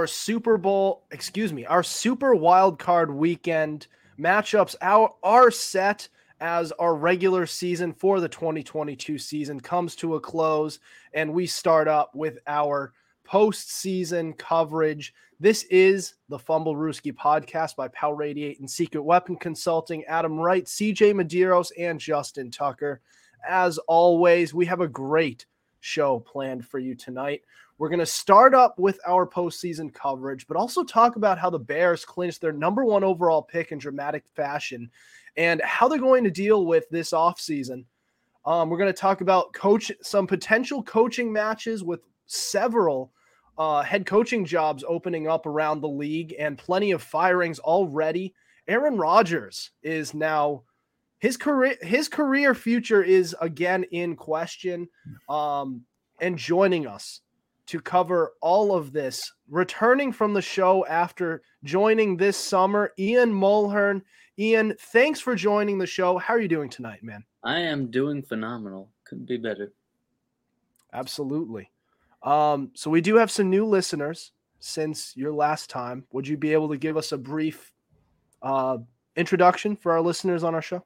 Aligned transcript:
our 0.00 0.06
Super 0.06 0.56
Bowl, 0.56 1.02
excuse 1.10 1.52
me, 1.52 1.66
our 1.66 1.82
Super 1.82 2.34
Wild 2.34 2.78
Card 2.78 3.10
Weekend 3.10 3.86
matchups 4.18 4.74
are, 4.80 5.12
are 5.22 5.50
set 5.50 6.08
as 6.40 6.72
our 6.72 6.94
regular 6.94 7.44
season 7.44 7.92
for 7.92 8.18
the 8.18 8.28
2022 8.28 9.18
season 9.18 9.60
comes 9.60 9.94
to 9.96 10.14
a 10.14 10.20
close, 10.20 10.78
and 11.12 11.34
we 11.34 11.46
start 11.46 11.86
up 11.86 12.14
with 12.14 12.38
our 12.46 12.94
postseason 13.30 14.38
coverage. 14.38 15.12
This 15.38 15.64
is 15.64 16.14
the 16.30 16.38
Fumblerooski 16.38 17.12
podcast 17.12 17.76
by 17.76 17.88
Power 17.88 18.14
Radiate 18.14 18.58
and 18.58 18.70
Secret 18.70 19.02
Weapon 19.02 19.36
Consulting. 19.36 20.02
Adam 20.06 20.40
Wright, 20.40 20.64
CJ 20.64 21.12
Medeiros, 21.12 21.72
and 21.78 22.00
Justin 22.00 22.50
Tucker. 22.50 23.02
As 23.46 23.76
always, 23.86 24.54
we 24.54 24.64
have 24.64 24.80
a 24.80 24.88
great 24.88 25.44
show 25.80 26.20
planned 26.20 26.66
for 26.66 26.78
you 26.78 26.94
tonight. 26.94 27.42
We're 27.80 27.88
going 27.88 28.00
to 28.00 28.04
start 28.04 28.54
up 28.54 28.78
with 28.78 29.00
our 29.08 29.26
postseason 29.26 29.90
coverage, 29.94 30.46
but 30.46 30.58
also 30.58 30.84
talk 30.84 31.16
about 31.16 31.38
how 31.38 31.48
the 31.48 31.58
Bears 31.58 32.04
clinched 32.04 32.42
their 32.42 32.52
number 32.52 32.84
one 32.84 33.02
overall 33.02 33.40
pick 33.40 33.72
in 33.72 33.78
dramatic 33.78 34.24
fashion 34.36 34.90
and 35.38 35.62
how 35.62 35.88
they're 35.88 35.98
going 35.98 36.24
to 36.24 36.30
deal 36.30 36.66
with 36.66 36.86
this 36.90 37.12
offseason. 37.12 37.86
Um, 38.44 38.68
we're 38.68 38.76
going 38.76 38.92
to 38.92 39.00
talk 39.00 39.22
about 39.22 39.54
coach 39.54 39.90
some 40.02 40.26
potential 40.26 40.82
coaching 40.82 41.32
matches 41.32 41.82
with 41.82 42.00
several 42.26 43.12
uh, 43.56 43.80
head 43.80 44.04
coaching 44.04 44.44
jobs 44.44 44.84
opening 44.86 45.26
up 45.26 45.46
around 45.46 45.80
the 45.80 45.88
league 45.88 46.34
and 46.38 46.58
plenty 46.58 46.90
of 46.90 47.02
firings 47.02 47.60
already. 47.60 48.34
Aaron 48.68 48.98
Rodgers 48.98 49.70
is 49.82 50.12
now 50.12 50.64
his 51.18 51.38
career 51.38 51.76
his 51.80 52.08
career 52.08 52.54
future 52.54 53.02
is 53.02 53.34
again 53.40 53.84
in 53.84 54.16
question. 54.16 54.86
Um, 55.30 55.86
and 56.20 56.36
joining 56.36 56.86
us 56.86 57.22
to 57.70 57.80
cover 57.80 58.32
all 58.40 58.74
of 58.74 58.92
this. 58.92 59.32
Returning 59.48 60.10
from 60.10 60.34
the 60.34 60.42
show 60.42 60.84
after 60.86 61.42
joining 61.62 62.16
this 62.16 62.36
summer, 62.36 62.92
Ian 62.98 63.32
Mulhearne. 63.32 64.02
Ian, 64.36 64.74
thanks 64.92 65.20
for 65.20 65.36
joining 65.36 65.78
the 65.78 65.86
show. 65.86 66.18
How 66.18 66.34
are 66.34 66.40
you 66.40 66.48
doing 66.48 66.68
tonight, 66.68 67.04
man? 67.04 67.22
I 67.44 67.60
am 67.60 67.88
doing 67.88 68.22
phenomenal. 68.22 68.90
Couldn't 69.04 69.28
be 69.28 69.36
better. 69.36 69.72
Absolutely. 70.92 71.70
Um, 72.24 72.72
so 72.74 72.90
we 72.90 73.00
do 73.00 73.14
have 73.14 73.30
some 73.30 73.48
new 73.48 73.64
listeners 73.64 74.32
since 74.58 75.16
your 75.16 75.32
last 75.32 75.70
time. 75.70 76.04
Would 76.10 76.26
you 76.26 76.36
be 76.36 76.52
able 76.52 76.70
to 76.70 76.76
give 76.76 76.96
us 76.96 77.12
a 77.12 77.18
brief 77.18 77.72
uh, 78.42 78.78
introduction 79.14 79.76
for 79.76 79.92
our 79.92 80.00
listeners 80.00 80.42
on 80.42 80.56
our 80.56 80.62
show? 80.62 80.84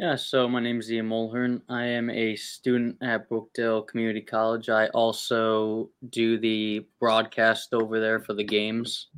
Yeah, 0.00 0.16
so 0.16 0.48
my 0.48 0.60
name 0.60 0.80
is 0.80 0.90
Ian 0.90 1.10
Mulhearne. 1.10 1.60
I 1.68 1.84
am 1.84 2.08
a 2.08 2.34
student 2.34 2.96
at 3.02 3.28
Brookdale 3.28 3.86
Community 3.86 4.22
College. 4.22 4.70
I 4.70 4.86
also 4.88 5.90
do 6.08 6.38
the 6.38 6.86
broadcast 6.98 7.74
over 7.74 8.00
there 8.00 8.18
for 8.18 8.32
the 8.32 8.42
games. 8.42 9.08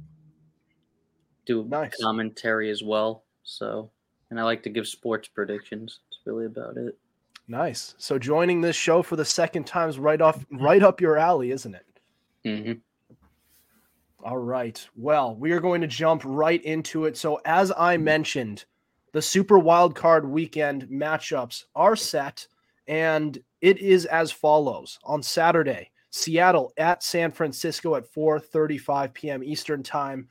Do 1.46 1.62
nice. 1.68 1.92
commentary 2.02 2.68
as 2.68 2.82
well. 2.82 3.22
So, 3.44 3.92
and 4.30 4.40
I 4.40 4.42
like 4.42 4.64
to 4.64 4.70
give 4.70 4.88
sports 4.88 5.28
predictions. 5.28 6.00
That's 6.10 6.26
really 6.26 6.46
about 6.46 6.76
it. 6.76 6.98
Nice. 7.46 7.94
So 7.98 8.18
joining 8.18 8.60
this 8.60 8.74
show 8.74 9.04
for 9.04 9.14
the 9.14 9.24
second 9.24 9.68
time 9.68 9.88
is 9.88 10.00
right 10.00 10.20
off 10.20 10.44
right 10.50 10.82
up 10.82 11.00
your 11.00 11.16
alley, 11.16 11.52
isn't 11.52 11.76
it? 11.76 11.86
Mm-hmm. 12.44 12.72
All 14.24 14.38
right. 14.38 14.84
Well, 14.96 15.36
we 15.36 15.52
are 15.52 15.60
going 15.60 15.80
to 15.82 15.86
jump 15.86 16.22
right 16.24 16.60
into 16.64 17.04
it. 17.04 17.16
So 17.16 17.40
as 17.44 17.70
I 17.78 17.98
mentioned, 17.98 18.64
the 19.12 19.22
Super 19.22 19.58
Wild 19.58 19.94
Card 19.94 20.28
Weekend 20.28 20.84
matchups 20.84 21.64
are 21.74 21.96
set, 21.96 22.46
and 22.88 23.38
it 23.60 23.78
is 23.78 24.06
as 24.06 24.32
follows: 24.32 24.98
on 25.04 25.22
Saturday, 25.22 25.90
Seattle 26.10 26.72
at 26.76 27.02
San 27.02 27.30
Francisco 27.30 27.94
at 27.94 28.12
4:35 28.12 29.14
p.m. 29.14 29.44
Eastern 29.44 29.82
Time. 29.82 30.28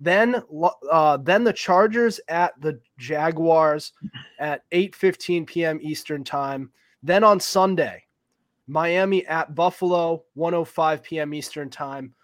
Then, 0.00 0.42
uh, 0.90 1.16
then 1.18 1.44
the 1.44 1.52
Chargers 1.52 2.18
at 2.26 2.60
the 2.60 2.80
Jaguars 2.98 3.92
at 4.38 4.68
8:15 4.70 5.46
p.m. 5.46 5.78
Eastern 5.80 6.24
Time. 6.24 6.70
Then 7.04 7.22
on 7.22 7.38
Sunday, 7.38 8.04
Miami 8.66 9.26
at 9.26 9.54
Buffalo 9.54 10.24
1:05 10.36 11.02
p.m. 11.02 11.34
Eastern 11.34 11.70
Time, 11.70 12.14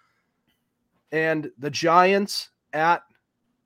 and 1.11 1.51
the 1.57 1.69
Giants 1.69 2.49
at 2.73 3.03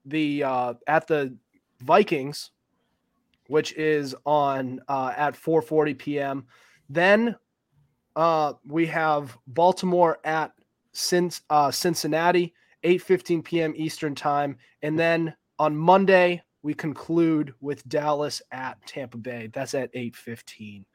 the 0.05 0.43
uh, 0.43 0.73
at 0.87 1.07
the 1.07 1.35
Vikings, 1.83 2.51
which 3.47 3.73
is 3.73 4.15
on 4.25 4.79
uh, 4.87 5.13
at 5.15 5.35
4:40 5.35 5.97
p.m. 5.97 6.45
Then 6.89 7.35
uh, 8.15 8.53
we 8.67 8.85
have 8.87 9.37
Baltimore 9.47 10.19
at 10.23 10.51
uh, 11.49 11.71
Cincinnati, 11.71 12.53
8:15 12.83 13.43
p.m. 13.43 13.73
Eastern 13.75 14.15
time, 14.15 14.57
and 14.81 14.97
then 14.97 15.35
on 15.59 15.75
Monday 15.75 16.41
we 16.61 16.73
conclude 16.73 17.53
with 17.61 17.87
Dallas 17.87 18.41
at 18.51 18.77
Tampa 18.87 19.17
Bay. 19.17 19.49
That's 19.51 19.73
at 19.73 19.93
8:15. 19.93 20.85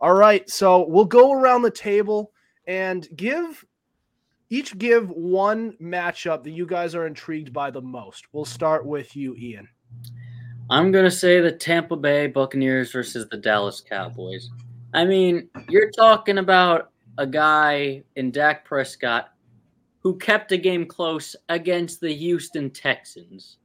All 0.00 0.14
right, 0.14 0.48
so 0.48 0.86
we'll 0.88 1.04
go 1.06 1.32
around 1.32 1.62
the 1.62 1.70
table 1.70 2.32
and 2.66 3.08
give 3.16 3.64
each 4.50 4.76
give 4.78 5.10
one 5.10 5.72
matchup 5.82 6.44
that 6.44 6.50
you 6.50 6.66
guys 6.66 6.94
are 6.94 7.06
intrigued 7.06 7.52
by 7.52 7.70
the 7.70 7.80
most. 7.80 8.26
We'll 8.32 8.44
start 8.44 8.86
with 8.86 9.16
you, 9.16 9.34
Ian. 9.36 9.68
I'm 10.68 10.90
going 10.90 11.04
to 11.04 11.10
say 11.10 11.40
the 11.40 11.52
Tampa 11.52 11.96
Bay 11.96 12.26
Buccaneers 12.26 12.90
versus 12.90 13.28
the 13.28 13.36
Dallas 13.36 13.80
Cowboys. 13.80 14.50
I 14.94 15.04
mean, 15.04 15.48
you're 15.68 15.90
talking 15.90 16.38
about 16.38 16.90
a 17.18 17.26
guy 17.26 18.02
in 18.16 18.30
Dak 18.30 18.64
Prescott 18.64 19.30
who 20.00 20.18
kept 20.18 20.52
a 20.52 20.56
game 20.56 20.86
close 20.86 21.36
against 21.48 22.00
the 22.00 22.12
Houston 22.12 22.70
Texans 22.70 23.58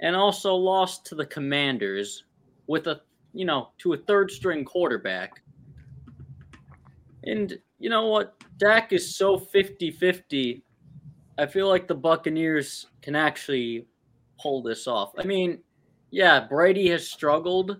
and 0.00 0.16
also 0.16 0.54
lost 0.54 1.06
to 1.06 1.14
the 1.14 1.26
Commanders 1.26 2.24
with 2.66 2.86
a, 2.86 3.00
you 3.32 3.44
know, 3.44 3.70
to 3.78 3.94
a 3.94 3.96
third 3.96 4.30
string 4.30 4.64
quarterback. 4.64 5.42
And 7.24 7.58
you 7.78 7.90
know 7.90 8.06
what? 8.06 8.34
Dak 8.58 8.92
is 8.92 9.16
so 9.16 9.38
50 9.38 9.90
50. 9.92 10.62
I 11.38 11.46
feel 11.46 11.68
like 11.68 11.88
the 11.88 11.94
Buccaneers 11.94 12.86
can 13.02 13.16
actually 13.16 13.86
pull 14.40 14.62
this 14.62 14.86
off. 14.86 15.12
I 15.18 15.24
mean, 15.24 15.58
yeah, 16.10 16.46
Brady 16.48 16.88
has 16.88 17.08
struggled, 17.08 17.76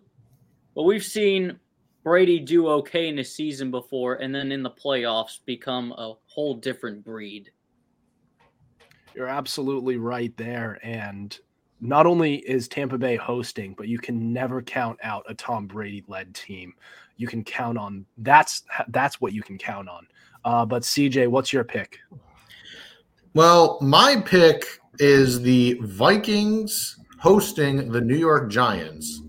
but 0.74 0.82
we've 0.84 1.04
seen 1.04 1.58
Brady 2.02 2.40
do 2.40 2.68
okay 2.68 3.08
in 3.08 3.18
a 3.18 3.24
season 3.24 3.70
before 3.70 4.14
and 4.14 4.34
then 4.34 4.52
in 4.52 4.62
the 4.62 4.70
playoffs 4.70 5.40
become 5.44 5.92
a 5.92 6.14
whole 6.26 6.54
different 6.54 7.04
breed. 7.04 7.50
You're 9.14 9.28
absolutely 9.28 9.96
right 9.96 10.34
there. 10.36 10.78
And 10.82 11.38
not 11.80 12.06
only 12.06 12.36
is 12.36 12.68
Tampa 12.68 12.98
Bay 12.98 13.16
hosting, 13.16 13.74
but 13.76 13.88
you 13.88 13.98
can 13.98 14.32
never 14.32 14.62
count 14.62 14.98
out 15.02 15.24
a 15.28 15.34
Tom 15.34 15.66
Brady 15.66 16.04
led 16.06 16.34
team. 16.34 16.74
You 17.16 17.26
can 17.26 17.44
count 17.44 17.76
on 17.76 18.06
that's 18.18 18.62
that's 18.88 19.20
what 19.20 19.32
you 19.32 19.42
can 19.42 19.58
count 19.58 19.88
on. 19.88 20.06
Uh, 20.44 20.64
but 20.64 20.82
CJ, 20.82 21.28
what's 21.28 21.52
your 21.52 21.64
pick? 21.64 21.98
Well, 23.34 23.78
my 23.82 24.22
pick 24.24 24.79
is 24.98 25.40
the 25.40 25.74
Vikings 25.82 26.98
hosting 27.18 27.90
the 27.90 28.00
New 28.00 28.16
York 28.16 28.50
Giants. 28.50 29.22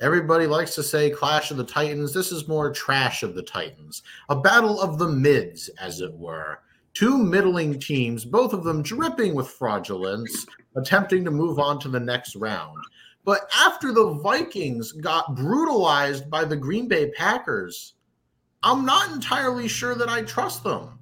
Everybody 0.00 0.46
likes 0.46 0.74
to 0.74 0.82
say 0.82 1.10
Clash 1.10 1.50
of 1.50 1.56
the 1.56 1.64
Titans. 1.64 2.12
This 2.12 2.32
is 2.32 2.48
more 2.48 2.72
Trash 2.72 3.22
of 3.22 3.34
the 3.34 3.42
Titans. 3.42 4.02
A 4.28 4.36
battle 4.36 4.80
of 4.80 4.98
the 4.98 5.08
mids, 5.08 5.68
as 5.80 6.00
it 6.00 6.12
were. 6.12 6.60
Two 6.94 7.16
middling 7.16 7.78
teams, 7.78 8.24
both 8.24 8.52
of 8.52 8.64
them 8.64 8.82
dripping 8.82 9.34
with 9.34 9.48
fraudulence, 9.48 10.46
attempting 10.76 11.24
to 11.24 11.30
move 11.30 11.58
on 11.58 11.78
to 11.80 11.88
the 11.88 12.00
next 12.00 12.36
round. 12.36 12.76
But 13.24 13.48
after 13.56 13.92
the 13.92 14.14
Vikings 14.14 14.92
got 14.92 15.36
brutalized 15.36 16.28
by 16.28 16.44
the 16.44 16.56
Green 16.56 16.88
Bay 16.88 17.10
Packers, 17.12 17.94
I'm 18.62 18.84
not 18.84 19.10
entirely 19.12 19.68
sure 19.68 19.94
that 19.94 20.08
I 20.08 20.22
trust 20.22 20.64
them. 20.64 20.98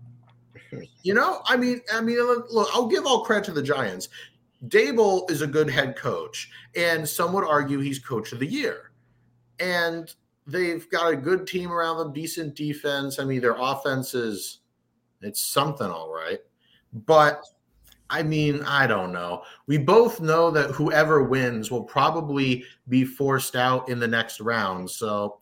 You 1.02 1.14
know, 1.14 1.42
I 1.46 1.56
mean, 1.56 1.80
I 1.92 2.00
mean, 2.00 2.18
look, 2.18 2.68
I'll 2.72 2.86
give 2.86 3.06
all 3.06 3.24
credit 3.24 3.44
to 3.46 3.52
the 3.52 3.62
Giants. 3.62 4.08
Daboll 4.68 5.30
is 5.30 5.42
a 5.42 5.46
good 5.46 5.70
head 5.70 5.96
coach, 5.96 6.50
and 6.76 7.08
some 7.08 7.32
would 7.32 7.44
argue 7.44 7.80
he's 7.80 7.98
coach 7.98 8.32
of 8.32 8.38
the 8.38 8.46
year. 8.46 8.92
And 9.58 10.12
they've 10.46 10.88
got 10.90 11.12
a 11.12 11.16
good 11.16 11.46
team 11.46 11.72
around 11.72 11.98
them, 11.98 12.12
decent 12.12 12.54
defense. 12.54 13.18
I 13.18 13.24
mean, 13.24 13.40
their 13.40 13.56
offense 13.58 14.14
is 14.14 14.60
it's 15.22 15.44
something 15.44 15.86
all 15.86 16.12
right. 16.12 16.40
But 16.92 17.42
I 18.10 18.22
mean, 18.22 18.62
I 18.64 18.86
don't 18.86 19.12
know. 19.12 19.44
We 19.66 19.78
both 19.78 20.20
know 20.20 20.50
that 20.50 20.70
whoever 20.70 21.22
wins 21.22 21.70
will 21.70 21.84
probably 21.84 22.64
be 22.88 23.04
forced 23.04 23.54
out 23.54 23.88
in 23.88 24.00
the 24.00 24.08
next 24.08 24.40
round. 24.40 24.90
So 24.90 25.38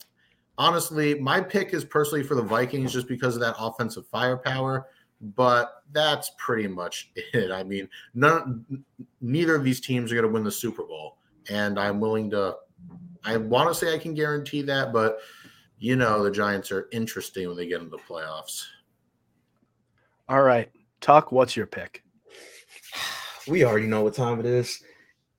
honestly, 0.58 1.18
my 1.18 1.40
pick 1.40 1.72
is 1.72 1.84
personally 1.84 2.22
for 2.22 2.34
the 2.34 2.42
Vikings 2.42 2.92
just 2.92 3.08
because 3.08 3.34
of 3.34 3.40
that 3.40 3.56
offensive 3.58 4.06
firepower. 4.08 4.86
But 5.20 5.82
that's 5.92 6.32
pretty 6.38 6.68
much 6.68 7.10
it. 7.16 7.50
I 7.50 7.62
mean, 7.62 7.88
none, 8.14 8.84
neither 9.20 9.54
of 9.54 9.64
these 9.64 9.80
teams 9.80 10.12
are 10.12 10.14
going 10.14 10.26
to 10.26 10.32
win 10.32 10.44
the 10.44 10.50
Super 10.50 10.84
Bowl, 10.84 11.18
and 11.48 11.78
I'm 11.78 12.00
willing 12.00 12.30
to. 12.30 12.56
I 13.24 13.36
want 13.36 13.68
to 13.68 13.74
say 13.74 13.92
I 13.92 13.98
can 13.98 14.14
guarantee 14.14 14.62
that, 14.62 14.92
but 14.92 15.18
you 15.78 15.96
know 15.96 16.22
the 16.22 16.30
Giants 16.30 16.70
are 16.70 16.88
interesting 16.92 17.48
when 17.48 17.56
they 17.56 17.66
get 17.66 17.80
into 17.80 17.90
the 17.90 17.98
playoffs. 17.98 18.64
All 20.28 20.42
right, 20.42 20.70
Tuck, 21.00 21.32
what's 21.32 21.56
your 21.56 21.66
pick? 21.66 22.02
We 23.46 23.64
already 23.64 23.86
know 23.86 24.02
what 24.02 24.12
time 24.12 24.40
it 24.40 24.44
is. 24.44 24.82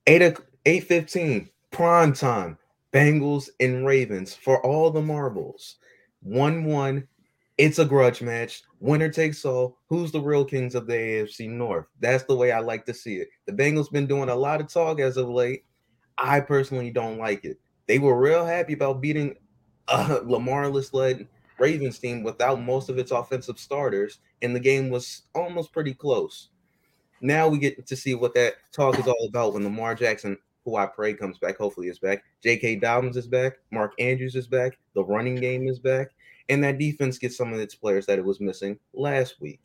Eight 0.07 0.35
eight 0.65 0.85
fifteen 0.85 1.47
prime 1.69 2.11
time. 2.11 2.57
Bengals 2.91 3.49
and 3.59 3.85
Ravens 3.85 4.33
for 4.33 4.65
all 4.65 4.89
the 4.89 5.01
marbles. 5.01 5.75
One 6.21 6.65
one. 6.65 7.07
It's 7.59 7.77
a 7.77 7.83
grudge 7.83 8.21
match. 8.21 8.63
Winner 8.79 9.09
takes 9.09 9.43
all. 9.43 9.79
Who's 9.89 10.13
the 10.13 10.21
real 10.21 10.45
kings 10.45 10.75
of 10.75 10.87
the 10.87 10.93
AFC 10.93 11.49
North? 11.49 11.87
That's 11.99 12.23
the 12.23 12.35
way 12.37 12.53
I 12.53 12.59
like 12.59 12.85
to 12.85 12.93
see 12.93 13.15
it. 13.15 13.27
The 13.47 13.51
Bengals 13.51 13.91
been 13.91 14.07
doing 14.07 14.29
a 14.29 14.35
lot 14.35 14.61
of 14.61 14.71
talk 14.71 15.01
as 15.01 15.17
of 15.17 15.27
late. 15.27 15.65
I 16.17 16.39
personally 16.39 16.89
don't 16.89 17.17
like 17.17 17.43
it. 17.43 17.59
They 17.85 17.99
were 17.99 18.17
real 18.17 18.45
happy 18.45 18.71
about 18.71 19.01
beating 19.01 19.35
uh, 19.89 20.19
a 20.21 20.25
Lamarless 20.25 20.93
led 20.93 21.27
Ravens 21.59 21.99
team 21.99 22.23
without 22.23 22.61
most 22.61 22.87
of 22.87 22.97
its 22.97 23.11
offensive 23.11 23.59
starters, 23.59 24.19
and 24.41 24.55
the 24.55 24.61
game 24.61 24.89
was 24.89 25.23
almost 25.35 25.73
pretty 25.73 25.93
close. 25.93 26.51
Now 27.19 27.49
we 27.49 27.57
get 27.57 27.85
to 27.85 27.95
see 27.97 28.15
what 28.15 28.33
that 28.35 28.53
talk 28.71 28.97
is 28.97 29.05
all 29.07 29.27
about 29.27 29.53
when 29.53 29.65
Lamar 29.65 29.95
Jackson, 29.95 30.37
who 30.63 30.77
I 30.77 30.85
pray 30.85 31.13
comes 31.13 31.37
back, 31.37 31.57
hopefully 31.57 31.89
is 31.89 31.99
back. 31.99 32.23
J.K. 32.41 32.77
Dobbins 32.77 33.17
is 33.17 33.27
back. 33.27 33.57
Mark 33.69 33.91
Andrews 33.99 34.35
is 34.35 34.47
back. 34.47 34.79
The 34.95 35.03
running 35.03 35.35
game 35.35 35.67
is 35.67 35.79
back 35.79 36.11
and 36.49 36.63
that 36.63 36.77
defense 36.77 37.17
gets 37.17 37.37
some 37.37 37.53
of 37.53 37.59
its 37.59 37.75
players 37.75 38.05
that 38.07 38.19
it 38.19 38.25
was 38.25 38.39
missing 38.39 38.77
last 38.93 39.39
week. 39.39 39.61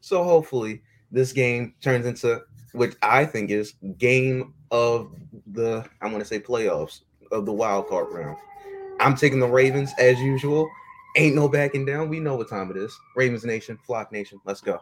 So 0.00 0.22
hopefully 0.24 0.82
this 1.10 1.32
game 1.32 1.74
turns 1.80 2.06
into 2.06 2.42
which 2.72 2.94
I 3.02 3.24
think 3.24 3.50
is 3.50 3.74
game 3.96 4.54
of 4.70 5.14
the 5.52 5.84
I 6.02 6.06
want 6.06 6.18
to 6.18 6.24
say 6.24 6.38
playoffs 6.40 7.00
of 7.32 7.46
the 7.46 7.52
wild 7.52 7.88
card 7.88 8.12
round. 8.12 8.36
I'm 9.00 9.16
taking 9.16 9.40
the 9.40 9.48
Ravens 9.48 9.92
as 9.98 10.18
usual. 10.20 10.68
Ain't 11.16 11.34
no 11.34 11.48
backing 11.48 11.84
down. 11.84 12.08
We 12.08 12.20
know 12.20 12.36
what 12.36 12.48
time 12.48 12.70
it 12.70 12.76
is. 12.76 12.96
Ravens 13.16 13.44
Nation, 13.44 13.78
Flock 13.86 14.12
Nation. 14.12 14.40
Let's 14.44 14.60
go. 14.60 14.80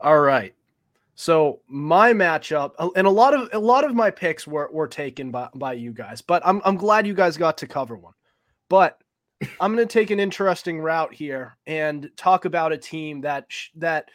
All 0.00 0.20
right. 0.20 0.54
So 1.14 1.60
my 1.68 2.12
matchup, 2.12 2.72
and 2.96 3.06
a 3.06 3.10
lot 3.10 3.34
of 3.34 3.50
a 3.52 3.58
lot 3.58 3.84
of 3.84 3.94
my 3.94 4.10
picks 4.10 4.46
were, 4.46 4.70
were 4.72 4.88
taken 4.88 5.30
by, 5.30 5.48
by 5.54 5.74
you 5.74 5.92
guys, 5.92 6.22
but 6.22 6.42
I'm 6.46 6.62
I'm 6.64 6.76
glad 6.76 7.06
you 7.06 7.14
guys 7.14 7.36
got 7.36 7.58
to 7.58 7.66
cover 7.66 7.96
one. 7.96 8.14
But 8.70 9.02
I'm 9.60 9.74
going 9.74 9.86
to 9.86 9.92
take 9.92 10.10
an 10.10 10.20
interesting 10.20 10.80
route 10.80 11.14
here 11.14 11.56
and 11.66 12.10
talk 12.16 12.44
about 12.44 12.72
a 12.72 12.78
team 12.78 13.20
that 13.22 13.46
that 13.76 14.10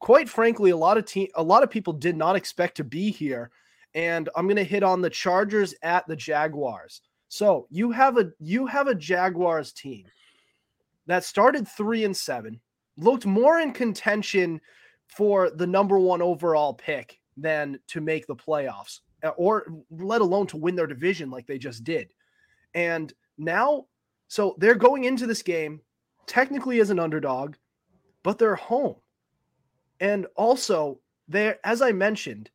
quite 0.00 0.28
frankly 0.28 0.70
a 0.70 0.76
lot 0.76 0.98
of 0.98 1.04
team 1.04 1.28
a 1.36 1.42
lot 1.42 1.62
of 1.62 1.70
people 1.70 1.92
did 1.92 2.16
not 2.16 2.36
expect 2.36 2.76
to 2.76 2.84
be 2.84 3.10
here 3.10 3.50
and 3.94 4.28
I'm 4.34 4.46
going 4.46 4.56
to 4.56 4.64
hit 4.64 4.82
on 4.82 5.00
the 5.00 5.10
Chargers 5.10 5.74
at 5.82 6.06
the 6.08 6.16
Jaguars. 6.16 7.02
So, 7.28 7.66
you 7.70 7.90
have 7.92 8.18
a 8.18 8.30
you 8.38 8.66
have 8.66 8.88
a 8.88 8.94
Jaguars 8.94 9.72
team 9.72 10.06
that 11.06 11.24
started 11.24 11.68
3 11.68 12.04
and 12.04 12.16
7, 12.16 12.60
looked 12.96 13.26
more 13.26 13.60
in 13.60 13.72
contention 13.72 14.60
for 15.06 15.50
the 15.50 15.66
number 15.66 15.98
1 15.98 16.22
overall 16.22 16.74
pick 16.74 17.20
than 17.36 17.78
to 17.88 18.00
make 18.00 18.26
the 18.26 18.36
playoffs 18.36 19.00
or 19.36 19.66
let 19.90 20.20
alone 20.20 20.46
to 20.46 20.56
win 20.56 20.76
their 20.76 20.86
division 20.86 21.30
like 21.30 21.46
they 21.46 21.58
just 21.58 21.82
did. 21.84 22.08
And 22.74 23.12
now 23.38 23.86
so 24.28 24.54
they're 24.58 24.74
going 24.74 25.04
into 25.04 25.26
this 25.26 25.42
game 25.42 25.80
technically 26.26 26.80
as 26.80 26.90
an 26.90 26.98
underdog, 26.98 27.56
but 28.22 28.38
they're 28.38 28.54
home. 28.54 28.96
And 30.00 30.26
also, 30.36 31.00
they 31.28 31.54
as 31.64 31.82
I 31.82 31.92
mentioned, 31.92 32.50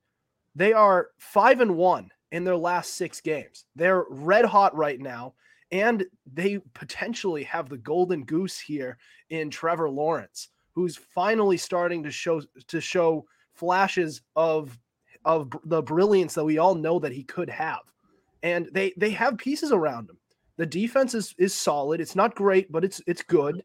they 0.55 0.73
are 0.73 1.09
5 1.19 1.61
and 1.61 1.77
1 1.77 2.09
in 2.31 2.43
their 2.43 2.57
last 2.57 2.95
6 2.95 3.21
games. 3.21 3.65
They're 3.75 4.05
red 4.09 4.45
hot 4.45 4.75
right 4.75 4.99
now 4.99 5.33
and 5.71 6.05
they 6.31 6.59
potentially 6.73 7.43
have 7.43 7.69
the 7.69 7.77
golden 7.77 8.23
goose 8.23 8.59
here 8.59 8.97
in 9.29 9.49
Trevor 9.49 9.89
Lawrence, 9.89 10.49
who's 10.73 10.97
finally 10.97 11.57
starting 11.57 12.03
to 12.03 12.11
show 12.11 12.41
to 12.67 12.81
show 12.81 13.25
flashes 13.53 14.21
of 14.35 14.77
of 15.25 15.49
the 15.65 15.81
brilliance 15.81 16.33
that 16.33 16.45
we 16.45 16.57
all 16.57 16.75
know 16.75 16.99
that 16.99 17.11
he 17.11 17.23
could 17.23 17.49
have. 17.49 17.81
And 18.41 18.69
they 18.71 18.93
they 18.97 19.11
have 19.11 19.37
pieces 19.37 19.71
around 19.71 20.09
him. 20.09 20.17
The 20.59 20.65
defense 20.65 21.13
is 21.13 21.33
is 21.37 21.55
solid. 21.55 22.01
It's 22.01 22.17
not 22.17 22.35
great, 22.35 22.69
but 22.69 22.83
it's 22.83 23.01
it's 23.07 23.23
good. 23.23 23.63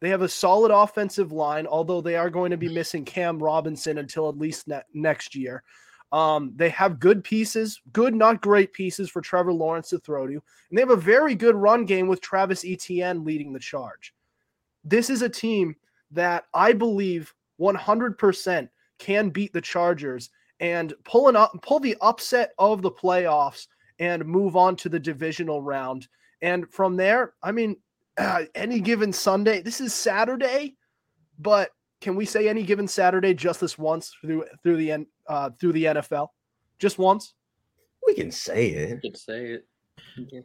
They 0.00 0.08
have 0.08 0.22
a 0.22 0.28
solid 0.28 0.72
offensive 0.72 1.30
line, 1.30 1.68
although 1.68 2.00
they 2.00 2.16
are 2.16 2.30
going 2.30 2.50
to 2.50 2.56
be 2.56 2.68
missing 2.68 3.04
Cam 3.04 3.38
Robinson 3.38 3.98
until 3.98 4.28
at 4.28 4.36
least 4.36 4.66
ne- 4.66 4.82
next 4.92 5.36
year. 5.36 5.62
Um, 6.10 6.52
they 6.56 6.68
have 6.70 6.98
good 6.98 7.22
pieces, 7.22 7.80
good, 7.92 8.12
not 8.12 8.42
great 8.42 8.72
pieces 8.72 9.08
for 9.08 9.22
Trevor 9.22 9.52
Lawrence 9.52 9.90
to 9.90 10.00
throw 10.00 10.26
to. 10.26 10.32
And 10.32 10.42
they 10.72 10.80
have 10.80 10.90
a 10.90 10.96
very 10.96 11.36
good 11.36 11.54
run 11.54 11.84
game 11.84 12.08
with 12.08 12.20
Travis 12.20 12.64
Etienne 12.64 13.24
leading 13.24 13.52
the 13.52 13.60
charge. 13.60 14.12
This 14.84 15.10
is 15.10 15.22
a 15.22 15.28
team 15.28 15.76
that 16.10 16.46
I 16.52 16.72
believe 16.72 17.32
100% 17.60 18.68
can 18.98 19.30
beat 19.30 19.52
the 19.52 19.60
Chargers 19.60 20.30
and 20.58 20.92
pull, 21.04 21.28
an 21.28 21.36
up, 21.36 21.52
pull 21.62 21.78
the 21.78 21.96
upset 22.00 22.50
of 22.58 22.82
the 22.82 22.90
playoffs 22.90 23.68
and 23.98 24.24
move 24.24 24.56
on 24.56 24.76
to 24.76 24.88
the 24.88 24.98
divisional 24.98 25.62
round. 25.62 26.08
And 26.42 26.70
from 26.70 26.96
there, 26.96 27.34
I 27.42 27.52
mean, 27.52 27.76
uh, 28.18 28.42
any 28.54 28.80
given 28.80 29.12
Sunday, 29.12 29.62
this 29.62 29.80
is 29.80 29.94
Saturday, 29.94 30.76
but 31.38 31.70
can 32.00 32.14
we 32.14 32.24
say 32.24 32.48
any 32.48 32.62
given 32.62 32.86
Saturday 32.86 33.34
just 33.34 33.60
this 33.60 33.78
once 33.78 34.14
through 34.20 34.44
through 34.62 34.76
the 34.76 35.06
uh, 35.26 35.50
through 35.58 35.72
the 35.72 35.84
NFL, 35.84 36.28
just 36.78 36.98
once? 36.98 37.34
We 38.06 38.14
can 38.14 38.30
say 38.30 38.68
it. 38.68 38.90
You 38.90 39.10
can 39.10 39.14
say 39.14 39.46
it. 39.46 39.66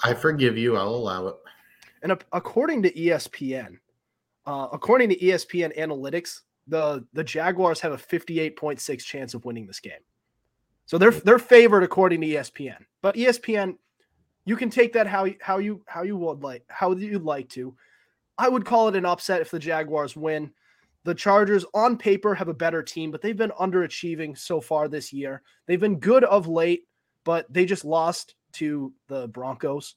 I 0.03 0.13
forgive 0.13 0.57
you. 0.57 0.77
I'll 0.77 0.89
allow 0.89 1.27
it. 1.27 1.35
And 2.03 2.11
according 2.31 2.81
to 2.83 2.91
ESPN, 2.91 3.77
uh, 4.45 4.67
according 4.71 5.09
to 5.09 5.17
ESPN 5.17 5.77
analytics, 5.77 6.39
the 6.67 7.05
the 7.13 7.23
Jaguars 7.23 7.79
have 7.81 7.91
a 7.91 7.97
58.6 7.97 9.03
chance 9.03 9.33
of 9.33 9.45
winning 9.45 9.67
this 9.67 9.79
game. 9.79 9.93
So 10.85 10.97
they're 10.97 11.11
they're 11.11 11.39
favored 11.39 11.83
according 11.83 12.21
to 12.21 12.27
ESPN. 12.27 12.77
But 13.01 13.15
ESPN, 13.15 13.77
you 14.45 14.55
can 14.55 14.69
take 14.69 14.93
that 14.93 15.07
how 15.07 15.27
how 15.41 15.57
you 15.57 15.83
how 15.87 16.03
you 16.03 16.17
would 16.17 16.41
like 16.41 16.63
how 16.67 16.93
you'd 16.93 17.23
like 17.23 17.49
to. 17.49 17.75
I 18.37 18.49
would 18.49 18.65
call 18.65 18.87
it 18.87 18.95
an 18.95 19.05
upset 19.05 19.41
if 19.41 19.51
the 19.51 19.59
Jaguars 19.59 20.15
win. 20.15 20.51
The 21.03 21.15
Chargers 21.15 21.65
on 21.73 21.97
paper 21.97 22.35
have 22.35 22.47
a 22.47 22.53
better 22.53 22.83
team, 22.83 23.09
but 23.09 23.21
they've 23.21 23.37
been 23.37 23.51
underachieving 23.59 24.37
so 24.37 24.61
far 24.61 24.87
this 24.87 25.11
year. 25.11 25.41
They've 25.65 25.79
been 25.79 25.99
good 25.99 26.23
of 26.23 26.47
late, 26.47 26.83
but 27.23 27.51
they 27.51 27.65
just 27.65 27.85
lost 27.85 28.35
to 28.53 28.93
the 29.07 29.27
Broncos 29.27 29.95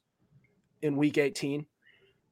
in 0.80 0.96
week 0.96 1.18
18. 1.18 1.66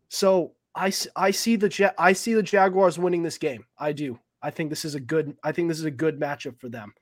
So 0.08 0.54
I, 0.74 0.92
I 1.16 1.30
see 1.30 1.56
the 1.56 1.94
I 1.98 2.12
see 2.12 2.34
the 2.34 2.42
Jaguars 2.42 2.98
winning 2.98 3.22
this 3.22 3.38
game. 3.38 3.64
I 3.78 3.92
do. 3.92 4.18
I 4.42 4.50
think 4.50 4.70
this 4.70 4.84
is 4.84 4.94
a 4.94 5.00
good 5.00 5.36
I 5.42 5.52
think 5.52 5.68
this 5.68 5.78
is 5.78 5.84
a 5.84 5.90
good 5.90 6.18
matchup 6.18 6.58
for 6.58 6.68
them. 6.68 6.94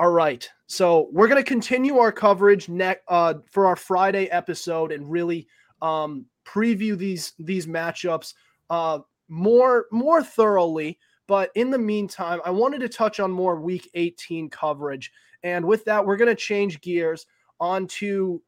All 0.00 0.08
right. 0.08 0.48
So 0.66 1.10
we're 1.12 1.28
going 1.28 1.44
to 1.44 1.46
continue 1.46 1.98
our 1.98 2.10
coverage 2.10 2.70
next 2.70 3.02
uh, 3.08 3.34
for 3.50 3.66
our 3.66 3.76
Friday 3.76 4.30
episode 4.30 4.92
and 4.92 5.10
really 5.10 5.46
um, 5.82 6.24
preview 6.46 6.96
these 6.96 7.34
these 7.38 7.66
matchups 7.66 8.32
uh, 8.70 9.00
more 9.28 9.88
more 9.92 10.22
thoroughly. 10.22 10.98
But 11.26 11.50
in 11.54 11.70
the 11.70 11.76
meantime, 11.76 12.40
I 12.46 12.50
wanted 12.50 12.80
to 12.80 12.88
touch 12.88 13.20
on 13.20 13.30
more 13.30 13.60
Week 13.60 13.90
18 13.92 14.48
coverage, 14.48 15.12
and 15.42 15.66
with 15.66 15.84
that, 15.84 16.06
we're 16.06 16.16
going 16.16 16.34
to 16.34 16.34
change 16.34 16.80
gears 16.80 17.26
onto 17.60 18.40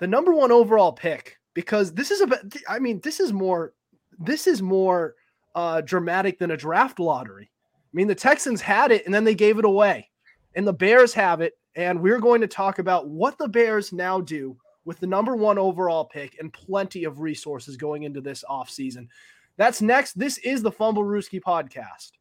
the 0.00 0.06
number 0.06 0.34
one 0.34 0.52
overall 0.52 0.92
pick 0.92 1.38
because 1.54 1.94
this 1.94 2.10
is 2.10 2.20
a. 2.20 2.28
I 2.68 2.78
mean, 2.78 3.00
this 3.02 3.20
is 3.20 3.32
more 3.32 3.72
this 4.18 4.46
is 4.46 4.60
more 4.60 5.14
uh, 5.54 5.80
dramatic 5.80 6.38
than 6.38 6.50
a 6.50 6.58
draft 6.58 7.00
lottery. 7.00 7.50
I 7.74 7.94
mean, 7.94 8.06
the 8.06 8.14
Texans 8.14 8.60
had 8.60 8.92
it 8.92 9.06
and 9.06 9.14
then 9.14 9.24
they 9.24 9.34
gave 9.34 9.58
it 9.58 9.64
away 9.64 10.09
and 10.54 10.66
the 10.66 10.72
Bears 10.72 11.12
have 11.14 11.40
it. 11.40 11.54
And 11.76 12.00
we're 12.00 12.20
going 12.20 12.40
to 12.40 12.46
talk 12.46 12.78
about 12.78 13.08
what 13.08 13.38
the 13.38 13.48
Bears 13.48 13.92
now 13.92 14.20
do 14.20 14.56
with 14.84 14.98
the 14.98 15.06
number 15.06 15.36
one 15.36 15.58
overall 15.58 16.04
pick 16.04 16.36
and 16.40 16.52
plenty 16.52 17.04
of 17.04 17.20
resources 17.20 17.76
going 17.76 18.02
into 18.02 18.20
this 18.20 18.44
offseason. 18.48 19.08
That's 19.56 19.82
next. 19.82 20.18
This 20.18 20.38
is 20.38 20.62
the 20.62 20.72
Fumblerooski 20.72 21.40
podcast. 21.40 22.12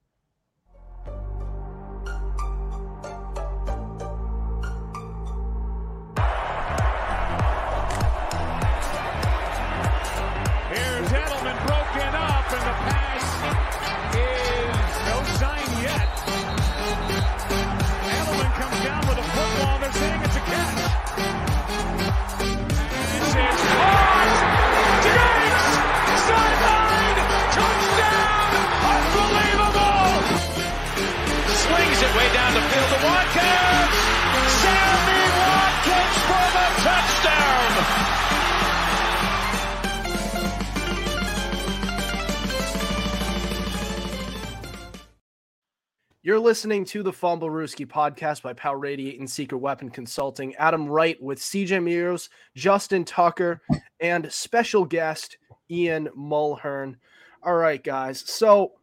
You're 46.21 46.37
listening 46.37 46.83
to 46.85 47.01
the 47.01 47.13
Fumblerooski 47.13 47.87
podcast 47.87 48.41
by 48.41 48.51
Power 48.51 48.77
Radiate 48.77 49.19
and 49.19 49.29
Secret 49.29 49.59
Weapon 49.59 49.89
Consulting. 49.89 50.53
Adam 50.55 50.85
Wright 50.85 51.21
with 51.23 51.39
CJ 51.39 51.81
Medeiros, 51.81 52.27
Justin 52.55 53.05
Tucker, 53.05 53.61
and 54.01 54.29
special 54.29 54.83
guest 54.83 55.37
Ian 55.71 56.09
Mulhearne. 56.17 56.97
All 57.41 57.55
right, 57.55 57.81
guys. 57.81 58.19
So 58.29 58.73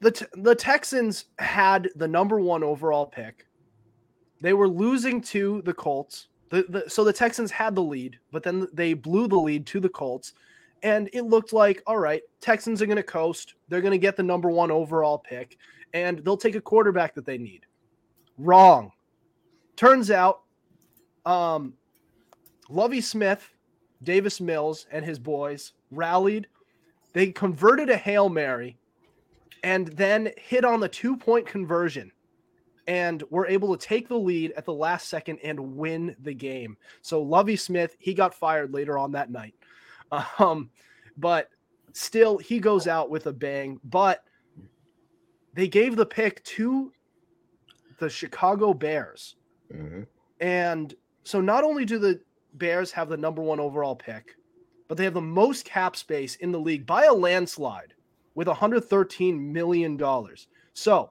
the 0.00 0.10
t- 0.10 0.26
the 0.34 0.54
Texans 0.54 1.24
had 1.38 1.88
the 1.96 2.06
number 2.06 2.38
one 2.38 2.62
overall 2.62 3.06
pick. 3.06 3.46
They 4.42 4.52
were 4.52 4.68
losing 4.68 5.22
to 5.22 5.62
the 5.62 5.72
Colts. 5.72 6.28
The, 6.50 6.66
the, 6.68 6.90
so 6.90 7.02
the 7.02 7.14
Texans 7.14 7.50
had 7.50 7.74
the 7.74 7.82
lead, 7.82 8.18
but 8.30 8.42
then 8.42 8.68
they 8.74 8.92
blew 8.92 9.26
the 9.26 9.38
lead 9.38 9.64
to 9.68 9.80
the 9.80 9.88
Colts. 9.88 10.34
And 10.82 11.08
it 11.12 11.22
looked 11.22 11.52
like, 11.52 11.82
all 11.86 11.98
right, 11.98 12.22
Texans 12.40 12.80
are 12.80 12.86
going 12.86 12.96
to 12.96 13.02
coast. 13.02 13.54
They're 13.68 13.80
going 13.80 13.92
to 13.92 13.98
get 13.98 14.16
the 14.16 14.22
number 14.22 14.48
one 14.48 14.70
overall 14.70 15.18
pick, 15.18 15.56
and 15.94 16.18
they'll 16.18 16.36
take 16.36 16.54
a 16.54 16.60
quarterback 16.60 17.14
that 17.14 17.26
they 17.26 17.38
need. 17.38 17.66
Wrong. 18.36 18.92
Turns 19.76 20.10
out, 20.10 20.42
um, 21.24 21.74
Lovie 22.68 23.00
Smith, 23.00 23.48
Davis 24.02 24.40
Mills, 24.40 24.86
and 24.90 25.04
his 25.04 25.18
boys 25.18 25.72
rallied. 25.90 26.46
They 27.12 27.32
converted 27.32 27.90
a 27.90 27.96
Hail 27.96 28.28
Mary 28.28 28.76
and 29.62 29.88
then 29.88 30.30
hit 30.36 30.64
on 30.64 30.80
the 30.80 30.88
two 30.88 31.16
point 31.16 31.46
conversion 31.46 32.12
and 32.86 33.22
were 33.30 33.46
able 33.46 33.76
to 33.76 33.86
take 33.86 34.08
the 34.08 34.18
lead 34.18 34.52
at 34.56 34.64
the 34.64 34.72
last 34.72 35.08
second 35.08 35.38
and 35.44 35.76
win 35.76 36.16
the 36.22 36.32
game. 36.32 36.76
So 37.02 37.20
Lovie 37.22 37.56
Smith, 37.56 37.96
he 37.98 38.14
got 38.14 38.34
fired 38.34 38.72
later 38.72 38.98
on 38.98 39.12
that 39.12 39.30
night. 39.30 39.54
Um, 40.38 40.70
but 41.18 41.50
still 41.92 42.38
he 42.38 42.60
goes 42.60 42.86
out 42.86 43.10
with 43.10 43.26
a 43.26 43.32
bang, 43.32 43.78
but 43.84 44.24
they 45.58 45.66
gave 45.66 45.96
the 45.96 46.06
pick 46.06 46.40
to 46.44 46.92
the 47.98 48.08
Chicago 48.08 48.72
Bears. 48.72 49.34
Mhm. 49.72 50.06
And 50.38 50.94
so 51.24 51.40
not 51.40 51.64
only 51.64 51.84
do 51.84 51.98
the 51.98 52.20
Bears 52.54 52.92
have 52.92 53.08
the 53.08 53.16
number 53.16 53.42
1 53.42 53.58
overall 53.58 53.96
pick, 53.96 54.36
but 54.86 54.96
they 54.96 55.02
have 55.02 55.14
the 55.14 55.20
most 55.20 55.64
cap 55.64 55.96
space 55.96 56.36
in 56.36 56.52
the 56.52 56.60
league 56.60 56.86
by 56.86 57.06
a 57.06 57.12
landslide 57.12 57.94
with 58.36 58.46
113 58.46 59.52
million 59.52 59.96
dollars. 59.96 60.46
So, 60.74 61.10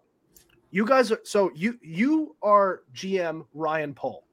you 0.72 0.86
guys 0.86 1.12
are 1.12 1.20
so 1.26 1.52
you 1.54 1.78
you 1.82 2.38
are 2.42 2.84
GM 2.94 3.46
Ryan 3.54 3.94
Poles 3.94 4.24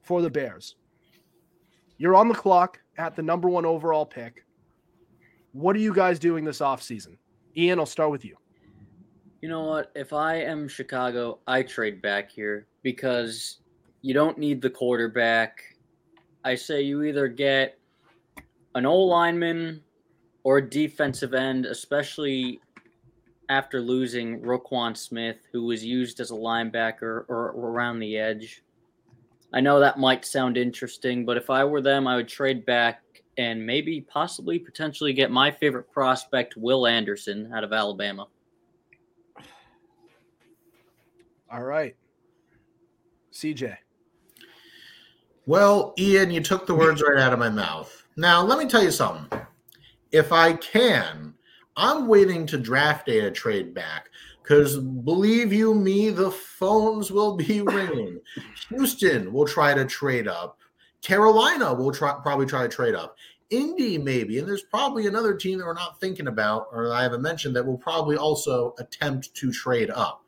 for 0.00 0.22
the 0.22 0.30
Bears. 0.30 0.76
You're 1.98 2.16
on 2.16 2.28
the 2.28 2.34
clock 2.34 2.80
at 2.96 3.16
the 3.16 3.22
number 3.22 3.50
1 3.50 3.66
overall 3.66 4.06
pick. 4.06 4.46
What 5.52 5.76
are 5.76 5.80
you 5.80 5.92
guys 5.92 6.18
doing 6.18 6.46
this 6.46 6.60
offseason? 6.60 7.18
Ian, 7.54 7.78
I'll 7.78 7.84
start 7.84 8.10
with 8.10 8.24
you. 8.24 8.38
You 9.42 9.48
know 9.48 9.64
what? 9.64 9.90
If 9.96 10.12
I 10.12 10.36
am 10.36 10.68
Chicago, 10.68 11.40
I 11.48 11.64
trade 11.64 12.00
back 12.00 12.30
here 12.30 12.68
because 12.84 13.58
you 14.00 14.14
don't 14.14 14.38
need 14.38 14.62
the 14.62 14.70
quarterback. 14.70 15.76
I 16.44 16.54
say 16.54 16.82
you 16.82 17.02
either 17.02 17.26
get 17.26 17.76
an 18.76 18.86
O 18.86 18.96
lineman 18.96 19.82
or 20.44 20.58
a 20.58 20.70
defensive 20.70 21.34
end, 21.34 21.66
especially 21.66 22.60
after 23.48 23.80
losing 23.80 24.40
Roquan 24.42 24.96
Smith, 24.96 25.48
who 25.50 25.64
was 25.64 25.84
used 25.84 26.20
as 26.20 26.30
a 26.30 26.34
linebacker 26.34 27.24
or 27.28 27.52
around 27.56 27.98
the 27.98 28.16
edge. 28.16 28.62
I 29.52 29.60
know 29.60 29.80
that 29.80 29.98
might 29.98 30.24
sound 30.24 30.56
interesting, 30.56 31.26
but 31.26 31.36
if 31.36 31.50
I 31.50 31.64
were 31.64 31.82
them, 31.82 32.06
I 32.06 32.14
would 32.14 32.28
trade 32.28 32.64
back 32.64 33.02
and 33.38 33.66
maybe 33.66 34.02
possibly 34.02 34.60
potentially 34.60 35.12
get 35.12 35.32
my 35.32 35.50
favorite 35.50 35.90
prospect, 35.90 36.56
Will 36.56 36.86
Anderson, 36.86 37.50
out 37.52 37.64
of 37.64 37.72
Alabama. 37.72 38.28
All 41.52 41.62
right. 41.62 41.94
CJ. 43.30 43.76
Well, 45.44 45.92
Ian, 45.98 46.30
you 46.30 46.40
took 46.40 46.66
the 46.66 46.74
words 46.74 47.02
right 47.02 47.20
out 47.20 47.34
of 47.34 47.38
my 47.38 47.50
mouth. 47.50 48.06
Now, 48.16 48.42
let 48.42 48.58
me 48.58 48.66
tell 48.66 48.82
you 48.82 48.90
something. 48.90 49.38
If 50.12 50.32
I 50.32 50.54
can, 50.54 51.34
I'm 51.76 52.06
waiting 52.06 52.46
to 52.46 52.58
draft 52.58 53.06
day 53.06 53.20
to 53.20 53.30
trade 53.30 53.74
back 53.74 54.08
because 54.42 54.78
believe 54.78 55.52
you 55.52 55.74
me, 55.74 56.08
the 56.08 56.30
phones 56.30 57.10
will 57.10 57.36
be 57.36 57.60
ringing. 57.66 58.20
Houston 58.70 59.30
will 59.30 59.46
try 59.46 59.74
to 59.74 59.84
trade 59.84 60.28
up. 60.28 60.58
Carolina 61.02 61.74
will 61.74 61.92
try, 61.92 62.14
probably 62.22 62.46
try 62.46 62.62
to 62.62 62.68
trade 62.68 62.94
up. 62.94 63.16
Indy, 63.50 63.98
maybe. 63.98 64.38
And 64.38 64.48
there's 64.48 64.62
probably 64.62 65.06
another 65.06 65.34
team 65.34 65.58
that 65.58 65.66
we're 65.66 65.74
not 65.74 66.00
thinking 66.00 66.28
about 66.28 66.68
or 66.72 66.92
I 66.92 67.02
haven't 67.02 67.20
mentioned 67.20 67.54
that 67.56 67.66
will 67.66 67.76
probably 67.76 68.16
also 68.16 68.74
attempt 68.78 69.34
to 69.34 69.52
trade 69.52 69.90
up. 69.90 70.21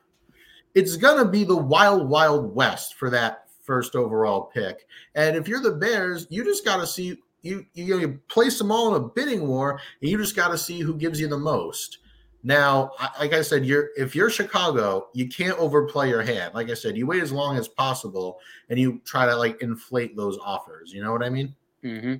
It's 0.74 0.96
going 0.96 1.24
to 1.24 1.30
be 1.30 1.44
the 1.44 1.56
wild, 1.56 2.08
wild 2.08 2.54
west 2.54 2.94
for 2.94 3.10
that 3.10 3.44
first 3.62 3.96
overall 3.96 4.42
pick. 4.42 4.86
And 5.14 5.36
if 5.36 5.48
you're 5.48 5.62
the 5.62 5.72
Bears, 5.72 6.26
you 6.30 6.44
just 6.44 6.64
got 6.64 6.78
to 6.78 6.86
see 6.86 7.18
you 7.42 7.66
you, 7.74 7.98
you 7.98 8.20
place 8.28 8.58
them 8.58 8.72
all 8.72 8.94
in 8.94 9.02
a 9.02 9.06
bidding 9.06 9.46
war, 9.46 9.78
and 10.00 10.10
you 10.10 10.16
just 10.16 10.34
got 10.34 10.48
to 10.48 10.58
see 10.58 10.80
who 10.80 10.94
gives 10.94 11.20
you 11.20 11.28
the 11.28 11.38
most. 11.38 11.98
Now, 12.42 12.92
like 13.18 13.32
I 13.32 13.42
said, 13.42 13.64
you're 13.64 13.90
if 13.96 14.14
you're 14.14 14.30
Chicago, 14.30 15.08
you 15.14 15.28
can't 15.28 15.58
overplay 15.58 16.08
your 16.08 16.22
hand. 16.22 16.54
Like 16.54 16.70
I 16.70 16.74
said, 16.74 16.96
you 16.96 17.06
wait 17.06 17.22
as 17.22 17.32
long 17.32 17.56
as 17.56 17.68
possible, 17.68 18.38
and 18.70 18.78
you 18.78 19.00
try 19.04 19.26
to 19.26 19.36
like 19.36 19.62
inflate 19.62 20.16
those 20.16 20.38
offers. 20.38 20.92
You 20.92 21.02
know 21.02 21.12
what 21.12 21.22
I 21.22 21.30
mean? 21.30 21.54
Mm-hmm. 21.82 22.14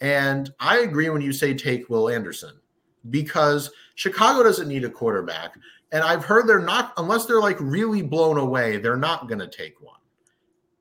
And 0.00 0.52
I 0.60 0.78
agree 0.78 1.10
when 1.10 1.22
you 1.22 1.32
say 1.32 1.54
take 1.54 1.90
Will 1.90 2.08
Anderson 2.08 2.54
because 3.08 3.70
Chicago 3.94 4.42
doesn't 4.42 4.68
need 4.68 4.84
a 4.84 4.90
quarterback. 4.90 5.54
And 5.92 6.04
I've 6.04 6.24
heard 6.24 6.46
they're 6.46 6.60
not, 6.60 6.92
unless 6.98 7.26
they're 7.26 7.40
like 7.40 7.56
really 7.58 8.02
blown 8.02 8.38
away, 8.38 8.76
they're 8.76 8.96
not 8.96 9.28
going 9.28 9.38
to 9.38 9.48
take 9.48 9.80
one. 9.80 9.96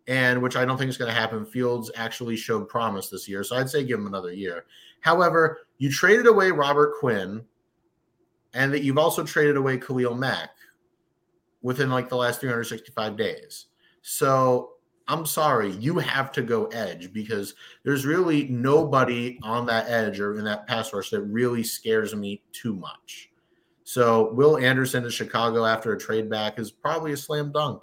And 0.07 0.41
which 0.41 0.55
I 0.55 0.65
don't 0.65 0.77
think 0.77 0.89
is 0.89 0.97
going 0.97 1.13
to 1.13 1.19
happen. 1.19 1.45
Fields 1.45 1.91
actually 1.95 2.35
showed 2.35 2.67
promise 2.67 3.09
this 3.09 3.27
year. 3.27 3.43
So 3.43 3.55
I'd 3.55 3.69
say 3.69 3.83
give 3.83 3.99
him 3.99 4.07
another 4.07 4.33
year. 4.33 4.65
However, 5.01 5.59
you 5.77 5.91
traded 5.91 6.27
away 6.27 6.51
Robert 6.51 6.95
Quinn 6.99 7.43
and 8.53 8.73
that 8.73 8.83
you've 8.83 8.97
also 8.97 9.23
traded 9.23 9.55
away 9.55 9.77
Khalil 9.77 10.15
Mack 10.15 10.49
within 11.61 11.89
like 11.89 12.09
the 12.09 12.15
last 12.15 12.41
365 12.41 13.15
days. 13.15 13.67
So 14.01 14.71
I'm 15.09 15.25
sorry, 15.25 15.71
you 15.71 15.97
have 15.97 16.31
to 16.33 16.43
go 16.43 16.67
edge 16.67 17.11
because 17.11 17.55
there's 17.83 18.05
really 18.05 18.47
nobody 18.47 19.39
on 19.41 19.65
that 19.65 19.89
edge 19.89 20.19
or 20.19 20.37
in 20.37 20.45
that 20.45 20.67
pass 20.67 20.93
rush 20.93 21.09
that 21.09 21.21
really 21.23 21.63
scares 21.63 22.15
me 22.15 22.43
too 22.51 22.75
much. 22.75 23.31
So 23.83 24.31
Will 24.33 24.59
Anderson 24.59 25.01
to 25.01 25.09
Chicago 25.09 25.65
after 25.65 25.93
a 25.93 25.97
trade 25.97 26.29
back 26.29 26.59
is 26.59 26.69
probably 26.69 27.13
a 27.13 27.17
slam 27.17 27.51
dunk. 27.51 27.81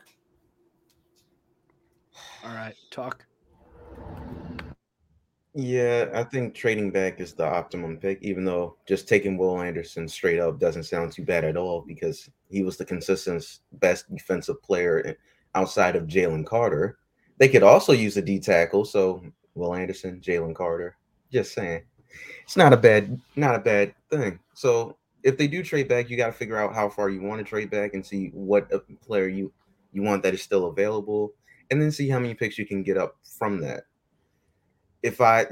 All 2.44 2.54
right, 2.54 2.76
talk. 2.92 3.26
Yeah, 5.52 6.10
I 6.14 6.22
think 6.22 6.54
trading 6.54 6.92
back 6.92 7.18
is 7.18 7.34
the 7.34 7.44
optimum 7.44 7.96
pick, 7.96 8.22
even 8.22 8.44
though 8.44 8.76
just 8.86 9.08
taking 9.08 9.36
Will 9.36 9.60
Anderson 9.60 10.06
straight 10.06 10.38
up 10.38 10.60
doesn't 10.60 10.84
sound 10.84 11.10
too 11.10 11.24
bad 11.24 11.42
at 11.42 11.56
all 11.56 11.80
because 11.80 12.30
he 12.50 12.62
was 12.62 12.76
the 12.76 12.84
consistent 12.84 13.58
best 13.72 14.08
defensive 14.14 14.62
player 14.62 15.16
outside 15.56 15.96
of 15.96 16.06
Jalen 16.06 16.46
Carter. 16.46 16.98
They 17.38 17.48
could 17.48 17.62
also 17.62 17.92
use 17.92 18.16
a 18.16 18.22
D 18.22 18.38
tackle, 18.38 18.84
so 18.84 19.22
Will 19.54 19.74
Anderson, 19.74 20.20
Jalen 20.20 20.54
Carter. 20.54 20.96
Just 21.32 21.54
saying, 21.54 21.82
it's 22.42 22.56
not 22.56 22.72
a 22.72 22.76
bad, 22.76 23.20
not 23.34 23.54
a 23.54 23.60
bad 23.60 23.94
thing. 24.10 24.38
So 24.54 24.96
if 25.22 25.36
they 25.36 25.48
do 25.48 25.62
trade 25.62 25.88
back, 25.88 26.08
you 26.08 26.16
got 26.16 26.26
to 26.26 26.32
figure 26.32 26.56
out 26.56 26.74
how 26.74 26.88
far 26.88 27.10
you 27.10 27.20
want 27.20 27.38
to 27.40 27.44
trade 27.44 27.70
back 27.70 27.94
and 27.94 28.04
see 28.04 28.30
what 28.32 28.70
player 29.02 29.28
you 29.28 29.52
you 29.92 30.02
want 30.02 30.22
that 30.22 30.34
is 30.34 30.42
still 30.42 30.66
available, 30.66 31.32
and 31.70 31.80
then 31.80 31.90
see 31.90 32.08
how 32.08 32.18
many 32.18 32.34
picks 32.34 32.58
you 32.58 32.66
can 32.66 32.82
get 32.82 32.96
up 32.96 33.16
from 33.38 33.60
that 33.60 33.84
if 35.06 35.20
I 35.20 35.46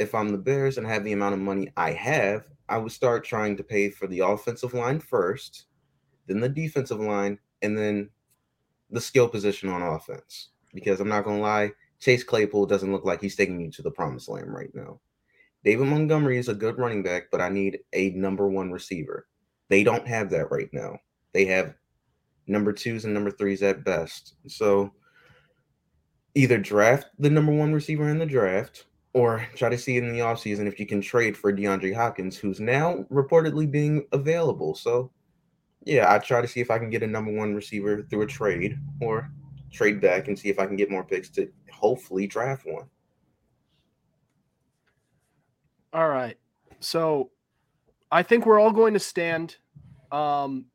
if 0.00 0.16
I'm 0.16 0.30
the 0.30 0.38
Bears 0.38 0.76
and 0.76 0.86
have 0.86 1.04
the 1.04 1.12
amount 1.12 1.34
of 1.34 1.40
money 1.40 1.72
I 1.76 1.92
have, 1.92 2.44
I 2.68 2.76
would 2.76 2.90
start 2.90 3.24
trying 3.24 3.56
to 3.56 3.62
pay 3.62 3.88
for 3.88 4.08
the 4.08 4.18
offensive 4.18 4.74
line 4.74 4.98
first, 4.98 5.66
then 6.26 6.40
the 6.40 6.48
defensive 6.48 6.98
line, 6.98 7.38
and 7.62 7.78
then 7.78 8.10
the 8.90 9.00
skill 9.00 9.28
position 9.28 9.68
on 9.68 9.80
offense. 9.80 10.48
Because 10.74 11.00
I'm 11.00 11.08
not 11.08 11.24
gonna 11.24 11.40
lie, 11.40 11.72
Chase 12.00 12.24
Claypool 12.24 12.66
doesn't 12.66 12.92
look 12.92 13.04
like 13.04 13.20
he's 13.20 13.36
taking 13.36 13.60
you 13.60 13.70
to 13.72 13.82
the 13.82 13.90
promised 13.90 14.28
land 14.28 14.52
right 14.52 14.70
now. 14.74 15.00
David 15.64 15.88
Montgomery 15.88 16.38
is 16.38 16.48
a 16.48 16.54
good 16.54 16.78
running 16.78 17.02
back, 17.02 17.24
but 17.30 17.40
I 17.40 17.50
need 17.50 17.80
a 17.92 18.10
number 18.10 18.48
one 18.48 18.70
receiver. 18.70 19.26
They 19.68 19.84
don't 19.84 20.06
have 20.08 20.30
that 20.30 20.50
right 20.50 20.70
now. 20.72 20.98
They 21.32 21.44
have 21.46 21.74
number 22.46 22.72
twos 22.72 23.04
and 23.04 23.12
number 23.12 23.30
threes 23.30 23.62
at 23.62 23.84
best. 23.84 24.36
So 24.48 24.92
either 26.34 26.58
draft 26.58 27.06
the 27.18 27.30
number 27.30 27.52
one 27.52 27.72
receiver 27.72 28.08
in 28.08 28.18
the 28.18 28.26
draft 28.26 28.86
or 29.12 29.46
try 29.54 29.68
to 29.68 29.78
see 29.78 29.96
in 29.96 30.12
the 30.12 30.20
offseason 30.20 30.66
if 30.66 30.78
you 30.78 30.86
can 30.86 31.00
trade 31.00 31.36
for 31.36 31.52
DeAndre 31.52 31.94
Hopkins, 31.94 32.36
who's 32.36 32.60
now 32.60 33.04
reportedly 33.10 33.70
being 33.70 34.06
available. 34.12 34.74
So, 34.74 35.10
yeah, 35.84 36.12
I 36.12 36.18
try 36.18 36.40
to 36.40 36.48
see 36.48 36.60
if 36.60 36.70
I 36.70 36.78
can 36.78 36.90
get 36.90 37.02
a 37.02 37.06
number 37.06 37.32
one 37.32 37.54
receiver 37.54 38.02
through 38.08 38.22
a 38.22 38.26
trade 38.26 38.78
or 39.00 39.30
trade 39.70 40.00
back 40.00 40.28
and 40.28 40.38
see 40.38 40.48
if 40.48 40.58
I 40.58 40.66
can 40.66 40.76
get 40.76 40.90
more 40.90 41.04
picks 41.04 41.28
to 41.30 41.50
hopefully 41.70 42.26
draft 42.26 42.66
one. 42.66 42.86
All 45.92 46.08
right. 46.08 46.36
So 46.80 47.30
I 48.10 48.22
think 48.22 48.46
we're 48.46 48.60
all 48.60 48.72
going 48.72 48.94
to 48.94 49.00
stand 49.00 49.56
um, 50.12 50.66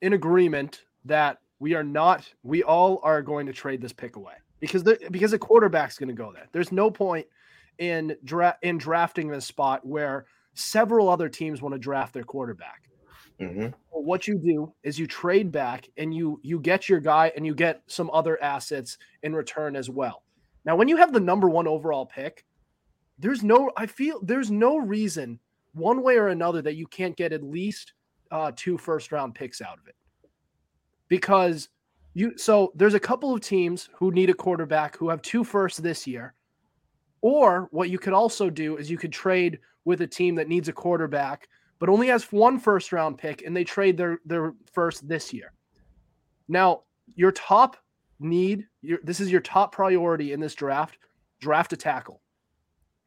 in 0.00 0.12
agreement 0.12 0.82
that 1.04 1.38
we 1.58 1.74
are 1.74 1.84
not 1.84 2.30
we 2.42 2.62
all 2.62 3.00
are 3.02 3.22
going 3.22 3.46
to 3.46 3.52
trade 3.52 3.80
this 3.80 3.92
pick 3.92 4.16
away 4.16 4.34
because 4.60 4.82
the 4.82 4.98
because 5.10 5.32
a 5.32 5.38
quarterback's 5.38 5.98
going 5.98 6.08
to 6.08 6.14
go 6.14 6.32
there. 6.32 6.48
There's 6.52 6.72
no 6.72 6.90
point 6.90 7.26
in 7.78 8.16
dra- 8.24 8.58
in 8.62 8.78
drafting 8.78 9.28
this 9.28 9.46
spot 9.46 9.86
where 9.86 10.26
several 10.54 11.08
other 11.08 11.28
teams 11.28 11.62
want 11.62 11.74
to 11.74 11.78
draft 11.78 12.14
their 12.14 12.24
quarterback. 12.24 12.85
Mhm. 13.40 13.74
What 13.90 14.26
you 14.26 14.38
do 14.38 14.74
is 14.82 14.98
you 14.98 15.06
trade 15.06 15.52
back 15.52 15.88
and 15.96 16.14
you 16.14 16.40
you 16.42 16.58
get 16.60 16.88
your 16.88 17.00
guy 17.00 17.32
and 17.36 17.44
you 17.46 17.54
get 17.54 17.82
some 17.86 18.10
other 18.12 18.42
assets 18.42 18.98
in 19.22 19.34
return 19.34 19.76
as 19.76 19.90
well. 19.90 20.22
Now, 20.64 20.76
when 20.76 20.88
you 20.88 20.96
have 20.96 21.12
the 21.12 21.20
number 21.20 21.48
one 21.48 21.66
overall 21.68 22.06
pick, 22.06 22.44
there's 23.18 23.42
no 23.42 23.70
I 23.76 23.86
feel 23.86 24.20
there's 24.22 24.50
no 24.50 24.78
reason 24.78 25.40
one 25.72 26.02
way 26.02 26.16
or 26.16 26.28
another 26.28 26.62
that 26.62 26.76
you 26.76 26.86
can't 26.86 27.16
get 27.16 27.32
at 27.32 27.42
least 27.42 27.92
uh, 28.30 28.52
two 28.56 28.78
first 28.78 29.12
round 29.12 29.34
picks 29.34 29.60
out 29.60 29.78
of 29.78 29.86
it 29.86 29.94
because 31.08 31.68
you 32.14 32.36
so 32.36 32.72
there's 32.74 32.94
a 32.94 33.00
couple 33.00 33.32
of 33.32 33.40
teams 33.40 33.88
who 33.94 34.10
need 34.10 34.30
a 34.30 34.34
quarterback 34.34 34.96
who 34.96 35.08
have 35.08 35.22
two 35.22 35.44
firsts 35.44 35.78
this 35.78 36.06
year 36.06 36.34
or 37.20 37.68
what 37.70 37.90
you 37.90 37.98
could 37.98 38.12
also 38.12 38.50
do 38.50 38.76
is 38.76 38.90
you 38.90 38.98
could 38.98 39.12
trade 39.12 39.58
with 39.84 40.00
a 40.00 40.06
team 40.06 40.34
that 40.34 40.48
needs 40.48 40.68
a 40.68 40.72
quarterback 40.72 41.48
but 41.78 41.88
only 41.88 42.08
has 42.08 42.24
one 42.32 42.58
first 42.58 42.92
round 42.92 43.18
pick 43.18 43.42
and 43.42 43.56
they 43.56 43.64
trade 43.64 43.96
their 43.96 44.18
their 44.24 44.54
first 44.72 45.06
this 45.08 45.32
year. 45.32 45.52
Now, 46.48 46.82
your 47.14 47.32
top 47.32 47.76
need, 48.18 48.66
your, 48.82 48.98
this 49.02 49.20
is 49.20 49.30
your 49.30 49.40
top 49.40 49.72
priority 49.72 50.32
in 50.32 50.40
this 50.40 50.54
draft, 50.54 50.98
draft 51.40 51.72
a 51.72 51.76
tackle. 51.76 52.22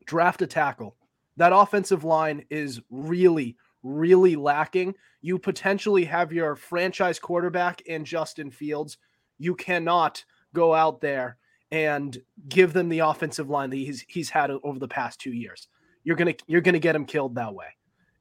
Draft 0.05 0.41
a 0.41 0.47
tackle. 0.47 0.95
That 1.37 1.53
offensive 1.53 2.03
line 2.03 2.45
is 2.49 2.81
really 2.89 3.57
really 3.81 4.35
lacking. 4.35 4.93
You 5.21 5.39
potentially 5.39 6.03
have 6.05 6.33
your 6.33 6.55
franchise 6.57 7.17
quarterback 7.17 7.81
in 7.81 8.03
Justin 8.03 8.51
Fields. 8.51 8.97
You 9.37 9.55
cannot 9.55 10.23
go 10.53 10.73
out 10.73 10.99
there 10.99 11.37
and 11.71 12.17
give 12.49 12.73
them 12.73 12.89
the 12.89 12.99
offensive 12.99 13.49
line 13.49 13.69
that 13.69 13.77
he's 13.77 14.03
he's 14.07 14.29
had 14.29 14.51
over 14.51 14.79
the 14.79 14.87
past 14.87 15.21
2 15.21 15.31
years. 15.31 15.67
You're 16.03 16.17
to 16.33 16.43
you're 16.47 16.61
to 16.61 16.79
get 16.79 16.95
him 16.95 17.05
killed 17.05 17.35
that 17.35 17.53
way 17.53 17.67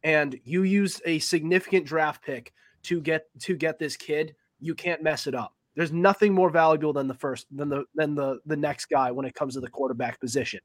and 0.02 0.38
you 0.44 0.62
use 0.62 1.00
a 1.04 1.18
significant 1.18 1.86
draft 1.86 2.22
pick 2.22 2.52
to 2.84 3.00
get 3.00 3.26
to 3.40 3.56
get 3.56 3.78
this 3.78 3.96
kid, 3.96 4.34
you 4.60 4.74
can't 4.74 5.02
mess 5.02 5.26
it 5.26 5.34
up. 5.34 5.54
There's 5.74 5.92
nothing 5.92 6.34
more 6.34 6.50
valuable 6.50 6.92
than 6.92 7.06
the 7.06 7.14
first 7.14 7.46
than 7.50 7.68
the 7.68 7.84
than 7.94 8.14
the 8.14 8.40
the 8.46 8.56
next 8.56 8.86
guy 8.86 9.10
when 9.10 9.26
it 9.26 9.34
comes 9.34 9.54
to 9.54 9.60
the 9.60 9.68
quarterback 9.68 10.20
position. 10.20 10.60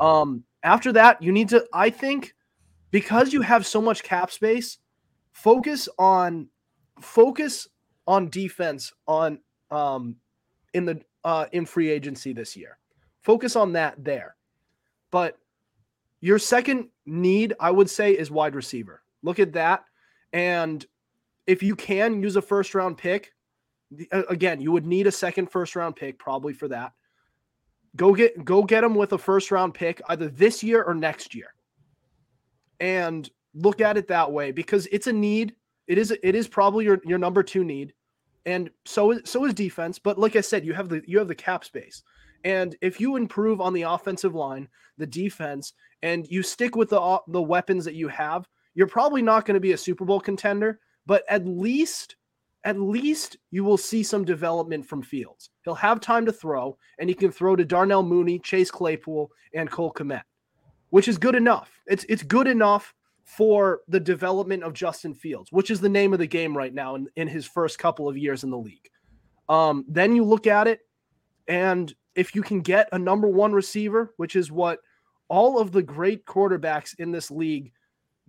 Um, 0.00 0.44
after 0.62 0.92
that, 0.92 1.20
you 1.22 1.32
need 1.32 1.48
to, 1.48 1.66
I 1.72 1.90
think, 1.90 2.34
because 2.90 3.32
you 3.32 3.42
have 3.42 3.66
so 3.66 3.80
much 3.80 4.02
cap 4.02 4.30
space, 4.30 4.78
focus 5.32 5.88
on 5.98 6.48
focus 7.00 7.68
on 8.06 8.28
defense 8.28 8.92
on 9.06 9.40
um 9.70 10.16
in 10.74 10.84
the 10.84 11.00
uh 11.24 11.46
in 11.52 11.66
free 11.66 11.90
agency 11.90 12.32
this 12.32 12.56
year. 12.56 12.78
Focus 13.22 13.56
on 13.56 13.72
that 13.72 14.02
there. 14.02 14.36
But 15.10 15.38
your 16.20 16.38
second 16.38 16.88
need, 17.06 17.54
I 17.60 17.70
would 17.70 17.88
say, 17.88 18.12
is 18.12 18.30
wide 18.30 18.54
receiver. 18.54 19.02
Look 19.22 19.38
at 19.38 19.52
that. 19.52 19.84
And 20.32 20.84
if 21.46 21.62
you 21.62 21.76
can 21.76 22.22
use 22.22 22.36
a 22.36 22.42
first 22.42 22.74
round 22.74 22.98
pick, 22.98 23.32
again, 24.10 24.60
you 24.60 24.72
would 24.72 24.86
need 24.86 25.06
a 25.06 25.12
second 25.12 25.50
first 25.50 25.76
round 25.76 25.96
pick 25.96 26.18
probably 26.18 26.52
for 26.52 26.68
that. 26.68 26.92
Go 27.96 28.14
get 28.14 28.44
go 28.44 28.62
get 28.62 28.82
them 28.82 28.94
with 28.94 29.12
a 29.12 29.18
first 29.18 29.50
round 29.50 29.74
pick 29.74 30.00
either 30.08 30.28
this 30.28 30.62
year 30.62 30.82
or 30.82 30.94
next 30.94 31.34
year. 31.34 31.54
And 32.80 33.28
look 33.54 33.80
at 33.80 33.96
it 33.96 34.08
that 34.08 34.30
way 34.30 34.52
because 34.52 34.86
it's 34.92 35.06
a 35.06 35.12
need. 35.12 35.54
It 35.86 35.98
is 35.98 36.10
it 36.10 36.34
is 36.34 36.46
probably 36.48 36.84
your 36.84 37.00
your 37.04 37.18
number 37.18 37.42
2 37.42 37.64
need. 37.64 37.94
And 38.44 38.70
so 38.84 39.12
is 39.12 39.22
so 39.24 39.44
is 39.44 39.54
defense, 39.54 39.98
but 39.98 40.18
like 40.18 40.36
I 40.36 40.40
said, 40.42 40.64
you 40.64 40.74
have 40.74 40.88
the 40.88 41.02
you 41.06 41.18
have 41.18 41.28
the 41.28 41.34
cap 41.34 41.64
space. 41.64 42.02
And 42.44 42.76
if 42.80 43.00
you 43.00 43.16
improve 43.16 43.60
on 43.60 43.72
the 43.72 43.82
offensive 43.82 44.34
line, 44.34 44.68
the 44.96 45.06
defense, 45.06 45.72
and 46.02 46.26
you 46.28 46.42
stick 46.42 46.76
with 46.76 46.90
the 46.90 47.00
uh, 47.00 47.18
the 47.28 47.42
weapons 47.42 47.84
that 47.84 47.94
you 47.94 48.08
have, 48.08 48.48
you're 48.74 48.86
probably 48.86 49.22
not 49.22 49.44
going 49.44 49.54
to 49.54 49.60
be 49.60 49.72
a 49.72 49.78
Super 49.78 50.04
Bowl 50.04 50.20
contender, 50.20 50.80
but 51.06 51.24
at 51.28 51.46
least 51.46 52.16
at 52.64 52.78
least 52.78 53.36
you 53.50 53.64
will 53.64 53.76
see 53.76 54.02
some 54.02 54.24
development 54.24 54.84
from 54.84 55.02
Fields. 55.02 55.50
He'll 55.64 55.74
have 55.74 56.00
time 56.00 56.26
to 56.26 56.32
throw, 56.32 56.76
and 56.98 57.08
he 57.08 57.14
can 57.14 57.30
throw 57.30 57.56
to 57.56 57.64
Darnell 57.64 58.02
Mooney, 58.02 58.38
Chase 58.38 58.70
Claypool, 58.70 59.30
and 59.54 59.70
Cole 59.70 59.92
Kmet, 59.92 60.22
which 60.90 61.08
is 61.08 61.18
good 61.18 61.34
enough. 61.34 61.70
It's 61.86 62.04
it's 62.08 62.22
good 62.22 62.46
enough 62.46 62.94
for 63.24 63.80
the 63.88 64.00
development 64.00 64.62
of 64.62 64.72
Justin 64.72 65.14
Fields, 65.14 65.52
which 65.52 65.70
is 65.70 65.80
the 65.80 65.88
name 65.88 66.12
of 66.12 66.18
the 66.18 66.26
game 66.26 66.56
right 66.56 66.72
now 66.72 66.94
in, 66.94 67.08
in 67.16 67.28
his 67.28 67.44
first 67.46 67.78
couple 67.78 68.08
of 68.08 68.16
years 68.16 68.42
in 68.42 68.50
the 68.50 68.58
league. 68.58 68.88
Um, 69.48 69.84
then 69.88 70.16
you 70.16 70.24
look 70.24 70.46
at 70.46 70.66
it, 70.66 70.80
and 71.46 71.94
if 72.18 72.34
you 72.34 72.42
can 72.42 72.60
get 72.60 72.88
a 72.90 72.98
number 72.98 73.28
one 73.28 73.52
receiver, 73.52 74.12
which 74.16 74.34
is 74.34 74.50
what 74.50 74.80
all 75.28 75.56
of 75.60 75.70
the 75.70 75.82
great 75.82 76.26
quarterbacks 76.26 76.98
in 76.98 77.12
this 77.12 77.30
league 77.30 77.70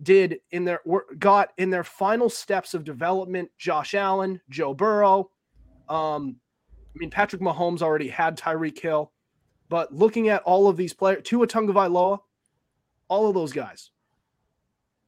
did 0.00 0.38
in 0.52 0.64
their 0.64 0.80
got 1.18 1.52
in 1.58 1.70
their 1.70 1.82
final 1.82 2.30
steps 2.30 2.72
of 2.72 2.84
development. 2.84 3.50
Josh 3.58 3.94
Allen, 3.94 4.40
Joe 4.48 4.74
Burrow. 4.74 5.30
Um, 5.88 6.36
I 6.94 6.98
mean, 6.98 7.10
Patrick 7.10 7.42
Mahomes 7.42 7.82
already 7.82 8.08
had 8.08 8.38
Tyreek 8.38 8.78
Hill, 8.78 9.10
but 9.68 9.92
looking 9.92 10.28
at 10.28 10.42
all 10.44 10.68
of 10.68 10.76
these 10.76 10.94
players, 10.94 11.22
Tua 11.24 11.48
Tagovailoa, 11.48 12.20
all 13.08 13.28
of 13.28 13.34
those 13.34 13.52
guys, 13.52 13.90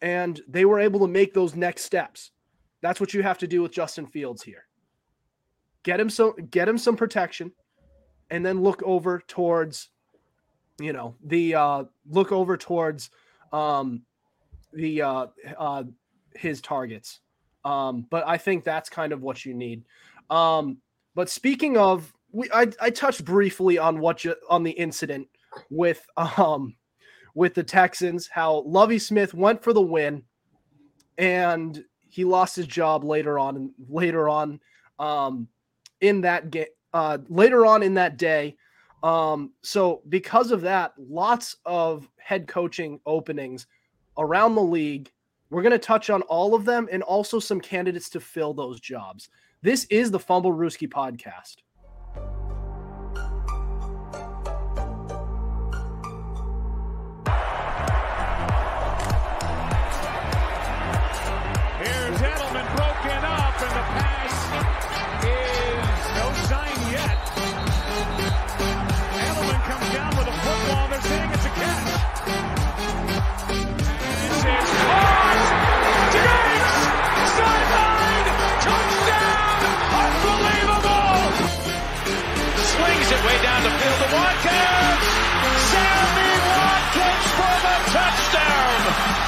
and 0.01 0.41
they 0.49 0.65
were 0.65 0.81
able 0.81 0.99
to 1.01 1.09
make 1.09 1.35
those 1.35 1.55
next 1.55 1.85
steps. 1.85 2.33
That's 2.81 2.99
what 2.99 3.15
you 3.15 3.23
have 3.23 3.39
to 3.39 3.47
do 3.47 3.63
with 3.63 3.71
Justin 3.71 4.07
Fields 4.07 4.43
here. 4.43 4.65
Get 5.85 6.01
him 6.01 6.11
so 6.11 6.33
get 6.51 6.69
him 6.69 6.79
some 6.79 6.97
protection, 6.97 7.53
and 8.33 8.45
then 8.45 8.63
look 8.63 8.83
over 8.83 9.23
towards 9.29 9.91
you 10.81 10.93
know 10.93 11.15
the 11.23 11.55
uh 11.55 11.85
look 12.09 12.33
over 12.33 12.57
towards 12.57 13.11
um 13.53 14.03
the 14.73 15.03
uh 15.03 15.27
uh 15.59 15.85
his 16.35 16.61
targets. 16.61 17.21
Um 17.65 18.07
but 18.11 18.27
i 18.27 18.39
think 18.39 18.65
that's 18.65 18.89
kind 18.89 19.13
of 19.13 19.23
what 19.23 19.45
you 19.45 19.55
need. 19.55 19.85
Um 20.31 20.79
but 21.15 21.29
speaking 21.29 21.77
of 21.77 22.13
we 22.33 22.51
i, 22.53 22.67
I 22.81 22.91
touched 22.91 23.25
briefly 23.25 23.79
on 23.79 24.01
what 24.01 24.25
you 24.25 24.35
on 24.49 24.65
the 24.65 24.71
incident 24.71 25.29
with 25.71 26.05
um 26.17 26.75
with 27.35 27.53
the 27.55 27.63
texans 27.63 28.29
how 28.29 28.63
lovie 28.63 28.99
smith 28.99 29.35
went 29.35 29.63
for 29.63 29.75
the 29.75 29.83
win 29.83 30.23
and 31.19 31.85
he 32.09 32.25
lost 32.25 32.57
his 32.57 32.67
job 32.67 33.05
later 33.05 33.39
on 33.39 33.73
later 33.91 34.29
on 34.29 34.61
um 34.99 35.49
in 36.01 36.23
that 36.23 36.51
game 36.51 36.67
uh 36.95 37.19
later 37.29 37.67
on 37.67 37.83
in 37.83 37.95
that 37.95 38.17
day 38.17 38.57
um, 39.03 39.53
so 39.63 40.03
because 40.09 40.53
of 40.53 40.61
that, 40.63 40.93
lots 40.97 41.57
of 41.67 42.09
head 42.19 42.47
coaching 42.47 43.01
openings 43.05 43.67
around 44.17 44.55
the 44.55 44.63
league. 44.63 45.11
We're 45.51 45.63
going 45.63 45.73
to 45.73 45.79
touch 45.79 46.09
on 46.09 46.23
all 46.23 46.55
of 46.55 46.65
them 46.65 46.89
and 46.91 47.03
also 47.03 47.39
some 47.39 47.61
candidates 47.61 48.09
to 48.11 48.21
fill 48.21 48.55
those 48.55 48.81
jobs. 48.81 49.29
This 49.61 49.85
is 49.91 50.11
the 50.11 50.19
Fumblerooski 50.19 50.89
podcast. 50.89 51.57
Watkins. 84.13 85.09
Sammy 85.73 86.33
Watkins 86.53 87.27
for 87.33 87.55
the 87.65 87.77
touchdown. 87.93 89.23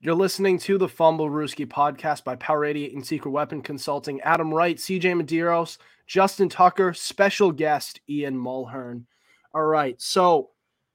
You're 0.00 0.14
listening 0.14 0.60
to 0.60 0.78
the 0.78 0.86
Fumblerooski 0.86 1.66
podcast 1.66 2.22
by 2.22 2.36
Power 2.36 2.64
88 2.64 2.94
and 2.94 3.04
Secret 3.04 3.32
Weapon 3.32 3.62
Consulting. 3.62 4.20
Adam 4.20 4.54
Wright, 4.54 4.76
CJ 4.76 5.20
Medeiros, 5.20 5.78
Justin 6.06 6.48
Tucker, 6.48 6.94
special 6.94 7.50
guest 7.50 8.00
Ian 8.08 8.36
Mulhearne. 8.36 9.06
All 9.52 9.64
right, 9.64 10.00
so 10.00 10.50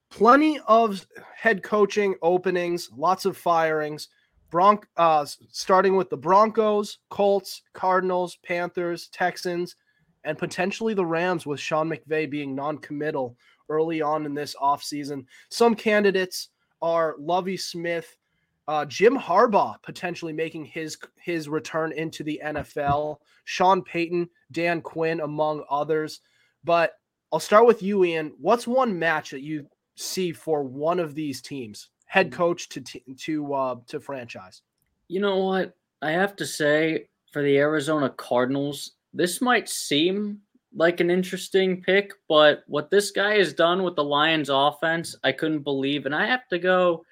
plenty 0.08 0.58
of 0.66 1.06
head 1.36 1.62
coaching 1.62 2.14
openings, 2.22 2.88
lots 2.96 3.26
of 3.26 3.36
firings. 3.36 4.08
Bronc, 4.54 4.86
uh, 4.96 5.26
starting 5.50 5.96
with 5.96 6.10
the 6.10 6.16
Broncos, 6.16 6.98
Colts, 7.10 7.62
Cardinals, 7.72 8.38
Panthers, 8.44 9.08
Texans, 9.08 9.74
and 10.22 10.38
potentially 10.38 10.94
the 10.94 11.04
Rams, 11.04 11.44
with 11.44 11.58
Sean 11.58 11.90
McVay 11.90 12.30
being 12.30 12.54
non-committal 12.54 13.36
early 13.68 14.00
on 14.00 14.24
in 14.24 14.32
this 14.32 14.54
offseason. 14.54 15.26
Some 15.50 15.74
candidates 15.74 16.50
are 16.80 17.16
Lovie 17.18 17.56
Smith, 17.56 18.16
uh, 18.68 18.84
Jim 18.84 19.18
Harbaugh 19.18 19.74
potentially 19.82 20.32
making 20.32 20.66
his 20.66 20.96
his 21.20 21.48
return 21.48 21.90
into 21.90 22.22
the 22.22 22.40
NFL, 22.44 23.16
Sean 23.46 23.82
Payton, 23.82 24.30
Dan 24.52 24.80
Quinn, 24.82 25.18
among 25.18 25.64
others. 25.68 26.20
But 26.62 26.92
I'll 27.32 27.40
start 27.40 27.66
with 27.66 27.82
you, 27.82 28.04
Ian. 28.04 28.34
What's 28.40 28.68
one 28.68 28.96
match 28.96 29.32
that 29.32 29.42
you 29.42 29.66
see 29.96 30.30
for 30.30 30.62
one 30.62 31.00
of 31.00 31.16
these 31.16 31.42
teams, 31.42 31.88
head 32.14 32.30
coach 32.30 32.68
to 32.68 32.80
to 32.80 33.54
uh, 33.54 33.74
to 33.88 33.98
franchise? 33.98 34.62
You 35.08 35.20
know 35.20 35.38
what? 35.38 35.74
I 36.00 36.12
have 36.12 36.36
to 36.36 36.46
say, 36.46 37.08
for 37.32 37.42
the 37.42 37.58
Arizona 37.58 38.08
Cardinals, 38.08 38.92
this 39.12 39.40
might 39.40 39.68
seem 39.68 40.38
like 40.76 41.00
an 41.00 41.10
interesting 41.10 41.82
pick, 41.82 42.12
but 42.28 42.62
what 42.68 42.88
this 42.88 43.10
guy 43.10 43.36
has 43.38 43.52
done 43.52 43.82
with 43.82 43.96
the 43.96 44.04
Lions 44.04 44.48
offense, 44.48 45.16
I 45.24 45.32
couldn't 45.32 45.64
believe. 45.64 46.06
And 46.06 46.14
I 46.14 46.26
have 46.26 46.46
to 46.48 46.58
go 46.58 47.04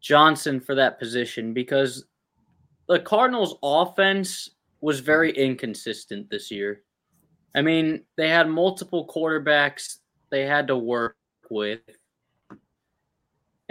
Johnson 0.00 0.60
for 0.60 0.74
that 0.76 0.98
position 0.98 1.52
because 1.52 2.06
the 2.88 3.00
Cardinals 3.00 3.56
offense 3.62 4.48
was 4.80 5.00
very 5.00 5.30
inconsistent 5.32 6.30
this 6.30 6.50
year. 6.50 6.82
I 7.54 7.60
mean, 7.60 8.04
they 8.16 8.30
had 8.30 8.48
multiple 8.48 9.06
quarterbacks 9.06 9.98
they 10.30 10.46
had 10.46 10.66
to 10.68 10.76
work 10.76 11.16
with. 11.50 11.80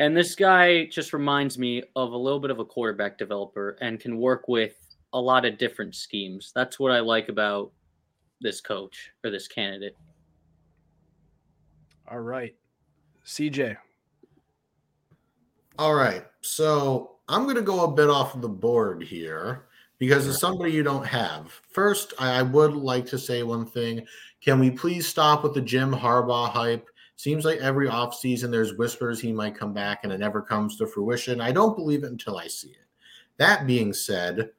And 0.02 0.18
this 0.18 0.34
guy 0.34 0.86
just 0.86 1.14
reminds 1.14 1.60
me 1.60 1.84
of 1.96 2.12
a 2.12 2.18
little 2.18 2.40
bit 2.40 2.50
of 2.50 2.58
a 2.58 2.66
quarterback 2.66 3.20
developer 3.20 3.78
and 3.82 4.00
can 4.00 4.18
work 4.18 4.48
with 4.48 4.74
a 5.14 5.22
lot 5.22 5.46
of 5.46 5.60
different 5.60 5.94
schemes. 5.94 6.52
That's 6.56 6.80
what 6.80 6.92
I 6.92 7.02
like 7.02 7.30
about 7.30 7.72
this 8.42 8.62
coach 8.62 9.12
or 9.24 9.30
this 9.30 9.48
candidate. 9.48 9.96
All 12.10 12.18
right. 12.18 12.56
CJ. 13.28 13.78
All 15.78 15.94
right. 15.94 16.26
So 16.42 17.18
I'm 17.30 17.44
going 17.44 17.58
to 17.58 17.62
go 17.62 17.84
a 17.84 17.92
bit 17.92 18.10
off 18.10 18.42
the 18.42 18.50
board 18.50 19.04
here 19.04 19.66
because 20.00 20.26
it's 20.28 20.40
somebody 20.40 20.72
you 20.72 20.82
don't 20.82 21.06
have. 21.06 21.52
First, 21.74 22.16
I 22.18 22.42
would 22.42 22.74
like 22.74 23.06
to 23.06 23.20
say 23.20 23.44
one 23.44 23.68
thing. 23.68 24.08
Can 24.44 24.58
we 24.58 24.72
please 24.72 25.08
stop 25.08 25.44
with 25.44 25.54
the 25.54 25.62
Jim 25.62 25.94
Harbaugh 25.94 26.50
hype? 26.50 26.88
Seems 27.22 27.46
like 27.46 27.60
every 27.60 27.88
offseason 27.88 28.50
there's 28.50 28.74
whispers 28.80 29.20
he 29.20 29.32
might 29.32 29.54
come 29.54 29.74
back 29.74 30.00
and 30.04 30.12
it 30.12 30.18
never 30.18 30.42
comes 30.42 30.76
to 30.78 30.88
fruition. 30.88 31.40
I 31.40 31.52
don't 31.52 31.76
believe 31.76 32.04
it 32.04 32.10
until 32.10 32.36
I 32.36 32.48
see 32.48 32.70
it. 32.70 32.88
That 33.38 33.68
being 33.68 33.94
said, 33.94 34.50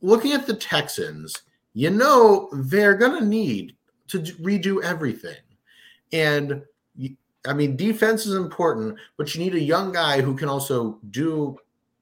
looking 0.00 0.32
at 0.32 0.44
the 0.44 0.54
Texans, 0.54 1.44
you 1.74 1.90
know 1.90 2.50
they're 2.52 2.96
going 2.96 3.20
to 3.20 3.24
need 3.24 3.76
to 4.08 4.18
redo 4.18 4.82
everything. 4.82 5.36
And 6.12 6.60
I 7.46 7.52
mean, 7.52 7.76
defense 7.76 8.26
is 8.26 8.34
important, 8.34 8.98
but 9.16 9.32
you 9.32 9.40
need 9.40 9.54
a 9.54 9.60
young 9.60 9.92
guy 9.92 10.20
who 10.20 10.34
can 10.34 10.48
also 10.48 10.98
do, 11.10 11.56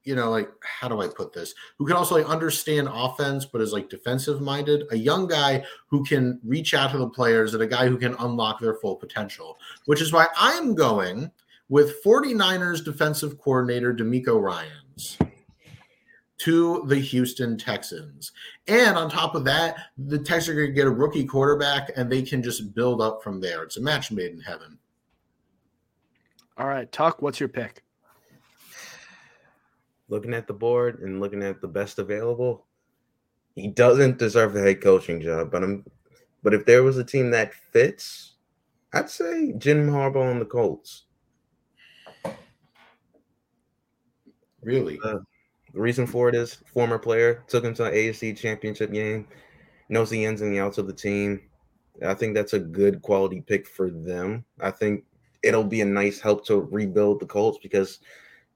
you 0.07 0.15
know, 0.15 0.31
like 0.31 0.49
how 0.63 0.89
do 0.89 1.01
I 1.01 1.09
put 1.09 1.33
this? 1.33 1.55
Who 1.79 1.87
can 1.87 1.97
also 1.97 2.17
like 2.17 2.27
understand 2.27 2.89
offense, 2.91 3.45
but 3.45 3.61
is 3.61 3.73
like 3.73 3.91
defensive 3.91 4.41
minded. 4.41 4.85
A 4.93 4.97
young 4.97 5.27
guy 5.27 5.65
who 5.89 6.05
can 6.05 6.41
reach 6.45 6.75
out 6.75 6.93
to 6.93 6.99
the 6.99 7.09
players 7.09 7.55
and 7.55 7.63
a 7.63 7.67
guy 7.67 7.89
who 7.89 7.99
can 7.99 8.15
unlock 8.21 8.61
their 8.61 8.75
full 8.75 8.97
potential, 8.97 9.59
which 9.87 10.01
is 10.01 10.13
why 10.13 10.29
I'm 10.37 10.75
going 10.75 11.31
with 11.69 12.03
49ers 12.05 12.85
defensive 12.85 13.39
coordinator 13.39 13.93
DeMeco 13.93 14.41
Ryans 14.41 15.19
to 16.39 16.85
the 16.87 16.97
Houston 16.99 17.59
Texans. 17.59 18.33
And 18.69 18.97
on 18.97 19.11
top 19.11 19.35
of 19.35 19.45
that, 19.47 19.77
the 19.99 20.19
Texans 20.19 20.51
are 20.51 20.55
going 20.55 20.69
to 20.69 20.75
get 20.75 20.87
a 20.87 20.91
rookie 20.91 21.25
quarterback 21.25 21.91
and 21.97 22.11
they 22.11 22.23
can 22.23 22.43
just 22.43 22.75
build 22.75 23.01
up 23.01 23.23
from 23.23 23.41
there. 23.41 23.65
It's 23.65 23.79
a 23.79 23.83
match 23.83 24.13
made 24.13 24.33
in 24.33 24.41
heaven. 24.41 24.79
All 26.59 26.69
right, 26.69 26.91
Tuck, 26.93 27.21
what's 27.21 27.41
your 27.41 27.49
pick? 27.49 27.83
Looking 30.09 30.35
at 30.35 30.47
the 30.47 30.55
board 30.55 31.01
and 31.01 31.21
looking 31.21 31.43
at 31.43 31.61
the 31.61 31.69
best 31.69 31.99
available, 31.99 32.67
he 33.55 33.69
doesn't 33.69 34.19
deserve 34.19 34.55
a 34.55 34.61
head 34.61 34.81
coaching 34.81 35.21
job. 35.21 35.51
But 35.51 35.65
I'm, 35.65 35.85
but 36.43 36.55
if 36.55 36.65
there 36.65 36.83
was 36.83 36.99
a 36.99 37.05
team 37.05 37.31
that 37.31 37.55
fits, 37.55 38.35
I'd 38.93 39.11
say 39.11 39.53
Jim 39.59 39.89
Harbaugh 39.89 40.31
and 40.31 40.41
the 40.41 40.45
Colts. 40.45 41.05
Really? 44.63 44.99
Uh, 45.05 45.19
the 45.73 45.81
reason 45.81 46.07
for 46.07 46.29
it 46.29 46.35
is 46.35 46.59
former 46.73 46.99
player 46.99 47.45
took 47.49 47.65
him 47.65 47.75
to 47.75 47.85
an 47.85 47.93
AFC 47.93 48.37
championship 48.37 48.93
game, 48.93 49.29
knows 49.89 50.11
the 50.11 50.25
ins 50.25 50.41
and 50.41 50.53
the 50.53 50.59
outs 50.59 50.79
of 50.79 50.87
the 50.87 50.93
team. 50.93 51.41
I 52.05 52.15
think 52.15 52.35
that's 52.35 52.55
a 52.55 52.59
good 52.59 53.03
quality 53.03 53.41
pick 53.41 53.67
for 53.67 53.91
them. 53.91 54.45
I 54.61 54.71
think 54.71 55.05
it'll 55.43 55.65
be 55.65 55.83
a 55.83 55.87
nice 55.87 56.21
help 56.21 56.47
to 56.47 56.63
rebuild 56.63 57.21
the 57.21 57.27
Colts 57.27 57.59
because, 57.63 58.01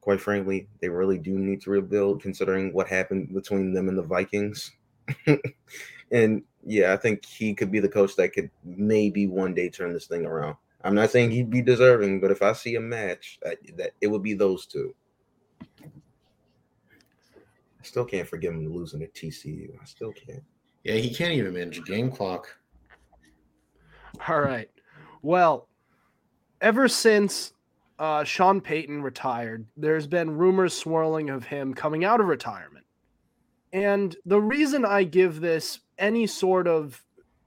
quite 0.01 0.21
frankly, 0.21 0.69
they 0.81 0.89
really 0.89 1.19
do 1.19 1.39
need 1.39 1.61
to 1.63 1.71
rebuild 1.71 2.23
considering 2.23 2.73
what 2.73 2.89
happened 2.89 3.35
between 3.35 3.73
them 3.73 3.89
and 3.89 3.99
the 3.99 4.03
Vikings. 4.03 4.73
and 6.11 6.43
yeah, 6.65 6.93
I 6.93 6.97
think 6.97 7.25
he 7.25 7.55
could 7.55 7.71
be 7.71 7.81
the 7.81 7.89
coach 7.89 8.17
that 8.17 8.33
could 8.33 8.51
maybe 8.65 9.27
one 9.27 9.55
day 9.55 9.69
turn 9.69 9.93
this 9.93 10.07
thing 10.07 10.25
around. 10.25 10.57
I'm 10.83 10.95
not 10.95 11.11
saying 11.11 11.31
he'd 11.31 11.51
be 11.51 11.63
deserving, 11.63 12.21
but 12.21 12.31
if 12.31 12.43
I 12.43 12.53
see 12.55 12.77
a 12.77 12.81
match, 12.81 13.39
that, 13.43 13.59
that 13.77 13.93
it 14.01 14.07
would 14.07 14.23
be 14.23 14.35
those 14.35 14.67
two. 14.67 14.95
I 15.83 15.87
still 17.83 18.05
can't 18.05 18.29
forgive 18.29 18.55
him 18.55 18.73
losing 18.73 19.01
to 19.01 19.07
TCU. 19.07 19.71
I 19.81 19.85
still 19.85 20.13
can't. 20.13 20.43
Yeah, 20.85 20.95
he 20.95 21.13
can't 21.13 21.33
even 21.33 21.53
manage 21.53 21.79
a 21.79 21.83
game 21.83 22.11
clock. 22.11 22.57
All 24.27 24.41
right. 24.41 24.71
Well, 25.23 25.69
ever 26.61 26.89
since 26.89 27.53
uh, 28.01 28.25
Sean 28.25 28.61
Payton 28.61 29.03
retired, 29.03 29.67
there's 29.77 30.09
been 30.09 30.37
rumors 30.37 30.75
swirling 30.75 31.31
of 31.31 31.45
him 31.45 31.73
coming 31.73 32.05
out 32.05 32.21
of 32.21 32.27
retirement. 32.27 32.87
And 33.73 34.17
the 34.25 34.41
reason 34.41 34.85
I 34.85 35.05
give 35.05 35.41
this 35.41 35.79
any 35.99 36.27
sort 36.27 36.67
of 36.67 37.01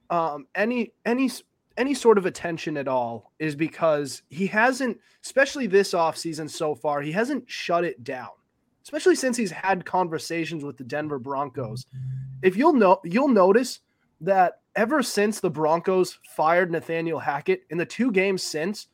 um, 0.10 0.48
any 0.56 0.94
any 1.06 1.30
any 1.76 1.94
sort 1.94 2.18
of 2.18 2.26
attention 2.26 2.78
at 2.78 2.88
all 2.88 3.34
is 3.40 3.56
because 3.56 4.22
he 4.30 4.48
hasn't, 4.48 5.00
especially 5.26 5.68
this 5.68 5.92
offseason 5.94 6.50
so 6.50 6.76
far, 6.76 7.02
he 7.02 7.12
hasn't 7.12 7.50
shut 7.50 7.84
it 7.84 8.04
down 8.04 8.30
especially 8.84 9.16
since 9.16 9.38
he's 9.38 9.52
had 9.52 9.86
conversations 9.86 10.64
with 10.64 10.78
the 10.78 10.84
Denver 10.84 11.20
Broncos. 11.20 11.86
If 12.42 12.56
you'll 12.58 12.74
know, 12.74 13.00
you'll 13.04 13.30
notice 13.30 13.80
that 14.22 14.60
ever 14.76 15.02
since 15.02 15.40
the 15.40 15.50
Broncos 15.50 16.20
fired 16.36 16.72
Nathaniel 16.72 17.20
Hackett 17.20 17.64
in 17.70 17.78
the 17.78 17.86
two 17.86 18.12
games 18.12 18.44
since, 18.44 18.88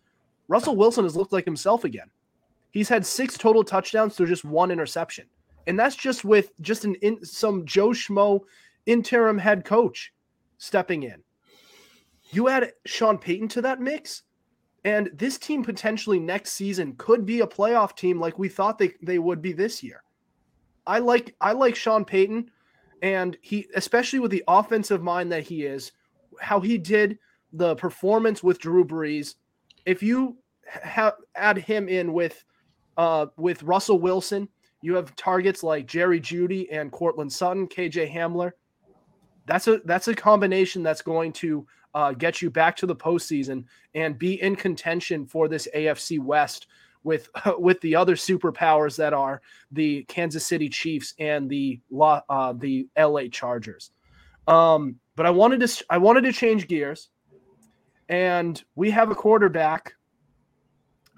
Russell 0.50 0.76
Wilson 0.76 1.06
has 1.06 1.16
looked 1.16 1.32
like 1.32 1.46
himself 1.46 1.86
again. 1.86 2.10
He's 2.72 2.90
had 2.90 3.06
six 3.06 3.38
total 3.38 3.64
touchdowns 3.64 4.18
to 4.18 4.26
just 4.26 4.44
one 4.44 4.72
interception, 4.72 5.28
and 5.68 5.80
that's 5.80 5.96
just 5.96 6.26
with 6.26 6.52
just 6.60 6.84
an 6.84 6.96
in, 6.96 7.24
some 7.24 7.66
Joe 7.66 7.90
Schmo 7.90 8.42
interim 8.86 9.38
head 9.38 9.64
coach 9.64 10.12
stepping 10.58 11.04
in. 11.04 11.24
You 12.32 12.50
add 12.50 12.74
Sean 12.86 13.18
Payton 13.18 13.48
to 13.50 13.62
that 13.62 13.80
mix, 13.80 14.24
and 14.84 15.10
this 15.14 15.38
team 15.38 15.64
potentially 15.64 16.20
next 16.20 16.54
season 16.54 16.96
could 16.98 17.26
be 17.26 17.40
a 17.40 17.48
playoff 17.48 17.96
team 17.96 18.20
like 18.20 18.38
we 18.38 18.50
thought 18.50 18.78
they, 18.78 18.94
they 19.02 19.20
would 19.20 19.42
be 19.42 19.54
this 19.54 19.82
year. 19.82 20.04
I 20.86 21.00
like 21.00 21.36
I 21.40 21.52
like 21.52 21.76
Sean 21.76 22.04
Payton 22.04 22.50
and 23.02 23.38
he 23.42 23.68
especially 23.76 24.20
with 24.20 24.32
the 24.32 24.44
offensive 24.48 25.02
mind 25.02 25.32
that 25.32 25.44
he 25.44 25.64
is, 25.64 25.92
how 26.42 26.60
he 26.60 26.78
did 26.78 27.20
the 27.54 27.76
performance 27.76 28.44
with 28.44 28.60
Drew 28.60 28.86
Brees. 28.86 29.36
If 29.90 30.04
you 30.04 30.38
add 31.36 31.58
him 31.58 31.90
in 31.90 32.14
with 32.14 32.46
uh 32.96 33.26
with 33.38 33.64
Russell 33.64 34.00
Wilson, 34.00 34.48
you 34.84 34.94
have 34.94 35.16
targets 35.16 35.64
like 35.64 35.88
Jerry 35.88 36.22
Jeudy 36.22 36.68
and 36.72 36.92
Courtland 36.92 37.34
Sutton, 37.34 37.68
KJ 37.68 38.14
Hamler. 38.14 38.52
That's 39.48 39.68
a 39.68 39.82
that's 39.86 40.08
a 40.08 40.14
combination 40.14 40.84
that's 40.84 41.02
going 41.02 41.34
to 41.34 41.66
uh, 41.96 42.12
get 42.12 42.40
you 42.40 42.52
back 42.52 42.76
to 42.78 42.86
the 42.86 42.96
postseason 42.96 43.66
and 43.96 44.20
be 44.20 44.40
in 44.40 44.56
contention 44.56 45.26
for 45.26 45.48
this 45.48 45.68
AFC 45.76 46.20
West 46.20 46.68
with 47.04 47.28
with 47.58 47.82
the 47.82 47.96
other 47.96 48.16
superpowers 48.16 48.96
that 48.98 49.14
are 49.14 49.42
the 49.72 50.04
Kansas 50.04 50.46
City 50.46 50.70
Chiefs 50.70 51.16
and 51.18 51.50
the 51.50 51.80
uh, 52.00 52.54
the 52.54 52.88
LA 52.96 53.24
Chargers. 53.32 53.90
Um, 54.48 54.98
but 55.16 55.26
I 55.26 55.32
wanted 55.32 55.62
to 55.62 55.86
I 55.90 55.98
wanted 55.98 56.26
to 56.26 56.32
change 56.32 56.68
gears, 56.68 57.10
and 58.10 58.62
we 58.76 58.90
have 58.90 59.12
a 59.12 59.16
quarterback 59.16 59.94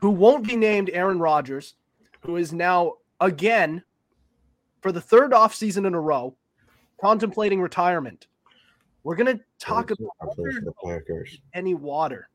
who 0.01 0.09
won't 0.09 0.45
be 0.45 0.55
named 0.55 0.89
Aaron 0.93 1.19
Rodgers, 1.19 1.75
who 2.19 2.35
is 2.35 2.51
now 2.51 2.95
again 3.19 3.83
for 4.81 4.91
the 4.91 5.01
third 5.01 5.31
offseason 5.31 5.87
in 5.87 5.95
a 5.95 6.01
row 6.01 6.35
contemplating 6.99 7.61
retirement. 7.61 8.27
We're 9.03 9.15
gonna 9.15 9.39
talk 9.57 9.91
about 9.91 10.35
any 11.53 11.73
water. 11.73 12.29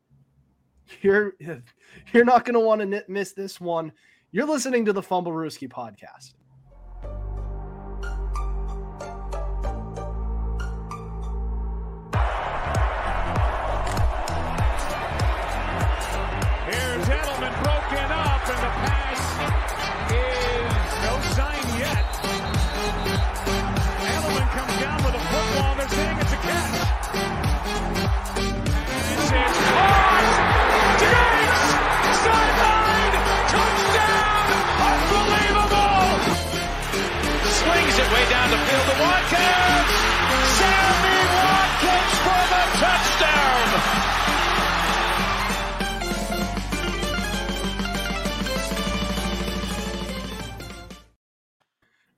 You're 1.01 1.35
you're 2.13 2.25
not 2.25 2.43
gonna 2.43 2.59
want 2.59 2.81
to 2.81 3.03
miss 3.07 3.33
this 3.33 3.61
one. 3.61 3.91
You're 4.31 4.47
listening 4.47 4.83
to 4.85 4.93
the 4.93 5.01
Fumble 5.01 5.31
Fumblerooski 5.31 5.69
podcast. 5.69 6.33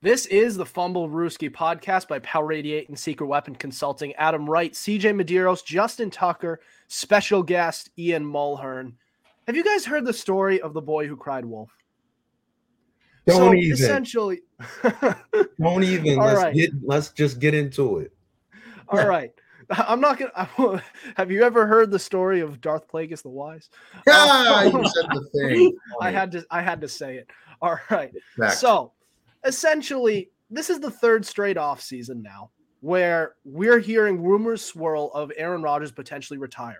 This 0.02 0.28
is 0.28 0.56
the 0.56 0.64
Fumblerooski 0.64 1.50
podcast 1.50 2.08
by 2.08 2.20
Power 2.20 2.54
88 2.54 2.88
and 2.88 2.98
Secret 2.98 3.28
Weapon 3.28 3.54
Consulting. 3.54 4.14
Adam 4.14 4.50
Wright, 4.50 4.72
CJ 4.72 5.14
Medeiros, 5.14 5.66
Justin 5.66 6.10
Tucker, 6.10 6.62
special 6.88 7.44
guest 7.44 7.90
Ian 8.00 8.24
Mulhearne. 8.24 8.94
Have 9.46 9.58
you 9.58 9.64
guys 9.64 9.86
heard 9.86 10.06
the 10.06 10.14
story 10.14 10.62
of 10.62 10.72
the 10.72 10.82
boy 10.82 11.06
who 11.06 11.18
cried 11.18 11.44
wolf? 11.44 11.70
Don't 13.28 13.38
so 13.38 13.54
even. 13.54 13.74
essentially, 13.74 14.40
Don't 15.62 15.84
even. 15.84 16.18
All 16.18 16.28
let's 16.28 16.40
right. 16.44 16.56
get. 16.56 16.72
Let's 16.82 17.10
just 17.10 17.42
get 17.42 17.54
into 17.54 17.98
it. 17.98 18.14
all 18.88 19.06
right. 19.06 19.34
I'm 19.70 20.00
not 20.00 20.18
gonna. 20.18 20.32
I 20.34 20.82
have 21.18 21.30
you 21.30 21.44
ever 21.44 21.68
heard 21.68 21.92
the 21.92 22.00
story 22.00 22.40
of 22.40 22.62
Darth 22.62 22.88
Plagueis 22.88 23.22
the 23.22 23.30
Wise? 23.30 23.70
Yeah, 24.08 24.14
oh. 24.18 24.82
you 24.82 24.88
said 24.88 25.10
the 25.10 25.30
thing. 25.36 25.78
I 26.00 26.10
had 26.10 26.32
to. 26.32 26.46
I 26.50 26.62
had 26.62 26.80
to 26.80 26.88
say 26.88 27.18
it. 27.18 27.30
All 27.62 27.78
right. 27.92 28.14
Back. 28.38 28.54
So, 28.54 28.94
essentially, 29.46 30.30
this 30.50 30.70
is 30.70 30.80
the 30.80 30.92
third 30.92 31.26
straight 31.26 31.58
off 31.58 31.82
season 31.82 32.22
now 32.22 32.52
where 32.82 33.36
we're 33.44 33.80
hearing 33.80 34.24
rumors 34.24 34.64
swirl 34.64 35.12
of 35.14 35.32
Aaron 35.36 35.62
Rodgers 35.62 35.92
potentially 35.92 36.40
retiring. 36.40 36.78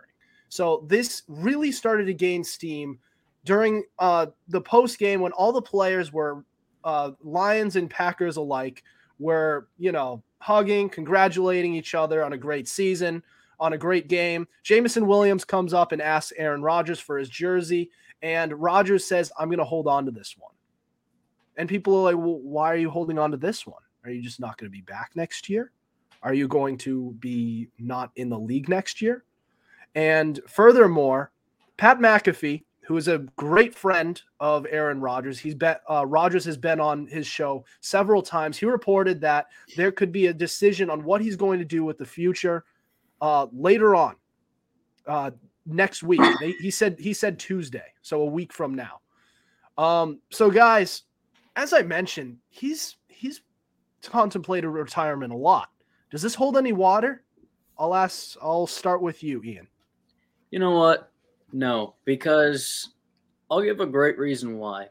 So 0.48 0.86
this 0.88 1.24
really 1.28 1.72
started 1.72 2.06
to 2.06 2.14
gain 2.14 2.44
steam 2.44 3.00
during 3.46 3.84
uh, 4.00 4.28
the 4.48 4.62
post 4.62 4.98
game 4.98 5.22
when 5.22 5.32
all 5.34 5.52
the 5.52 5.62
players 5.62 6.12
were 6.12 6.44
uh, 6.84 7.12
Lions 7.22 7.76
and 7.76 7.90
Packers 7.90 8.38
alike 8.38 8.84
were, 9.20 9.68
you 9.78 9.92
know, 9.92 10.24
hugging, 10.40 10.90
congratulating 10.90 11.76
each 11.76 11.94
other 11.94 12.24
on 12.24 12.34
a 12.34 12.38
great 12.38 12.68
season, 12.68 13.22
on 13.60 13.74
a 13.74 13.78
great 13.78 14.08
game. 14.08 14.48
Jameson 14.64 15.06
Williams 15.06 15.44
comes 15.44 15.74
up 15.74 15.92
and 15.92 16.02
asks 16.02 16.34
Aaron 16.38 16.62
Rodgers 16.62 17.00
for 17.00 17.18
his 17.18 17.30
jersey, 17.30 17.92
and 18.22 18.54
Rodgers 18.54 19.06
says, 19.06 19.32
"I'm 19.38 19.50
going 19.50 19.60
to 19.60 19.66
hold 19.66 19.88
on 19.88 20.06
to 20.06 20.12
this 20.12 20.36
one." 20.38 20.54
And 21.60 21.68
people 21.68 21.94
are 21.98 22.14
like, 22.14 22.16
well, 22.16 22.40
why 22.40 22.72
are 22.72 22.78
you 22.78 22.90
holding 22.90 23.20
on 23.20 23.32
to 23.32 23.38
this 23.38 23.68
one? 23.68 23.82
Are 24.06 24.10
you 24.10 24.22
just 24.22 24.40
not 24.40 24.58
going 24.58 24.72
to 24.72 24.76
be 24.76 24.82
back 24.82 25.12
next 25.14 25.50
year? 25.50 25.72
Are 26.24 26.34
you 26.34 26.48
going 26.48 26.78
to 26.80 27.14
be 27.20 27.68
not 27.78 28.12
in 28.16 28.30
the 28.30 28.40
league 28.40 28.70
next 28.70 29.02
year? 29.02 29.26
And 29.94 30.40
furthermore, 30.48 31.34
Pat 31.76 32.00
McAfee, 32.00 32.64
who 32.80 32.96
is 32.96 33.10
a 33.10 33.26
great 33.36 33.76
friend 33.76 34.22
of 34.40 34.68
Aaron 34.70 35.02
Rodgers, 35.02 35.38
he's 35.38 35.54
been 35.54 35.76
uh, 35.90 36.06
Rodgers 36.06 36.46
has 36.46 36.56
been 36.56 36.80
on 36.80 37.08
his 37.08 37.28
show 37.28 37.66
several 37.82 38.22
times. 38.22 38.58
He 38.58 38.66
reported 38.66 39.20
that 39.20 39.48
there 39.76 39.92
could 39.92 40.14
be 40.14 40.28
a 40.28 40.34
decision 40.34 40.90
on 40.90 41.04
what 41.04 41.22
he's 41.22 41.36
going 41.36 41.60
to 41.60 41.66
do 41.66 41.84
with 41.84 41.98
the 41.98 42.06
future 42.06 42.64
uh, 43.20 43.48
later 43.52 43.96
on 43.96 44.16
uh, 45.08 45.32
next 45.66 46.04
week. 46.04 46.22
They, 46.40 46.52
he 46.54 46.72
said 46.72 46.98
he 47.00 47.14
said 47.14 47.38
Tuesday, 47.38 47.94
so 48.02 48.22
a 48.22 48.26
week 48.26 48.54
from 48.54 48.76
now. 48.76 49.02
Um, 49.78 50.20
so 50.32 50.50
guys, 50.50 51.04
as 51.60 51.74
I 51.74 51.82
mentioned, 51.82 52.38
he's 52.48 52.96
he's 53.10 53.42
contemplated 54.02 54.70
retirement 54.70 55.34
a 55.34 55.38
lot. 55.38 55.70
Does 56.10 56.22
this 56.22 56.34
hold 56.34 56.56
any 56.56 56.72
water? 56.72 57.24
I'll 57.78 57.94
ask. 57.94 58.38
I'll 58.42 58.66
start 58.66 59.02
with 59.02 59.22
you, 59.24 59.44
Ian. 59.44 59.68
You 60.52 60.60
know 60.60 60.72
what? 60.72 61.12
No, 61.52 61.96
because 62.06 62.92
I'll 63.52 63.62
give 63.62 63.82
a 63.82 63.86
great 63.86 64.18
reason 64.18 64.58
why. 64.58 64.88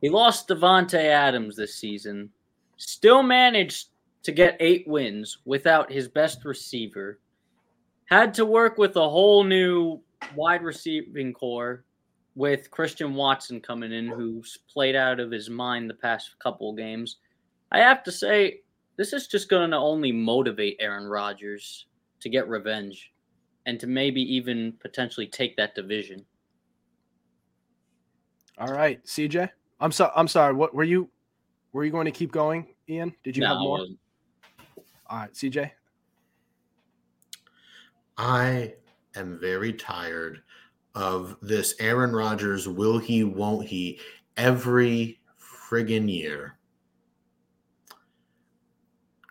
He 0.00 0.08
lost 0.08 0.46
Davante 0.46 1.02
Adams 1.02 1.56
this 1.56 1.74
season, 1.74 2.30
still 2.76 3.22
managed 3.22 3.88
to 4.22 4.30
get 4.30 4.56
eight 4.60 4.86
wins 4.86 5.38
without 5.44 5.90
his 5.90 6.06
best 6.06 6.44
receiver. 6.44 7.18
Had 8.04 8.32
to 8.34 8.46
work 8.46 8.78
with 8.78 8.94
a 8.94 9.08
whole 9.08 9.42
new 9.42 10.00
wide 10.36 10.62
receiving 10.62 11.32
core 11.32 11.85
with 12.36 12.70
Christian 12.70 13.14
Watson 13.14 13.60
coming 13.60 13.92
in, 13.92 14.06
who's 14.06 14.58
played 14.72 14.94
out 14.94 15.18
of 15.18 15.30
his 15.32 15.50
mind 15.50 15.90
the 15.90 15.94
past 15.94 16.38
couple 16.38 16.70
of 16.70 16.76
games. 16.76 17.16
I 17.72 17.78
have 17.78 18.04
to 18.04 18.12
say, 18.12 18.60
this 18.96 19.12
is 19.12 19.26
just 19.26 19.48
going 19.48 19.70
to 19.70 19.76
only 19.76 20.12
motivate 20.12 20.76
Aaron 20.78 21.06
Rodgers 21.06 21.86
to 22.20 22.28
get 22.28 22.46
revenge 22.48 23.12
and 23.64 23.80
to 23.80 23.86
maybe 23.86 24.20
even 24.34 24.74
potentially 24.80 25.26
take 25.26 25.56
that 25.56 25.74
division. 25.74 26.24
All 28.58 28.68
right, 28.68 29.02
CJ. 29.04 29.50
I'm 29.80 29.92
sorry. 29.92 30.12
I'm 30.14 30.28
sorry. 30.28 30.54
What 30.54 30.74
were 30.74 30.84
you? 30.84 31.10
Were 31.72 31.84
you 31.84 31.90
going 31.90 32.06
to 32.06 32.10
keep 32.10 32.32
going, 32.32 32.66
Ian? 32.88 33.14
Did 33.24 33.36
you 33.36 33.42
No, 33.42 33.48
have 33.48 33.56
I 33.56 33.60
more? 33.60 33.78
wasn't. 33.78 33.98
All 35.08 35.18
right, 35.18 35.32
CJ. 35.32 35.70
I 38.16 38.74
am 39.14 39.38
very 39.38 39.72
tired 39.72 40.42
of 40.96 41.36
this 41.42 41.74
Aaron 41.78 42.12
Rodgers 42.12 42.66
will 42.66 42.98
he, 42.98 43.22
won't 43.22 43.68
he, 43.68 44.00
every 44.36 45.20
friggin' 45.38 46.10
year. 46.10 46.56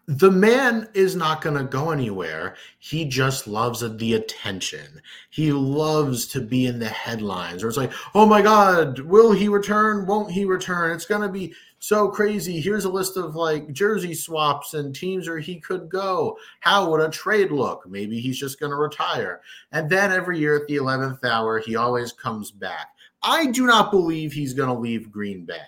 The 0.07 0.29
man 0.29 0.87
is 0.93 1.15
not 1.15 1.41
going 1.41 1.57
to 1.57 1.63
go 1.63 1.89
anywhere. 1.89 2.55
He 2.77 3.05
just 3.05 3.47
loves 3.47 3.79
the 3.79 4.13
attention. 4.13 5.01
He 5.31 5.51
loves 5.51 6.27
to 6.27 6.41
be 6.41 6.67
in 6.67 6.77
the 6.77 6.87
headlines. 6.87 7.63
Or 7.63 7.67
it's 7.69 7.77
like, 7.77 7.91
oh 8.13 8.27
my 8.27 8.43
God, 8.43 8.99
will 8.99 9.31
he 9.31 9.47
return? 9.47 10.05
Won't 10.05 10.31
he 10.31 10.45
return? 10.45 10.91
It's 10.91 11.07
going 11.07 11.23
to 11.23 11.29
be 11.29 11.55
so 11.85 12.09
crazy. 12.09 12.59
Here's 12.59 12.85
a 12.85 12.89
list 12.89 13.15
of 13.15 13.35
like 13.35 13.71
jersey 13.71 14.15
swaps 14.15 14.73
and 14.73 14.95
teams 14.95 15.29
where 15.29 15.37
he 15.37 15.59
could 15.59 15.87
go. 15.87 16.35
How 16.61 16.89
would 16.89 16.99
a 16.99 17.09
trade 17.09 17.51
look? 17.51 17.87
Maybe 17.87 18.19
he's 18.19 18.39
just 18.39 18.59
going 18.59 18.71
to 18.71 18.75
retire. 18.75 19.41
And 19.71 19.87
then 19.87 20.11
every 20.11 20.39
year 20.39 20.55
at 20.55 20.67
the 20.67 20.77
11th 20.77 21.23
hour, 21.23 21.59
he 21.59 21.75
always 21.75 22.11
comes 22.11 22.49
back. 22.49 22.87
I 23.21 23.45
do 23.47 23.67
not 23.67 23.91
believe 23.91 24.33
he's 24.33 24.55
going 24.55 24.69
to 24.69 24.73
leave 24.73 25.11
Green 25.11 25.45
Bay. 25.45 25.61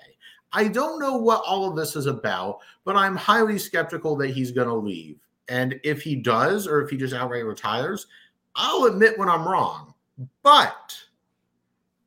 I 0.52 0.70
don't 0.70 1.00
know 1.00 1.18
what 1.18 1.44
all 1.46 1.70
of 1.70 1.76
this 1.76 1.96
is 1.96 2.08
about, 2.08 2.62
but 2.84 2.96
I'm 2.96 3.16
highly 3.16 3.60
skeptical 3.60 4.16
that 4.16 4.32
he's 4.32 4.52
going 4.52 4.70
to 4.70 4.74
leave. 4.74 5.20
And 5.50 5.80
if 5.84 6.02
he 6.02 6.16
does, 6.16 6.66
or 6.66 6.82
if 6.82 6.90
he 6.90 6.98
just 6.98 7.14
outright 7.14 7.46
retires, 7.46 8.08
I'll 8.56 8.86
admit 8.86 9.20
when 9.20 9.30
I'm 9.30 9.48
wrong. 9.48 9.94
But, 10.42 10.98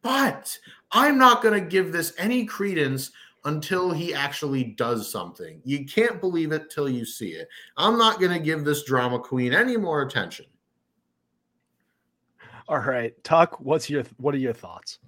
but 0.03 0.59
I'm 0.91 1.17
not 1.17 1.43
going 1.43 1.55
to 1.55 1.69
give 1.69 1.93
this 1.93 2.13
any 2.19 2.45
credence 2.45 3.13
until 3.45 3.91
he 3.91 4.13
actually 4.13 4.65
does 4.65 5.11
something. 5.11 5.61
You 5.65 5.87
can't 5.87 6.21
believe 6.21 6.53
it 6.53 6.71
till 6.71 6.89
you 6.89 7.05
see 7.05 7.31
it. 7.31 7.49
I'm 7.77 7.99
not 7.99 8.21
going 8.21 8.33
to 8.33 8.39
give 8.39 8.65
this 8.65 8.85
drama 8.85 9.19
queen 9.19 9.53
any 9.53 9.77
more 9.77 10.03
attention. 10.03 10.47
All 12.69 12.79
right, 12.79 13.13
Tuck. 13.25 13.59
What's 13.59 13.91
your 13.91 14.05
what 14.19 14.33
are 14.33 14.39
your 14.39 14.53
thoughts? 14.53 15.01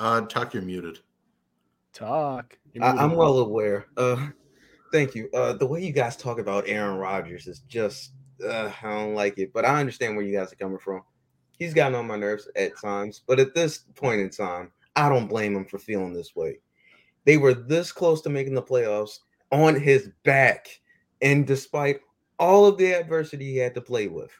Uh, 0.00 0.22
Tuck, 0.22 0.54
you're 0.54 0.62
muted. 0.62 0.98
Tuck. 1.92 2.58
you're 2.72 2.82
I, 2.82 2.92
muted. 2.92 3.04
I'm 3.04 3.16
well 3.16 3.38
aware. 3.38 3.86
Uh, 3.96 4.30
thank 4.92 5.14
you. 5.14 5.30
Uh, 5.32 5.52
the 5.52 5.66
way 5.66 5.84
you 5.84 5.92
guys 5.92 6.16
talk 6.16 6.40
about 6.40 6.64
Aaron 6.66 6.96
Rodgers 6.98 7.46
is 7.46 7.60
just 7.60 8.14
uh, 8.44 8.72
I 8.82 8.90
don't 8.90 9.14
like 9.14 9.38
it, 9.38 9.52
but 9.52 9.64
I 9.64 9.78
understand 9.78 10.16
where 10.16 10.24
you 10.24 10.36
guys 10.36 10.52
are 10.52 10.56
coming 10.56 10.78
from. 10.78 11.02
He's 11.56 11.74
gotten 11.74 11.94
on 11.94 12.08
my 12.08 12.16
nerves 12.16 12.48
at 12.56 12.72
times, 12.80 13.22
but 13.26 13.38
at 13.38 13.54
this 13.54 13.84
point 13.94 14.20
in 14.20 14.30
time, 14.30 14.72
I 14.96 15.08
don't 15.08 15.28
blame 15.28 15.56
him 15.56 15.64
for 15.64 15.78
feeling 15.78 16.12
this 16.12 16.36
way. 16.36 16.58
They 17.24 17.36
were 17.36 17.54
this 17.54 17.90
close 17.92 18.20
to 18.22 18.30
making 18.30 18.54
the 18.54 18.62
playoffs 18.62 19.18
on 19.50 19.78
his 19.78 20.10
back, 20.24 20.68
and 21.22 21.46
despite 21.46 22.00
all 22.38 22.66
of 22.66 22.76
the 22.76 22.92
adversity 22.92 23.52
he 23.52 23.56
had 23.56 23.74
to 23.74 23.80
play 23.80 24.08
with, 24.08 24.30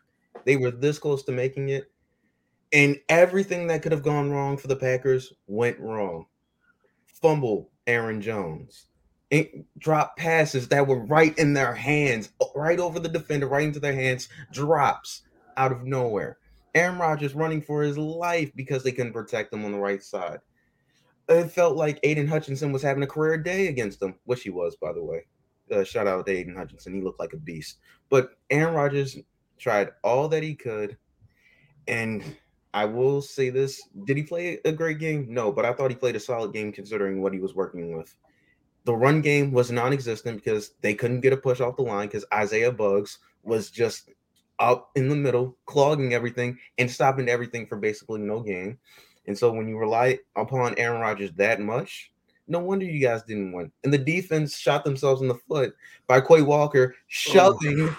they 0.45 0.57
were 0.57 0.71
this 0.71 0.99
close 0.99 1.23
to 1.25 1.33
making 1.33 1.71
it. 1.71 1.91
And 2.73 2.99
everything 3.09 3.69
that 3.69 3.83
could 3.83 3.93
have 3.93 4.03
gone 4.03 4.31
wrong 4.31 4.57
for 4.57 4.67
the 4.67 4.77
Packers 4.77 5.33
went 5.47 5.79
wrong. 5.79 6.27
Fumble 7.07 7.71
Aaron 7.87 8.21
Jones. 8.21 8.87
Drop 9.79 10.17
passes 10.17 10.69
that 10.69 10.87
were 10.87 11.05
right 11.07 11.37
in 11.39 11.55
their 11.55 11.75
hands, 11.75 12.31
right 12.55 12.79
over 12.79 12.99
the 12.99 13.09
defender, 13.09 13.47
right 13.47 13.65
into 13.65 13.81
their 13.81 13.95
hands, 13.95 14.29
drops 14.53 15.23
out 15.57 15.73
of 15.73 15.85
nowhere. 15.85 16.39
Aaron 16.75 16.99
Rodgers 16.99 17.35
running 17.35 17.63
for 17.63 17.83
his 17.83 17.97
life 17.97 18.51
because 18.55 18.83
they 18.83 18.93
couldn't 18.93 19.13
protect 19.13 19.53
him 19.53 19.65
on 19.65 19.73
the 19.73 19.79
right 19.79 20.03
side. 20.03 20.41
It 21.29 21.49
felt 21.49 21.77
like 21.77 22.01
Aidan 22.03 22.27
Hutchinson 22.27 22.73
was 22.73 22.83
having 22.83 23.03
a 23.03 23.07
career 23.07 23.39
day 23.39 23.69
against 23.69 24.03
him, 24.03 24.15
which 24.25 24.43
he 24.43 24.51
was, 24.51 24.77
by 24.77 24.93
the 24.93 25.03
way. 25.03 25.27
Uh, 25.71 25.85
shout 25.85 26.07
out 26.07 26.27
to 26.27 26.33
Aidan 26.33 26.57
Hutchinson. 26.57 26.95
He 26.95 27.01
looked 27.01 27.21
like 27.21 27.33
a 27.33 27.39
beast. 27.39 27.79
But 28.11 28.31
Aaron 28.51 28.75
Rodgers 28.75 29.17
tried 29.59 29.91
all 30.03 30.29
that 30.29 30.43
he 30.43 30.55
could, 30.55 30.99
and 31.89 32.23
I 32.75 32.85
will 32.85 33.23
say 33.23 33.49
this: 33.49 33.89
Did 34.05 34.17
he 34.19 34.23
play 34.23 34.59
a 34.65 34.73
great 34.73 34.99
game? 34.99 35.27
No, 35.31 35.51
but 35.51 35.65
I 35.65 35.73
thought 35.73 35.91
he 35.91 35.97
played 35.97 36.17
a 36.17 36.21
solid 36.21 36.53
game 36.53 36.73
considering 36.73 37.23
what 37.23 37.33
he 37.33 37.39
was 37.39 37.55
working 37.55 37.97
with. 37.97 38.15
The 38.85 38.95
run 38.95 39.23
game 39.23 39.53
was 39.53 39.71
non-existent 39.71 40.37
because 40.37 40.73
they 40.83 40.93
couldn't 40.93 41.23
get 41.23 41.33
a 41.33 41.39
push 41.39 41.61
off 41.61 41.77
the 41.77 41.83
line 41.83 42.09
because 42.09 42.27
Isaiah 42.35 42.73
Buggs 42.73 43.19
was 43.43 43.71
just 43.71 44.11
up 44.59 44.91
in 44.95 45.09
the 45.09 45.17
middle, 45.17 45.57
clogging 45.67 46.15
everything 46.15 46.59
and 46.79 46.91
stopping 46.91 47.29
everything 47.29 47.67
for 47.67 47.77
basically 47.77 48.21
no 48.21 48.41
gain. 48.41 48.79
And 49.27 49.37
so 49.37 49.53
when 49.53 49.69
you 49.69 49.79
rely 49.79 50.19
upon 50.37 50.75
Aaron 50.79 51.01
Rodgers 51.01 51.33
that 51.37 51.61
much, 51.61 52.11
no 52.47 52.59
wonder 52.59 52.85
you 52.85 53.01
guys 53.01 53.23
didn't 53.23 53.53
win. 53.53 53.73
And 53.85 53.93
the 53.93 53.99
defense 53.99 54.57
shot 54.57 54.85
themselves 54.85 55.23
in 55.23 55.29
the 55.29 55.35
foot 55.49 55.75
by 56.07 56.21
Quay 56.21 56.43
Walker 56.43 56.95
oh 56.95 57.03
shoving 57.09 57.95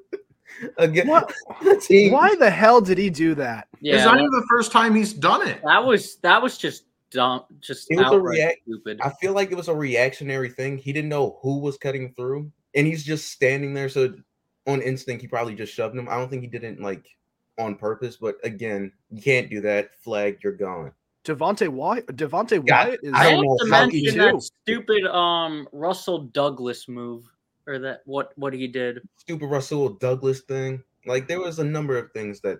again. 0.78 1.08
What? 1.08 1.32
the 1.62 1.76
team. 1.76 2.12
Why 2.12 2.34
the 2.36 2.50
hell 2.50 2.80
did 2.80 2.98
he 2.98 3.10
do 3.10 3.34
that? 3.34 3.68
it's 3.74 3.82
Yeah, 3.82 4.04
not 4.04 4.14
that, 4.14 4.20
even 4.20 4.30
the 4.30 4.46
first 4.48 4.72
time 4.72 4.94
he's 4.94 5.12
done 5.12 5.46
it. 5.46 5.60
that 5.64 5.84
was 5.84 6.16
that 6.22 6.40
was 6.40 6.56
just 6.56 6.84
dumb, 7.10 7.42
just 7.60 7.86
It 7.90 7.96
was 7.96 8.04
a 8.06 8.08
outright 8.16 8.38
react- 8.38 8.60
stupid. 8.66 8.98
I 9.02 9.10
feel 9.20 9.32
like 9.34 9.50
it 9.52 9.56
was 9.56 9.68
a 9.68 9.74
reactionary 9.74 10.48
thing. 10.48 10.78
He 10.78 10.92
didn't 10.92 11.10
know 11.10 11.38
who 11.42 11.58
was 11.60 11.76
cutting 11.76 12.14
through, 12.14 12.50
and 12.74 12.86
he's 12.86 13.04
just 13.04 13.30
standing 13.30 13.74
there. 13.74 13.88
So 13.88 14.14
on 14.66 14.82
instinct, 14.82 15.22
he 15.22 15.28
probably 15.28 15.54
just 15.54 15.72
shoved 15.72 15.96
him. 15.96 16.08
I 16.08 16.16
don't 16.16 16.28
think 16.28 16.42
he 16.42 16.48
didn't 16.48 16.80
like 16.80 17.04
on 17.58 17.76
purpose. 17.76 18.16
But 18.16 18.36
again, 18.44 18.92
you 19.10 19.22
can't 19.22 19.50
do 19.50 19.60
that. 19.62 19.94
Flag, 20.02 20.38
you're 20.42 20.52
gone. 20.52 20.92
Devonte 21.24 21.68
Wyatt. 21.68 22.06
Devonte 22.08 22.62
Yeah, 22.66 22.86
Wyatt 22.86 23.00
is. 23.02 23.12
I 23.14 23.26
I 23.26 23.30
don't 23.30 23.36
have 23.36 23.44
know 23.44 23.56
to 23.58 23.70
how 23.74 23.88
he 23.88 24.02
mention 24.02 24.18
knew. 24.20 24.32
that 24.32 24.42
stupid 24.42 25.04
um 25.06 25.68
Rasul 25.72 26.18
Douglas 26.32 26.88
move 26.88 27.24
or 27.66 27.78
that 27.80 28.02
what 28.04 28.32
what 28.36 28.52
he 28.52 28.68
did. 28.68 29.00
Stupid 29.16 29.46
Rasul 29.46 29.90
Douglas 29.94 30.40
thing. 30.42 30.82
Like 31.04 31.26
there 31.26 31.40
was 31.40 31.58
a 31.58 31.64
number 31.64 31.96
of 31.98 32.12
things 32.12 32.40
that 32.42 32.58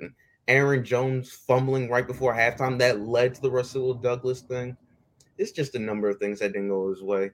Aaron 0.48 0.84
Jones 0.84 1.32
fumbling 1.32 1.88
right 1.88 2.06
before 2.06 2.34
halftime 2.34 2.78
that 2.78 3.00
led 3.00 3.34
to 3.36 3.42
the 3.42 3.50
Rasul 3.50 3.94
Douglas 3.94 4.40
thing. 4.40 4.76
It's 5.38 5.52
just 5.52 5.74
a 5.74 5.78
number 5.78 6.08
of 6.08 6.18
things 6.18 6.38
that 6.40 6.52
didn't 6.52 6.68
go 6.68 6.88
his 6.88 7.02
way. 7.02 7.32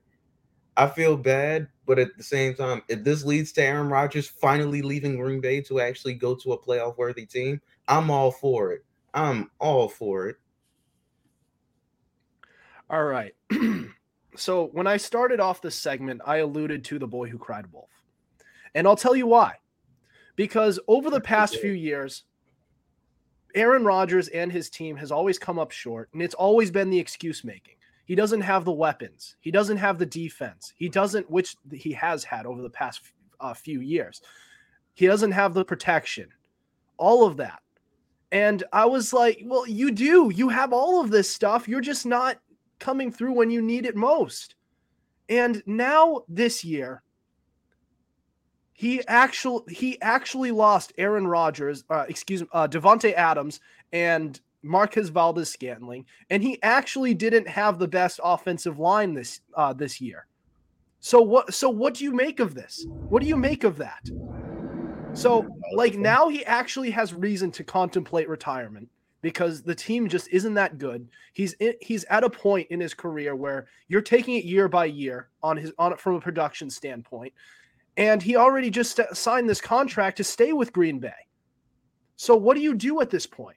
I 0.76 0.86
feel 0.86 1.16
bad, 1.16 1.68
but 1.86 1.98
at 1.98 2.16
the 2.16 2.22
same 2.22 2.54
time, 2.54 2.82
if 2.88 3.02
this 3.02 3.24
leads 3.24 3.52
to 3.52 3.62
Aaron 3.62 3.88
Rodgers 3.88 4.28
finally 4.28 4.82
leaving 4.82 5.16
Green 5.16 5.40
Bay 5.40 5.60
to 5.62 5.80
actually 5.80 6.14
go 6.14 6.34
to 6.36 6.52
a 6.52 6.58
playoff 6.58 6.96
worthy 6.96 7.26
team, 7.26 7.60
I'm 7.88 8.10
all 8.10 8.30
for 8.30 8.72
it. 8.72 8.84
I'm 9.14 9.50
all 9.58 9.88
for 9.88 10.28
it. 10.28 10.36
All 12.88 13.04
right. 13.04 13.34
so 14.36 14.66
when 14.72 14.86
I 14.86 14.96
started 14.96 15.40
off 15.40 15.62
this 15.62 15.74
segment, 15.74 16.20
I 16.24 16.38
alluded 16.38 16.84
to 16.86 16.98
the 16.98 17.06
boy 17.06 17.28
who 17.28 17.38
cried 17.38 17.72
wolf. 17.72 17.90
And 18.74 18.86
I'll 18.86 18.96
tell 18.96 19.16
you 19.16 19.26
why. 19.26 19.56
Because 20.36 20.78
over 20.88 21.10
the 21.10 21.20
past 21.20 21.56
few 21.56 21.72
years, 21.72 22.24
Aaron 23.54 23.84
Rodgers 23.84 24.28
and 24.28 24.50
his 24.50 24.70
team 24.70 24.96
has 24.96 25.12
always 25.12 25.38
come 25.38 25.58
up 25.58 25.70
short, 25.70 26.08
and 26.12 26.22
it's 26.22 26.34
always 26.34 26.70
been 26.70 26.90
the 26.90 26.98
excuse 26.98 27.44
making. 27.44 27.74
He 28.12 28.16
doesn't 28.16 28.42
have 28.42 28.66
the 28.66 28.72
weapons. 28.72 29.36
He 29.40 29.50
doesn't 29.50 29.78
have 29.78 29.98
the 29.98 30.04
defense. 30.04 30.74
He 30.76 30.90
doesn't, 30.90 31.30
which 31.30 31.56
he 31.72 31.92
has 31.92 32.22
had 32.22 32.44
over 32.44 32.60
the 32.60 32.68
past 32.68 33.00
uh, 33.40 33.54
few 33.54 33.80
years. 33.80 34.20
He 34.92 35.06
doesn't 35.06 35.32
have 35.32 35.54
the 35.54 35.64
protection. 35.64 36.28
All 36.98 37.26
of 37.26 37.38
that. 37.38 37.62
And 38.30 38.64
I 38.70 38.84
was 38.84 39.14
like, 39.14 39.40
well, 39.46 39.66
you 39.66 39.92
do. 39.92 40.30
You 40.30 40.50
have 40.50 40.74
all 40.74 41.00
of 41.00 41.10
this 41.10 41.30
stuff. 41.30 41.66
You're 41.66 41.80
just 41.80 42.04
not 42.04 42.36
coming 42.78 43.10
through 43.10 43.32
when 43.32 43.50
you 43.50 43.62
need 43.62 43.86
it 43.86 43.96
most. 43.96 44.56
And 45.30 45.62
now 45.64 46.24
this 46.28 46.62
year, 46.62 47.02
he 48.74 49.00
actually 49.08 49.72
he 49.72 49.98
actually 50.02 50.50
lost 50.50 50.92
Aaron 50.98 51.26
Rodgers, 51.26 51.82
uh, 51.88 52.04
excuse 52.10 52.42
me, 52.42 52.48
uh, 52.52 52.68
Davante 52.68 53.14
Adams 53.14 53.58
and 53.90 54.38
Marquez 54.62 55.08
Valdes-Scantling, 55.08 56.04
and 56.30 56.42
he 56.42 56.62
actually 56.62 57.14
didn't 57.14 57.48
have 57.48 57.78
the 57.78 57.88
best 57.88 58.20
offensive 58.22 58.78
line 58.78 59.14
this 59.14 59.40
uh, 59.56 59.72
this 59.72 60.00
year. 60.00 60.26
So 61.00 61.20
what? 61.20 61.52
So 61.52 61.68
what 61.68 61.94
do 61.94 62.04
you 62.04 62.12
make 62.12 62.40
of 62.40 62.54
this? 62.54 62.86
What 63.08 63.22
do 63.22 63.28
you 63.28 63.36
make 63.36 63.64
of 63.64 63.76
that? 63.78 64.08
So 65.14 65.46
like 65.74 65.94
now 65.94 66.28
he 66.28 66.44
actually 66.44 66.90
has 66.90 67.12
reason 67.12 67.50
to 67.52 67.64
contemplate 67.64 68.28
retirement 68.28 68.88
because 69.20 69.62
the 69.62 69.74
team 69.74 70.08
just 70.08 70.28
isn't 70.28 70.54
that 70.54 70.78
good. 70.78 71.08
He's 71.32 71.54
in, 71.54 71.74
he's 71.80 72.04
at 72.04 72.24
a 72.24 72.30
point 72.30 72.68
in 72.70 72.80
his 72.80 72.94
career 72.94 73.36
where 73.36 73.68
you're 73.88 74.02
taking 74.02 74.36
it 74.36 74.44
year 74.44 74.68
by 74.68 74.86
year 74.86 75.28
on 75.42 75.56
his 75.56 75.72
on 75.78 75.92
it 75.92 76.00
from 76.00 76.14
a 76.14 76.20
production 76.20 76.70
standpoint, 76.70 77.32
and 77.96 78.22
he 78.22 78.36
already 78.36 78.70
just 78.70 79.00
signed 79.12 79.48
this 79.48 79.60
contract 79.60 80.16
to 80.18 80.24
stay 80.24 80.52
with 80.52 80.72
Green 80.72 80.98
Bay. 80.98 81.10
So 82.16 82.36
what 82.36 82.54
do 82.54 82.60
you 82.60 82.74
do 82.74 83.00
at 83.00 83.10
this 83.10 83.26
point? 83.26 83.56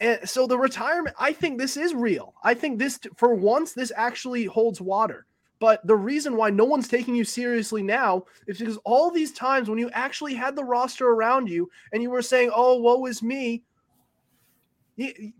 And 0.00 0.28
so 0.28 0.46
the 0.46 0.58
retirement, 0.58 1.14
I 1.18 1.32
think 1.32 1.58
this 1.58 1.76
is 1.76 1.94
real. 1.94 2.34
I 2.42 2.54
think 2.54 2.78
this 2.78 2.98
for 3.16 3.34
once 3.34 3.74
this 3.74 3.92
actually 3.94 4.44
holds 4.44 4.80
water. 4.80 5.26
But 5.58 5.86
the 5.86 5.96
reason 5.96 6.36
why 6.36 6.48
no 6.48 6.64
one's 6.64 6.88
taking 6.88 7.14
you 7.14 7.24
seriously 7.24 7.82
now 7.82 8.24
is 8.46 8.58
because 8.58 8.78
all 8.78 9.10
these 9.10 9.32
times 9.32 9.68
when 9.68 9.78
you 9.78 9.90
actually 9.92 10.34
had 10.34 10.56
the 10.56 10.64
roster 10.64 11.08
around 11.08 11.50
you 11.50 11.70
and 11.92 12.02
you 12.02 12.10
were 12.10 12.22
saying, 12.22 12.50
"Oh, 12.54 12.76
woe 12.80 13.04
is 13.04 13.22
me," 13.22 13.62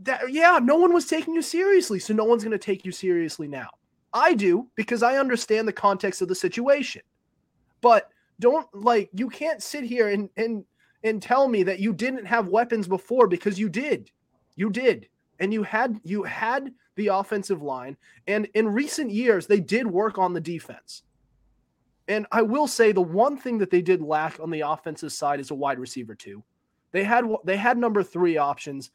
that, 0.03 0.31
yeah, 0.31 0.59
no 0.62 0.77
one 0.77 0.92
was 0.92 1.07
taking 1.07 1.35
you 1.35 1.40
seriously, 1.40 1.99
so 1.99 2.12
no 2.12 2.25
one's 2.25 2.44
going 2.44 2.53
to 2.53 2.59
take 2.59 2.85
you 2.85 2.92
seriously 2.92 3.49
now. 3.49 3.70
I 4.12 4.35
do 4.35 4.68
because 4.75 5.03
I 5.03 5.16
understand 5.16 5.66
the 5.66 5.73
context 5.73 6.20
of 6.20 6.29
the 6.29 6.35
situation. 6.35 7.03
But 7.81 8.11
don't 8.40 8.66
like 8.75 9.09
you 9.14 9.31
can't 9.31 9.62
sit 9.62 9.85
here 9.85 10.09
and 10.09 10.29
and 10.37 10.64
and 11.03 11.23
tell 11.23 11.49
me 11.49 11.62
that 11.62 11.81
you 11.81 11.94
didn't 11.94 12.27
have 12.27 12.49
weapons 12.49 12.87
before 12.87 13.27
because 13.27 13.59
you 13.59 13.70
did. 13.70 14.11
You 14.57 14.71
did. 14.71 15.09
And 15.39 15.53
you 15.53 15.63
had 15.63 16.01
you 16.05 16.23
had 16.23 16.73
the 16.97 17.09
offensive 17.09 17.63
line 17.63 17.97
and 18.27 18.47
in 18.55 18.69
recent 18.69 19.11
years 19.11 19.47
they 19.47 19.61
did 19.61 19.87
work 19.87 20.19
on 20.19 20.35
the 20.35 20.41
defense. 20.41 21.03
And 22.09 22.27
I 22.33 22.43
will 22.43 22.67
say 22.67 22.93
the 22.93 23.01
one 23.01 23.37
thing 23.37 23.57
that 23.59 23.71
they 23.71 23.81
did 23.81 24.03
lack 24.03 24.39
on 24.41 24.51
the 24.51 24.61
offensive 24.61 25.13
side 25.13 25.41
is 25.41 25.51
a 25.51 25.55
wide 25.55 25.79
receiver 25.79 26.15
too. 26.15 26.43
They 26.93 27.05
had 27.05 27.25
they 27.45 27.57
had 27.57 27.79
number 27.79 28.03
3 28.03 28.37
options 28.37 28.91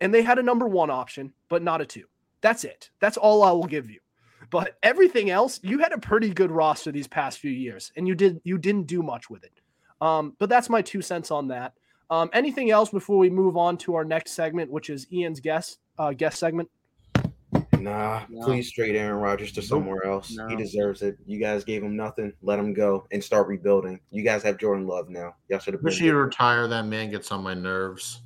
and 0.00 0.12
they 0.12 0.22
had 0.22 0.38
a 0.38 0.42
number 0.42 0.68
1 0.68 0.90
option 0.90 1.32
but 1.48 1.62
not 1.62 1.80
a 1.80 1.86
2. 1.86 2.04
That's 2.42 2.64
it. 2.64 2.90
That's 3.00 3.16
all 3.16 3.42
I 3.42 3.52
will 3.52 3.64
give 3.64 3.88
you. 3.88 4.00
But 4.50 4.76
everything 4.82 5.30
else, 5.30 5.58
you 5.62 5.78
had 5.78 5.92
a 5.92 5.98
pretty 5.98 6.28
good 6.28 6.50
roster 6.50 6.92
these 6.92 7.08
past 7.08 7.38
few 7.38 7.50
years, 7.50 7.90
and 7.96 8.06
you 8.06 8.14
did 8.14 8.38
you 8.44 8.58
didn't 8.58 8.86
do 8.86 9.02
much 9.02 9.30
with 9.30 9.44
it. 9.44 9.52
Um, 10.02 10.36
but 10.38 10.50
that's 10.50 10.68
my 10.68 10.82
two 10.82 11.00
cents 11.00 11.30
on 11.30 11.48
that. 11.48 11.72
Um, 12.10 12.28
anything 12.32 12.70
else 12.70 12.90
before 12.90 13.16
we 13.18 13.30
move 13.30 13.56
on 13.56 13.76
to 13.78 13.94
our 13.94 14.04
next 14.04 14.32
segment, 14.32 14.70
which 14.70 14.90
is 14.90 15.06
Ian's 15.12 15.40
guest 15.40 15.78
uh, 15.98 16.12
guest 16.12 16.38
segment? 16.38 16.68
Nah, 17.78 18.22
No. 18.28 18.44
please 18.44 18.70
trade 18.70 18.94
Aaron 18.94 19.16
Rodgers 19.20 19.50
to 19.52 19.62
somewhere 19.62 20.04
else. 20.06 20.36
He 20.48 20.54
deserves 20.56 21.02
it. 21.02 21.16
You 21.26 21.40
guys 21.40 21.64
gave 21.64 21.82
him 21.82 21.96
nothing. 21.96 22.32
Let 22.40 22.58
him 22.60 22.72
go 22.72 23.06
and 23.10 23.22
start 23.22 23.48
rebuilding. 23.48 23.98
You 24.12 24.22
guys 24.22 24.42
have 24.44 24.56
Jordan 24.58 24.86
Love 24.86 25.08
now. 25.08 25.34
Y'all 25.48 25.58
should 25.58 25.74
have 25.74 25.82
Wish 25.82 25.96
been. 25.98 26.06
he'd 26.06 26.12
retire. 26.12 26.68
That 26.68 26.84
man 26.84 27.10
gets 27.10 27.32
on 27.32 27.42
my 27.42 27.54
nerves. 27.54 28.22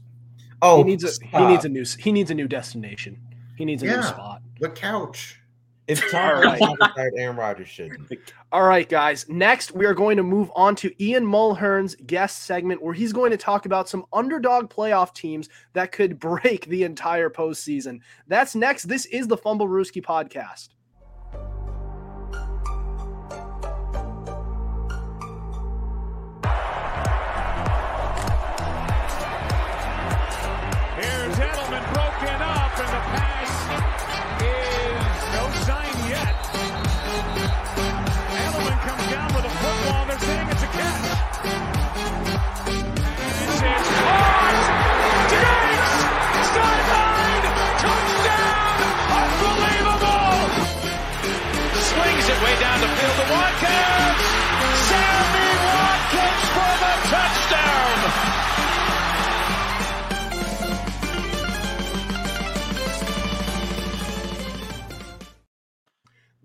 Oh, 0.60 0.78
he 0.78 0.84
needs 0.90 1.04
a 1.04 1.24
he 1.26 1.46
needs 1.46 1.64
a 1.64 1.68
new 1.70 1.84
he 1.98 2.12
needs 2.12 2.30
a 2.30 2.34
new 2.34 2.48
destination. 2.48 3.18
He 3.56 3.64
needs 3.64 3.82
a 3.82 3.86
new 3.86 4.02
spot. 4.02 4.42
The 4.60 4.68
couch. 4.70 5.40
If 5.88 6.02
All 6.14 6.20
Tom 6.20 6.42
right. 6.42 6.60
Retired, 6.60 7.14
Aaron 7.16 7.36
Rodgers 7.36 7.68
shouldn't. 7.68 8.10
All 8.52 8.64
right, 8.64 8.88
guys. 8.88 9.28
Next, 9.28 9.72
we 9.72 9.86
are 9.86 9.94
going 9.94 10.16
to 10.16 10.22
move 10.22 10.50
on 10.54 10.74
to 10.76 10.92
Ian 11.02 11.24
Mulhearne's 11.24 11.94
guest 12.06 12.42
segment, 12.42 12.82
where 12.82 12.94
he's 12.94 13.12
going 13.12 13.30
to 13.30 13.36
talk 13.36 13.66
about 13.66 13.88
some 13.88 14.04
underdog 14.12 14.68
playoff 14.68 15.14
teams 15.14 15.48
that 15.74 15.92
could 15.92 16.18
break 16.18 16.66
the 16.66 16.82
entire 16.82 17.30
postseason. 17.30 18.00
That's 18.26 18.54
next. 18.54 18.84
This 18.84 19.06
is 19.06 19.28
the 19.28 19.36
Fumblerooski 19.38 20.02
podcast. 20.02 20.68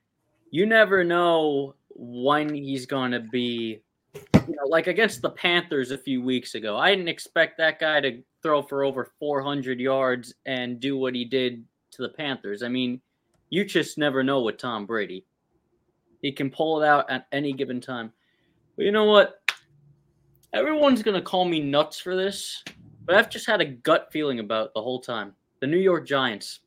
you 0.52 0.66
never 0.66 1.04
know 1.04 1.76
when 1.90 2.54
he's 2.54 2.86
going 2.86 3.12
to 3.12 3.20
be. 3.20 3.82
You 4.14 4.56
know, 4.56 4.68
like 4.68 4.88
against 4.88 5.22
the 5.22 5.30
Panthers 5.30 5.92
a 5.92 5.98
few 5.98 6.22
weeks 6.22 6.56
ago, 6.56 6.78
I 6.78 6.90
didn't 6.90 7.08
expect 7.08 7.58
that 7.58 7.80
guy 7.80 8.02
to 8.02 8.22
throw 8.42 8.62
for 8.62 8.84
over 8.84 9.12
400 9.20 9.80
yards 9.80 10.34
and 10.46 10.80
do 10.80 10.98
what 10.98 11.16
he 11.16 11.26
did 11.26 11.64
to 11.92 12.02
the 12.02 12.10
Panthers. 12.10 12.64
I 12.64 12.68
mean, 12.68 13.02
you 13.50 13.66
just 13.66 13.98
never 13.98 14.24
know 14.24 14.42
with 14.42 14.58
Tom 14.58 14.86
Brady. 14.86 15.26
He 16.22 16.32
can 16.32 16.50
pull 16.50 16.82
it 16.82 16.88
out 16.88 17.10
at 17.10 17.28
any 17.32 17.54
given 17.54 17.82
time. 17.82 18.12
But 18.76 18.86
you 18.86 18.92
know 18.92 19.06
what? 19.06 19.42
Everyone's 20.54 21.04
going 21.04 21.16
to 21.16 21.22
call 21.22 21.46
me 21.46 21.60
nuts 21.60 22.00
for 22.00 22.16
this, 22.16 22.64
but 23.06 23.16
I've 23.16 23.30
just 23.30 23.48
had 23.48 23.62
a 23.62 23.66
gut 23.66 24.10
feeling 24.12 24.40
about 24.40 24.74
the 24.74 24.82
whole 24.82 25.00
time. 25.00 25.34
The 25.60 25.68
New 25.68 25.78
York 25.78 26.06
Giants. 26.08 26.62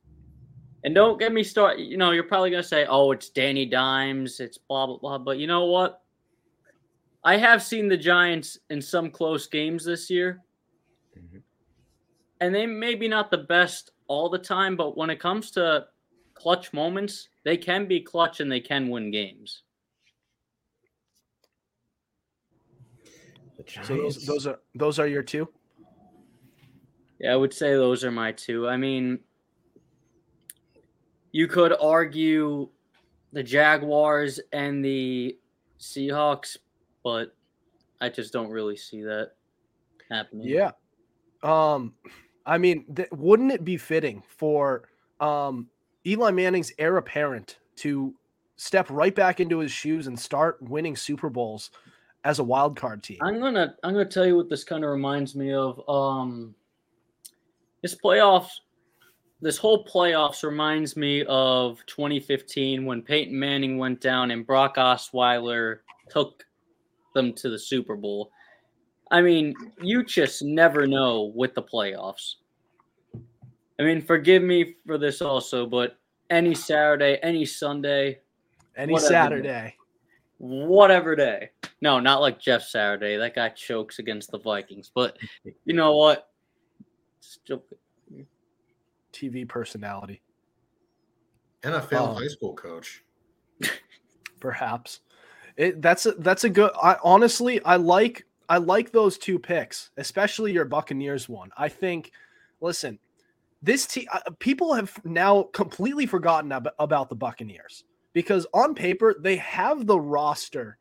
And 0.84 0.94
don't 0.94 1.18
get 1.18 1.32
me 1.32 1.42
started. 1.42 1.82
You 1.82 1.96
know, 1.96 2.10
you're 2.10 2.24
probably 2.24 2.50
going 2.50 2.62
to 2.62 2.68
say, 2.68 2.86
oh, 2.86 3.10
it's 3.12 3.30
Danny 3.30 3.66
Dimes, 3.66 4.40
it's 4.40 4.58
blah, 4.58 4.86
blah, 4.86 4.98
blah. 4.98 5.18
But 5.18 5.38
you 5.38 5.46
know 5.46 5.64
what? 5.64 6.02
I 7.24 7.36
have 7.38 7.62
seen 7.62 7.88
the 7.88 7.96
Giants 7.96 8.58
in 8.70 8.82
some 8.82 9.10
close 9.10 9.46
games 9.46 9.84
this 9.84 10.10
year. 10.10 10.42
Mm-hmm. 11.18 11.38
And 12.40 12.54
they 12.54 12.66
maybe 12.66 13.08
not 13.08 13.30
the 13.30 13.38
best 13.38 13.92
all 14.06 14.28
the 14.28 14.38
time, 14.38 14.76
but 14.76 14.96
when 14.96 15.08
it 15.08 15.18
comes 15.18 15.50
to 15.52 15.86
clutch 16.34 16.72
moments, 16.72 17.28
they 17.44 17.56
can 17.56 17.86
be 17.86 18.00
clutch 18.00 18.40
and 18.40 18.52
they 18.52 18.60
can 18.60 18.88
win 18.88 19.10
games. 19.10 19.62
So 23.82 23.96
those, 23.96 24.26
those 24.26 24.46
are 24.46 24.58
those 24.74 24.98
are 24.98 25.06
your 25.06 25.22
two. 25.22 25.48
Yeah, 27.18 27.32
I 27.32 27.36
would 27.36 27.54
say 27.54 27.72
those 27.72 28.04
are 28.04 28.10
my 28.10 28.32
two. 28.32 28.68
I 28.68 28.76
mean, 28.76 29.20
you 31.32 31.46
could 31.46 31.72
argue 31.80 32.68
the 33.32 33.42
Jaguars 33.42 34.38
and 34.52 34.84
the 34.84 35.38
Seahawks, 35.80 36.58
but 37.04 37.34
I 38.00 38.08
just 38.08 38.32
don't 38.32 38.50
really 38.50 38.76
see 38.76 39.02
that 39.02 39.32
happening. 40.10 40.48
Yeah. 40.48 40.72
Um, 41.44 41.94
I 42.44 42.58
mean, 42.58 42.92
th- 42.94 43.08
wouldn't 43.12 43.52
it 43.52 43.64
be 43.64 43.76
fitting 43.76 44.22
for 44.26 44.88
um 45.20 45.68
Eli 46.06 46.32
Manning's 46.32 46.72
heir 46.78 46.96
apparent 46.96 47.58
to 47.76 48.14
step 48.56 48.88
right 48.90 49.14
back 49.14 49.40
into 49.40 49.58
his 49.58 49.70
shoes 49.70 50.06
and 50.06 50.18
start 50.18 50.60
winning 50.60 50.96
Super 50.96 51.30
Bowls 51.30 51.70
as 52.24 52.38
a 52.38 52.44
wild 52.44 52.76
card 52.76 53.02
team. 53.02 53.18
I'm 53.22 53.40
gonna 53.40 53.74
I'm 53.82 53.92
gonna 53.92 54.04
tell 54.04 54.26
you 54.26 54.36
what 54.36 54.48
this 54.48 54.64
kind 54.64 54.84
of 54.84 54.90
reminds 54.90 55.34
me 55.34 55.52
of. 55.52 55.80
Um, 55.88 56.54
this 57.82 57.94
playoffs, 57.94 58.50
this 59.40 59.58
whole 59.58 59.84
playoffs 59.84 60.42
reminds 60.42 60.96
me 60.96 61.24
of 61.24 61.84
2015 61.86 62.84
when 62.84 63.02
Peyton 63.02 63.38
Manning 63.38 63.78
went 63.78 64.00
down 64.00 64.30
and 64.30 64.46
Brock 64.46 64.76
Osweiler 64.76 65.80
took 66.08 66.44
them 67.14 67.32
to 67.34 67.48
the 67.48 67.58
Super 67.58 67.96
Bowl. 67.96 68.30
I 69.10 69.22
mean, 69.22 69.54
you 69.80 70.04
just 70.04 70.42
never 70.42 70.86
know 70.86 71.32
with 71.34 71.54
the 71.54 71.62
playoffs. 71.62 72.34
I 73.78 73.82
mean, 73.82 74.02
forgive 74.02 74.42
me 74.42 74.76
for 74.86 74.98
this 74.98 75.20
also, 75.20 75.66
but 75.66 75.98
any 76.30 76.54
Saturday, 76.54 77.18
any 77.22 77.44
Sunday, 77.44 78.20
any 78.76 78.98
Saturday, 78.98 79.42
day. 79.42 79.74
whatever 80.38 81.16
day. 81.16 81.50
No, 81.80 82.00
not 82.00 82.20
like 82.20 82.40
Jeff 82.40 82.62
Saturday. 82.62 83.16
That 83.16 83.34
guy 83.34 83.50
chokes 83.50 83.98
against 83.98 84.30
the 84.30 84.38
Vikings. 84.38 84.90
But 84.94 85.16
you 85.64 85.74
know 85.74 85.96
what? 85.96 86.30
Still... 87.20 87.62
TV 89.12 89.48
personality. 89.48 90.22
And 91.62 91.74
a 91.74 91.80
failed 91.80 92.10
um, 92.10 92.16
high 92.16 92.28
school 92.28 92.54
coach. 92.54 93.04
Perhaps. 94.40 95.00
It, 95.56 95.80
that's 95.80 96.06
a, 96.06 96.12
that's 96.12 96.44
a 96.44 96.50
good. 96.50 96.70
I 96.82 96.96
honestly, 97.02 97.62
I 97.64 97.76
like 97.76 98.26
I 98.48 98.58
like 98.58 98.92
those 98.92 99.18
two 99.18 99.38
picks, 99.38 99.90
especially 99.96 100.52
your 100.52 100.64
Buccaneers 100.64 101.28
one. 101.28 101.50
I 101.56 101.68
think. 101.68 102.12
Listen, 102.60 102.98
this 103.62 103.86
team 103.86 104.06
uh, 104.12 104.20
people 104.38 104.74
have 104.74 104.98
now 105.04 105.44
completely 105.52 106.06
forgotten 106.06 106.50
ab- 106.52 106.70
about 106.78 107.08
the 107.08 107.14
Buccaneers 107.14 107.84
because 108.12 108.46
on 108.54 108.74
paper 108.74 109.14
they 109.18 109.36
have 109.36 109.86
the 109.86 109.98
roster 109.98 110.78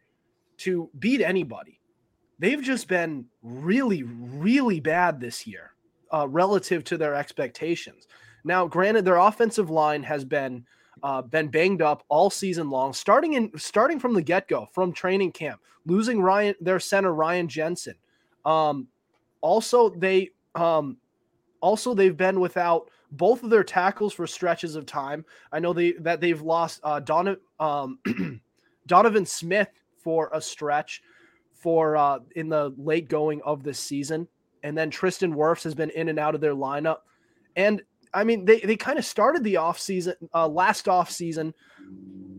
to 0.57 0.89
beat 0.99 1.21
anybody. 1.21 1.79
They've 2.39 2.61
just 2.61 2.87
been 2.87 3.25
really, 3.41 4.03
really 4.03 4.79
bad 4.79 5.19
this 5.19 5.45
year 5.47 5.71
uh, 6.13 6.27
relative 6.27 6.83
to 6.85 6.97
their 6.97 7.15
expectations. 7.15 8.07
Now, 8.43 8.67
granted, 8.67 9.05
their 9.05 9.17
offensive 9.17 9.69
line 9.69 10.03
has 10.03 10.25
been 10.25 10.65
uh, 11.03 11.21
been 11.21 11.49
banged 11.49 11.81
up 11.81 12.03
all 12.09 12.29
season 12.29 12.69
long, 12.69 12.93
starting 12.93 13.33
in 13.33 13.51
starting 13.57 13.99
from 13.99 14.13
the 14.13 14.21
get 14.21 14.47
go, 14.47 14.67
from 14.73 14.93
training 14.93 15.31
camp, 15.31 15.59
losing 15.85 16.21
Ryan 16.21 16.55
their 16.61 16.79
center 16.79 17.13
Ryan 17.13 17.47
Jensen. 17.47 17.95
Um, 18.45 18.87
also, 19.41 19.89
they 19.89 20.31
um, 20.55 20.97
also, 21.63 21.93
they've 21.93 22.17
been 22.17 22.41
without 22.41 22.89
both 23.11 23.41
of 23.41 23.49
their 23.49 23.63
tackles 23.63 24.13
for 24.13 24.27
stretches 24.27 24.75
of 24.75 24.85
time. 24.85 25.23
I 25.51 25.59
know 25.59 25.71
they 25.71 25.93
that 25.93 26.19
they've 26.19 26.41
lost 26.41 26.81
uh, 26.83 26.99
Donovan, 26.99 27.41
um, 27.59 27.99
Donovan 28.87 29.25
Smith 29.25 29.69
for 30.03 30.29
a 30.33 30.41
stretch 30.41 31.01
for 31.53 31.95
uh, 31.95 32.19
in 32.35 32.49
the 32.49 32.73
late 32.77 33.07
going 33.07 33.41
of 33.43 33.63
this 33.63 33.79
season, 33.79 34.27
and 34.63 34.77
then 34.77 34.89
Tristan 34.89 35.33
Wirfs 35.33 35.63
has 35.63 35.73
been 35.73 35.89
in 35.91 36.09
and 36.09 36.19
out 36.19 36.35
of 36.35 36.41
their 36.41 36.53
lineup. 36.53 36.97
And 37.55 37.81
I 38.13 38.23
mean, 38.23 38.45
they 38.45 38.59
they 38.59 38.75
kind 38.75 38.99
of 38.99 39.05
started 39.05 39.43
the 39.43 39.57
off 39.57 39.79
season 39.79 40.15
uh, 40.33 40.47
last 40.47 40.87
off 40.87 41.09
season 41.09 41.53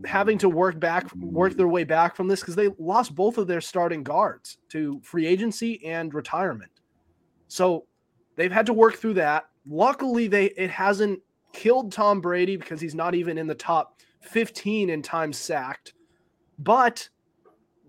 having 0.05 0.37
to 0.37 0.49
work 0.49 0.79
back 0.79 1.13
work 1.15 1.55
their 1.57 1.67
way 1.67 1.83
back 1.83 2.15
from 2.15 2.27
this 2.27 2.39
because 2.39 2.55
they 2.55 2.69
lost 2.77 3.15
both 3.15 3.37
of 3.37 3.47
their 3.47 3.61
starting 3.61 4.03
guards 4.03 4.57
to 4.69 5.01
free 5.03 5.25
agency 5.25 5.83
and 5.85 6.13
retirement. 6.13 6.71
So 7.47 7.85
They've 8.35 8.51
had 8.51 8.65
to 8.67 8.73
work 8.73 8.95
through 8.95 9.15
that. 9.15 9.45
Luckily, 9.67 10.27
they 10.27 10.45
it 10.51 10.69
hasn't 10.69 11.19
killed 11.53 11.91
Tom 11.91 12.21
Brady 12.21 12.57
because 12.57 12.81
he's 12.81 12.95
not 12.95 13.15
even 13.15 13.37
in 13.37 13.47
the 13.47 13.55
top 13.55 13.99
15 14.21 14.89
in 14.89 15.01
times 15.01 15.37
sacked. 15.37 15.93
But 16.59 17.09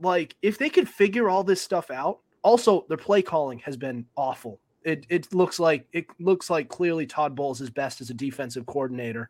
like 0.00 0.36
if 0.42 0.58
they 0.58 0.68
could 0.68 0.88
figure 0.88 1.28
all 1.28 1.44
this 1.44 1.60
stuff 1.60 1.90
out, 1.90 2.20
also 2.42 2.86
their 2.88 2.96
play 2.96 3.22
calling 3.22 3.58
has 3.60 3.76
been 3.76 4.06
awful. 4.16 4.60
It 4.86 5.04
it 5.08 5.34
looks 5.34 5.58
like 5.58 5.84
it 5.92 6.06
looks 6.20 6.48
like 6.48 6.68
clearly 6.68 7.06
Todd 7.06 7.34
Bowles 7.34 7.60
is 7.60 7.70
best 7.70 8.00
as 8.00 8.08
a 8.08 8.14
defensive 8.14 8.66
coordinator. 8.66 9.28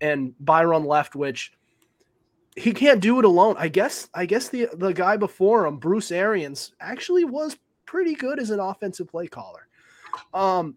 And 0.00 0.34
Byron 0.40 0.82
Leftwich, 0.82 1.50
he 2.56 2.72
can't 2.72 3.00
do 3.00 3.20
it 3.20 3.24
alone. 3.24 3.54
I 3.56 3.68
guess 3.68 4.08
I 4.14 4.26
guess 4.26 4.48
the 4.48 4.68
the 4.74 4.92
guy 4.92 5.16
before 5.16 5.64
him, 5.64 5.78
Bruce 5.78 6.10
Arians, 6.10 6.72
actually 6.80 7.24
was 7.24 7.56
pretty 7.86 8.16
good 8.16 8.40
as 8.40 8.50
an 8.50 8.58
offensive 8.58 9.06
play 9.06 9.28
caller. 9.28 9.68
Um, 10.34 10.74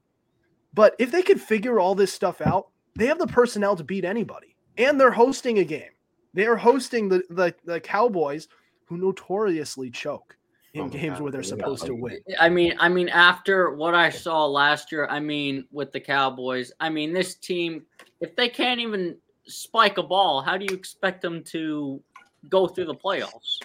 but 0.75 0.95
if 0.99 1.11
they 1.11 1.23
could 1.23 1.41
figure 1.41 1.79
all 1.79 1.95
this 1.95 2.13
stuff 2.13 2.39
out, 2.39 2.67
they 2.95 3.07
have 3.07 3.17
the 3.17 3.25
personnel 3.25 3.75
to 3.77 3.83
beat 3.83 4.05
anybody. 4.05 4.55
And 4.77 4.99
they're 4.99 5.09
hosting 5.09 5.57
a 5.57 5.63
game. 5.63 5.89
They 6.35 6.45
are 6.45 6.55
hosting 6.55 7.09
the 7.09 7.23
the, 7.31 7.55
the 7.65 7.79
Cowboys, 7.79 8.47
who 8.85 8.97
notoriously 8.97 9.89
choke 9.89 10.37
in 10.73 10.81
oh 10.81 10.89
games 10.89 11.13
God, 11.13 11.21
where 11.21 11.31
they're 11.31 11.43
supposed 11.43 11.85
to 11.85 11.95
win. 11.95 12.19
I 12.39 12.49
mean, 12.49 12.75
I 12.79 12.89
mean, 12.89 13.09
after 13.09 13.71
what 13.73 13.95
I 13.95 14.09
saw 14.09 14.45
last 14.45 14.91
year, 14.91 15.07
I 15.07 15.19
mean, 15.19 15.65
with 15.71 15.91
the 15.91 15.99
Cowboys, 15.99 16.71
I 16.79 16.89
mean, 16.89 17.13
this 17.13 17.35
team, 17.35 17.83
if 18.21 18.35
they 18.35 18.49
can't 18.49 18.79
even 18.79 19.17
spike 19.45 19.97
a 19.97 20.03
ball, 20.03 20.41
how 20.41 20.57
do 20.57 20.65
you 20.69 20.75
expect 20.75 21.21
them 21.21 21.43
to 21.45 22.01
go 22.49 22.67
through 22.67 22.85
the 22.85 22.95
playoffs? 22.95 23.59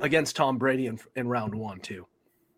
Against 0.00 0.36
Tom 0.36 0.56
Brady 0.56 0.86
in, 0.86 0.98
in 1.16 1.28
round 1.28 1.54
one, 1.54 1.80
too. 1.80 2.06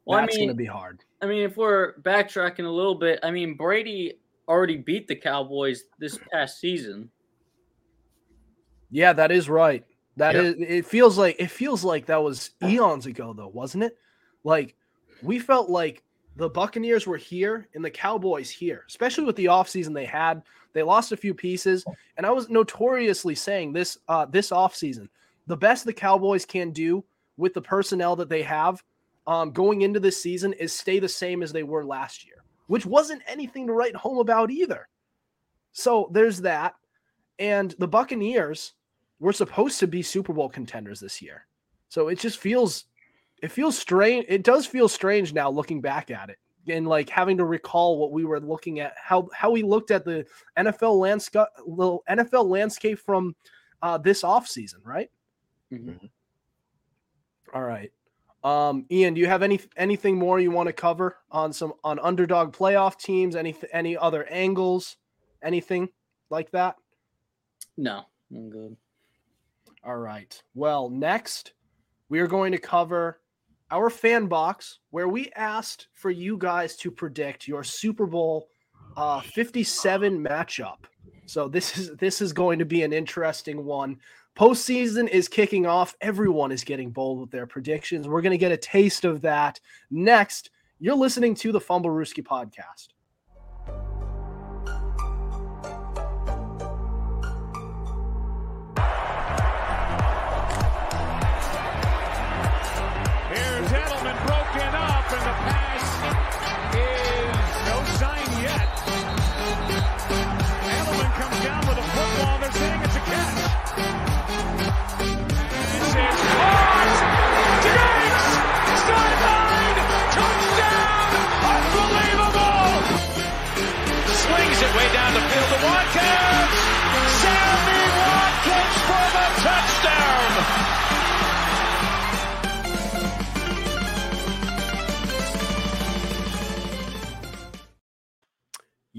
Well, 0.04 0.20
That's 0.20 0.36
I 0.36 0.38
mean, 0.38 0.48
going 0.48 0.56
to 0.56 0.62
be 0.62 0.66
hard. 0.66 1.02
I 1.20 1.26
mean, 1.26 1.42
if 1.42 1.56
we're 1.56 1.94
backtracking 2.02 2.66
a 2.66 2.70
little 2.70 2.94
bit, 2.94 3.18
I 3.22 3.30
mean, 3.30 3.56
Brady 3.56 4.20
already 4.46 4.76
beat 4.76 5.08
the 5.08 5.16
Cowboys 5.16 5.84
this 5.98 6.18
past 6.32 6.60
season. 6.60 7.10
Yeah, 8.90 9.12
that 9.14 9.32
is 9.32 9.48
right. 9.48 9.84
That 10.16 10.34
yep. 10.34 10.44
is. 10.44 10.54
It 10.58 10.86
feels 10.86 11.18
like 11.18 11.36
it 11.38 11.50
feels 11.50 11.84
like 11.84 12.06
that 12.06 12.22
was 12.22 12.50
eons 12.62 13.06
ago, 13.06 13.32
though, 13.32 13.48
wasn't 13.48 13.84
it? 13.84 13.98
Like 14.44 14.76
we 15.22 15.38
felt 15.38 15.68
like 15.68 16.02
the 16.36 16.48
Buccaneers 16.48 17.06
were 17.06 17.16
here 17.16 17.68
and 17.74 17.84
the 17.84 17.90
Cowboys 17.90 18.50
here, 18.50 18.84
especially 18.88 19.24
with 19.24 19.36
the 19.36 19.46
offseason 19.46 19.94
they 19.94 20.04
had. 20.04 20.42
They 20.72 20.82
lost 20.82 21.12
a 21.12 21.16
few 21.16 21.34
pieces, 21.34 21.84
and 22.16 22.26
I 22.26 22.30
was 22.30 22.48
notoriously 22.48 23.34
saying 23.34 23.72
this 23.72 23.98
uh, 24.08 24.26
this 24.26 24.50
offseason, 24.50 25.08
the 25.46 25.56
best 25.56 25.84
the 25.84 25.92
Cowboys 25.92 26.44
can 26.44 26.70
do 26.70 27.04
with 27.36 27.54
the 27.54 27.62
personnel 27.62 28.16
that 28.16 28.28
they 28.28 28.42
have 28.42 28.82
um, 29.26 29.50
going 29.50 29.82
into 29.82 30.00
this 30.00 30.20
season 30.20 30.52
is 30.54 30.72
stay 30.72 30.98
the 30.98 31.08
same 31.08 31.42
as 31.42 31.52
they 31.52 31.62
were 31.62 31.84
last 31.84 32.26
year, 32.26 32.44
which 32.66 32.86
wasn't 32.86 33.22
anything 33.26 33.66
to 33.66 33.72
write 33.72 33.96
home 33.96 34.18
about 34.18 34.50
either. 34.50 34.88
So 35.72 36.08
there's 36.12 36.40
that, 36.42 36.74
and 37.38 37.74
the 37.78 37.88
Buccaneers 37.88 38.74
were 39.20 39.32
supposed 39.32 39.80
to 39.80 39.86
be 39.86 40.02
Super 40.02 40.32
Bowl 40.32 40.48
contenders 40.48 41.00
this 41.00 41.22
year, 41.22 41.46
so 41.88 42.08
it 42.08 42.18
just 42.18 42.38
feels 42.38 42.84
it 43.42 43.50
feels 43.50 43.76
strange. 43.76 44.26
It 44.28 44.42
does 44.42 44.66
feel 44.66 44.88
strange 44.88 45.32
now 45.32 45.50
looking 45.50 45.80
back 45.80 46.10
at 46.10 46.30
it 46.30 46.38
and 46.68 46.86
like 46.86 47.10
having 47.10 47.36
to 47.36 47.44
recall 47.44 47.98
what 47.98 48.12
we 48.12 48.24
were 48.24 48.40
looking 48.40 48.80
at, 48.80 48.94
how 48.96 49.28
how 49.34 49.50
we 49.50 49.62
looked 49.62 49.90
at 49.90 50.04
the 50.04 50.24
NFL 50.58 50.98
landscape, 50.98 51.46
little 51.66 52.02
NFL 52.08 52.48
landscape 52.48 52.98
from 52.98 53.34
uh, 53.82 53.98
this 53.98 54.22
offseason, 54.22 54.84
right? 54.84 55.10
Mhm. 55.72 56.08
All 57.52 57.62
right. 57.62 57.92
Um, 58.42 58.84
Ian, 58.90 59.14
do 59.14 59.20
you 59.20 59.26
have 59.26 59.42
any 59.42 59.60
anything 59.76 60.18
more 60.18 60.38
you 60.38 60.50
want 60.50 60.66
to 60.66 60.72
cover 60.72 61.18
on 61.30 61.52
some 61.52 61.74
on 61.82 61.98
underdog 61.98 62.54
playoff 62.54 62.98
teams? 62.98 63.36
Any 63.36 63.54
any 63.72 63.96
other 63.96 64.24
angles? 64.24 64.96
Anything 65.42 65.88
like 66.30 66.50
that? 66.52 66.76
No, 67.76 68.04
I'm 68.30 68.50
good. 68.50 68.76
All 69.84 69.96
right. 69.96 70.42
Well, 70.54 70.88
next 70.88 71.52
we 72.08 72.20
are 72.20 72.26
going 72.26 72.52
to 72.52 72.58
cover 72.58 73.20
our 73.70 73.90
fan 73.90 74.26
box 74.26 74.78
where 74.90 75.08
we 75.08 75.30
asked 75.36 75.88
for 75.94 76.10
you 76.10 76.38
guys 76.38 76.76
to 76.76 76.90
predict 76.90 77.48
your 77.48 77.64
Super 77.64 78.06
Bowl 78.06 78.48
uh, 78.96 79.20
57 79.20 80.22
matchup. 80.22 80.78
So 81.26 81.48
this 81.48 81.76
is 81.76 81.96
this 81.96 82.22
is 82.22 82.32
going 82.32 82.58
to 82.58 82.64
be 82.64 82.82
an 82.82 82.92
interesting 82.92 83.64
one. 83.64 83.98
Postseason 84.36 85.08
is 85.08 85.28
kicking 85.28 85.66
off. 85.66 85.94
Everyone 86.00 86.50
is 86.50 86.64
getting 86.64 86.90
bold 86.90 87.20
with 87.20 87.30
their 87.30 87.46
predictions. 87.46 88.08
We're 88.08 88.22
going 88.22 88.32
to 88.32 88.38
get 88.38 88.52
a 88.52 88.56
taste 88.56 89.04
of 89.04 89.20
that 89.22 89.60
next. 89.90 90.50
You're 90.80 90.96
listening 90.96 91.34
to 91.36 91.52
the 91.52 91.60
Fumblerooski 91.60 92.24
podcast. 92.24 92.88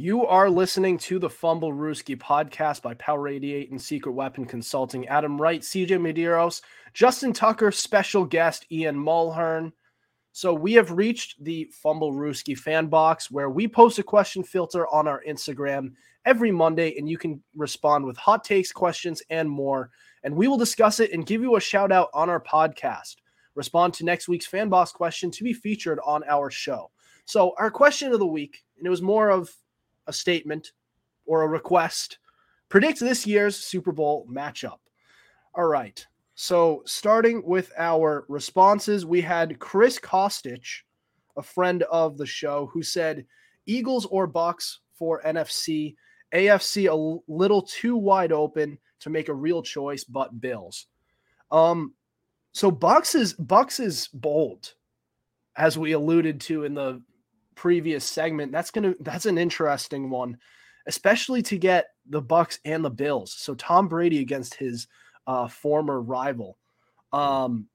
You 0.05 0.23
are 0.27 0.51
listening 0.51 0.99
to 0.99 1.17
the 1.17 1.29
Fumblerooski 1.29 2.15
podcast 2.15 2.83
by 2.83 2.93
Power 2.93 3.27
88 3.27 3.71
and 3.71 3.81
Secret 3.81 4.11
Weapon 4.11 4.45
Consulting. 4.45 5.07
Adam 5.07 5.41
Wright, 5.41 5.61
CJ 5.61 5.97
Medeiros, 5.97 6.61
Justin 6.93 7.33
Tucker, 7.33 7.71
special 7.71 8.23
guest 8.23 8.67
Ian 8.71 8.95
Mulhearne. 8.95 9.71
So 10.31 10.53
we 10.53 10.73
have 10.73 10.91
reached 10.91 11.43
the 11.43 11.73
Fumblerooski 11.83 12.55
fan 12.55 12.85
box 12.85 13.31
where 13.31 13.49
we 13.49 13.67
post 13.67 13.97
a 13.97 14.03
question 14.03 14.43
filter 14.43 14.87
on 14.89 15.07
our 15.07 15.23
Instagram 15.27 15.93
every 16.23 16.51
Monday, 16.51 16.95
and 16.99 17.09
you 17.09 17.17
can 17.17 17.41
respond 17.55 18.05
with 18.05 18.15
hot 18.15 18.43
takes, 18.43 18.71
questions, 18.71 19.23
and 19.31 19.49
more. 19.49 19.89
And 20.23 20.35
we 20.35 20.47
will 20.47 20.59
discuss 20.59 20.99
it 20.99 21.13
and 21.13 21.25
give 21.25 21.41
you 21.41 21.55
a 21.55 21.59
shout 21.59 21.91
out 21.91 22.09
on 22.13 22.29
our 22.29 22.39
podcast. 22.39 23.15
Respond 23.55 23.95
to 23.95 24.05
next 24.05 24.27
week's 24.27 24.45
fan 24.45 24.69
box 24.69 24.91
question 24.91 25.31
to 25.31 25.43
be 25.43 25.53
featured 25.53 25.97
on 26.05 26.23
our 26.29 26.51
show. 26.51 26.91
So 27.25 27.55
our 27.57 27.71
question 27.71 28.13
of 28.13 28.19
the 28.19 28.27
week, 28.27 28.63
and 28.77 28.85
it 28.85 28.91
was 28.91 29.01
more 29.01 29.31
of 29.31 29.49
a 30.07 30.13
statement 30.13 30.71
or 31.25 31.43
a 31.43 31.47
request. 31.47 32.19
Predict 32.69 32.99
this 32.99 33.25
year's 33.25 33.55
Super 33.55 33.91
Bowl 33.91 34.27
matchup. 34.29 34.79
All 35.53 35.65
right. 35.65 36.05
So, 36.35 36.83
starting 36.85 37.41
with 37.45 37.71
our 37.77 38.25
responses, 38.27 39.05
we 39.05 39.21
had 39.21 39.57
Chris 39.59 39.97
Kostich, 39.97 40.81
a 41.37 41.41
friend 41.41 41.83
of 41.83 42.17
the 42.17 42.25
show, 42.25 42.69
who 42.73 42.83
said 42.83 43.25
Eagles 43.65 44.05
or 44.05 44.27
Bucks 44.27 44.81
for 44.95 45.21
NFC, 45.23 45.95
AFC 46.33 46.89
a 46.89 47.31
little 47.31 47.61
too 47.61 47.95
wide 47.95 48.33
open 48.33 48.77
to 48.99 49.09
make 49.09 49.29
a 49.29 49.33
real 49.33 49.61
choice, 49.61 50.03
but 50.03 50.41
Bills. 50.41 50.87
Um, 51.51 51.93
so 52.51 52.71
Bucks 52.71 53.15
is 53.15 53.33
Bucks 53.33 53.79
is 53.79 54.09
bold, 54.13 54.73
as 55.55 55.77
we 55.77 55.93
alluded 55.93 56.41
to 56.41 56.65
in 56.65 56.73
the 56.73 57.01
previous 57.55 58.05
segment. 58.05 58.51
That's 58.51 58.71
gonna 58.71 58.93
that's 58.99 59.25
an 59.25 59.37
interesting 59.37 60.09
one, 60.09 60.37
especially 60.87 61.41
to 61.43 61.57
get 61.57 61.87
the 62.07 62.21
Bucks 62.21 62.59
and 62.65 62.83
the 62.83 62.89
Bills. 62.89 63.33
So 63.33 63.55
Tom 63.55 63.87
Brady 63.87 64.19
against 64.19 64.55
his 64.55 64.87
uh, 65.27 65.47
former 65.47 66.01
rival, 66.01 66.57
um, 67.11 67.67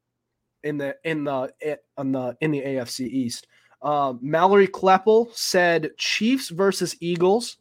in 0.63 0.79
the 0.79 0.97
in 1.05 1.25
the 1.25 1.53
in 1.99 2.13
the 2.13 2.37
in 2.41 2.51
the 2.51 2.61
AFC 2.61 3.09
East. 3.09 3.47
Uh, 3.83 4.13
Mallory 4.21 4.69
Kleppel 4.69 5.35
said 5.35 5.91
Chiefs 5.97 6.51
versus 6.51 6.95
Eagles. 7.01 7.57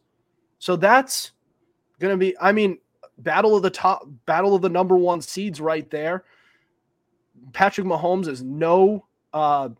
So 0.58 0.76
that's 0.76 1.32
gonna 1.98 2.16
be. 2.16 2.36
I 2.38 2.52
mean, 2.52 2.78
battle 3.18 3.56
of 3.56 3.62
the 3.62 3.70
top, 3.70 4.02
battle 4.26 4.54
of 4.54 4.62
the 4.62 4.68
number 4.68 4.96
one 4.96 5.20
seeds 5.20 5.60
right 5.60 5.88
there. 5.90 6.24
Patrick 7.52 7.86
Mahomes 7.86 8.28
is 8.28 8.42
no 8.42 9.06
uh, 9.32 9.70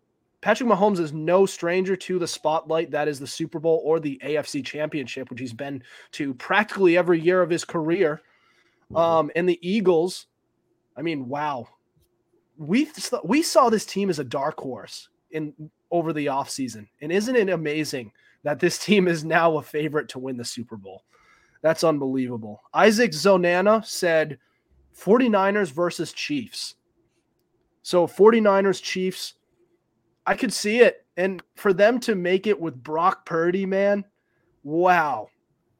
Patrick 0.40 0.70
Mahomes 0.70 0.98
is 1.00 1.12
no 1.12 1.44
stranger 1.44 1.96
to 1.96 2.18
the 2.18 2.26
spotlight 2.26 2.90
that 2.90 3.08
is 3.08 3.20
the 3.20 3.26
Super 3.26 3.58
Bowl 3.58 3.82
or 3.84 4.00
the 4.00 4.20
AFC 4.24 4.64
Championship, 4.64 5.28
which 5.28 5.40
he's 5.40 5.52
been 5.52 5.82
to 6.12 6.32
practically 6.34 6.96
every 6.96 7.20
year 7.20 7.42
of 7.42 7.50
his 7.50 7.64
career. 7.64 8.22
Um, 8.96 9.30
and 9.36 9.48
the 9.48 9.58
Eagles, 9.60 10.26
I 10.96 11.02
mean, 11.02 11.28
wow, 11.28 11.68
we 12.56 12.90
we 13.24 13.42
saw 13.42 13.70
this 13.70 13.86
team 13.86 14.10
as 14.10 14.18
a 14.18 14.24
dark 14.24 14.58
horse 14.58 15.08
in 15.30 15.70
over 15.90 16.12
the 16.12 16.26
offseason. 16.26 16.86
and 17.00 17.12
isn't 17.12 17.36
it 17.36 17.48
amazing 17.48 18.12
that 18.42 18.60
this 18.60 18.78
team 18.78 19.08
is 19.08 19.24
now 19.24 19.58
a 19.58 19.62
favorite 19.62 20.08
to 20.08 20.18
win 20.18 20.36
the 20.36 20.44
Super 20.44 20.76
Bowl? 20.76 21.04
That's 21.62 21.84
unbelievable. 21.84 22.62
Isaac 22.72 23.12
Zonana 23.12 23.84
said 23.84 24.38
49ers 24.98 25.70
versus 25.72 26.12
Chiefs. 26.12 26.76
So 27.82 28.06
49ers 28.06 28.82
Chiefs 28.82 29.34
I 30.26 30.34
could 30.34 30.52
see 30.52 30.80
it. 30.80 31.06
And 31.16 31.42
for 31.56 31.72
them 31.72 32.00
to 32.00 32.14
make 32.14 32.46
it 32.46 32.60
with 32.60 32.82
Brock 32.82 33.26
Purdy, 33.26 33.66
man, 33.66 34.04
wow. 34.62 35.28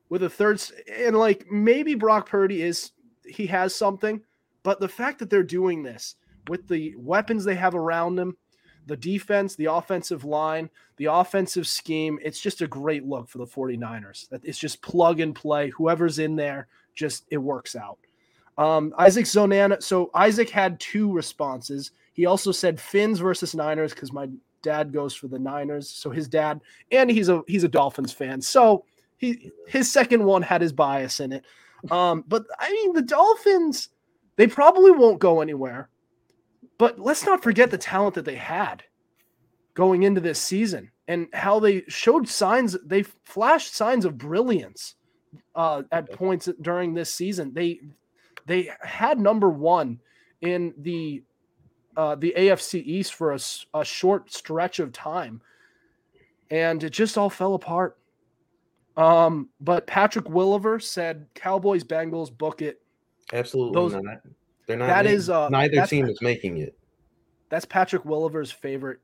With 0.09 0.23
a 0.23 0.31
third, 0.31 0.63
and 0.93 1.17
like 1.17 1.47
maybe 1.51 1.95
Brock 1.95 2.29
Purdy 2.29 2.63
is, 2.63 2.93
he 3.25 3.47
has 3.47 3.75
something, 3.75 4.21
but 4.63 4.81
the 4.81 4.89
fact 4.89 5.19
that 5.21 5.31
they're 5.31 5.43
doing 5.43 5.83
this 5.83 6.17
with 6.49 6.67
the 6.69 6.95
weapons 6.97 7.45
they 7.45 7.55
have 7.55 7.75
around 7.75 8.17
them, 8.17 8.37
the 8.87 8.97
defense, 8.97 9.55
the 9.55 9.67
offensive 9.67 10.25
line, 10.25 10.69
the 10.97 11.07
offensive 11.07 11.67
scheme, 11.67 12.19
it's 12.23 12.41
just 12.41 12.61
a 12.61 12.67
great 12.67 13.05
look 13.07 13.29
for 13.29 13.39
the 13.39 13.47
49ers. 13.47 14.29
That 14.31 14.45
it's 14.45 14.59
just 14.59 14.83
plug 14.83 15.21
and 15.21 15.35
play. 15.35 15.71
Whoever's 15.71 16.19
in 16.19 16.35
there, 16.35 16.67
just 16.95 17.25
it 17.31 17.39
works 17.39 17.77
out. 17.77 17.99
Um, 18.59 18.93
Isaac 18.99 19.25
Zonana. 19.25 19.83
So 19.83 20.11
Isaac 20.15 20.51
had 20.51 20.81
two 20.81 21.13
responses. 21.13 21.93
He 22.21 22.27
also 22.27 22.53
said 22.53 22.79
Finns 22.79 23.19
versus 23.19 23.55
Niners 23.55 23.95
because 23.95 24.13
my 24.13 24.29
dad 24.61 24.93
goes 24.93 25.15
for 25.15 25.27
the 25.27 25.39
Niners. 25.39 25.89
So 25.89 26.11
his 26.11 26.29
dad, 26.29 26.61
and 26.93 27.11
he's 27.11 27.31
a 27.31 27.41
he's 27.47 27.65
a 27.65 27.69
Dolphins 27.69 28.13
fan. 28.13 28.43
So 28.43 28.85
he 29.17 29.51
his 29.67 29.91
second 29.91 30.23
one 30.23 30.43
had 30.43 30.61
his 30.61 30.71
bias 30.71 31.21
in 31.21 31.33
it. 31.33 31.47
Um, 31.91 32.23
but 32.29 32.45
I 32.59 32.71
mean 32.71 32.93
the 32.93 33.01
Dolphins, 33.01 33.89
they 34.37 34.47
probably 34.47 34.91
won't 34.91 35.19
go 35.19 35.41
anywhere. 35.41 35.89
But 36.77 36.99
let's 36.99 37.25
not 37.25 37.43
forget 37.43 37.71
the 37.71 37.79
talent 37.79 38.17
that 38.17 38.27
they 38.27 38.37
had 38.37 38.83
going 39.73 40.03
into 40.03 40.21
this 40.21 40.39
season 40.39 40.91
and 41.09 41.27
how 41.33 41.59
they 41.59 41.85
showed 41.89 42.29
signs, 42.29 42.77
they 42.85 43.03
flashed 43.03 43.75
signs 43.75 44.05
of 44.05 44.19
brilliance 44.19 44.97
uh, 45.55 45.85
at 45.91 46.13
points 46.13 46.51
during 46.61 46.93
this 46.93 47.15
season. 47.15 47.55
They 47.55 47.81
they 48.45 48.69
had 48.83 49.19
number 49.19 49.49
one 49.49 50.01
in 50.43 50.75
the 50.77 51.23
uh, 51.97 52.15
the 52.15 52.33
AFC 52.37 52.83
East 52.85 53.15
for 53.15 53.33
a, 53.33 53.39
a 53.75 53.85
short 53.85 54.33
stretch 54.33 54.79
of 54.79 54.93
time, 54.93 55.41
and 56.51 56.83
it 56.85 56.91
just 56.91 57.19
all 57.19 57.31
fell 57.31 57.55
apart. 57.55 57.99
Um, 58.97 59.49
but 59.61 59.87
Patrick 59.87 60.29
Williver 60.29 60.79
said, 60.81 61.27
"Cowboys, 61.35 61.85
Bengals, 61.85 62.37
book 62.37 62.63
it." 62.63 62.81
Absolutely 63.33 63.75
Those- 63.75 63.93
not. 64.03 64.21
They're 64.67 64.77
not. 64.77 64.87
that 64.87 65.05
making- 65.05 65.19
is, 65.19 65.31
uh, 65.31 65.49
neither 65.49 65.85
team 65.87 66.07
is 66.07 66.21
making 66.23 66.59
it. 66.59 66.77
That's 67.49 67.65
Patrick 67.65 68.05
Williver's 68.05 68.53
favorite. 68.53 69.01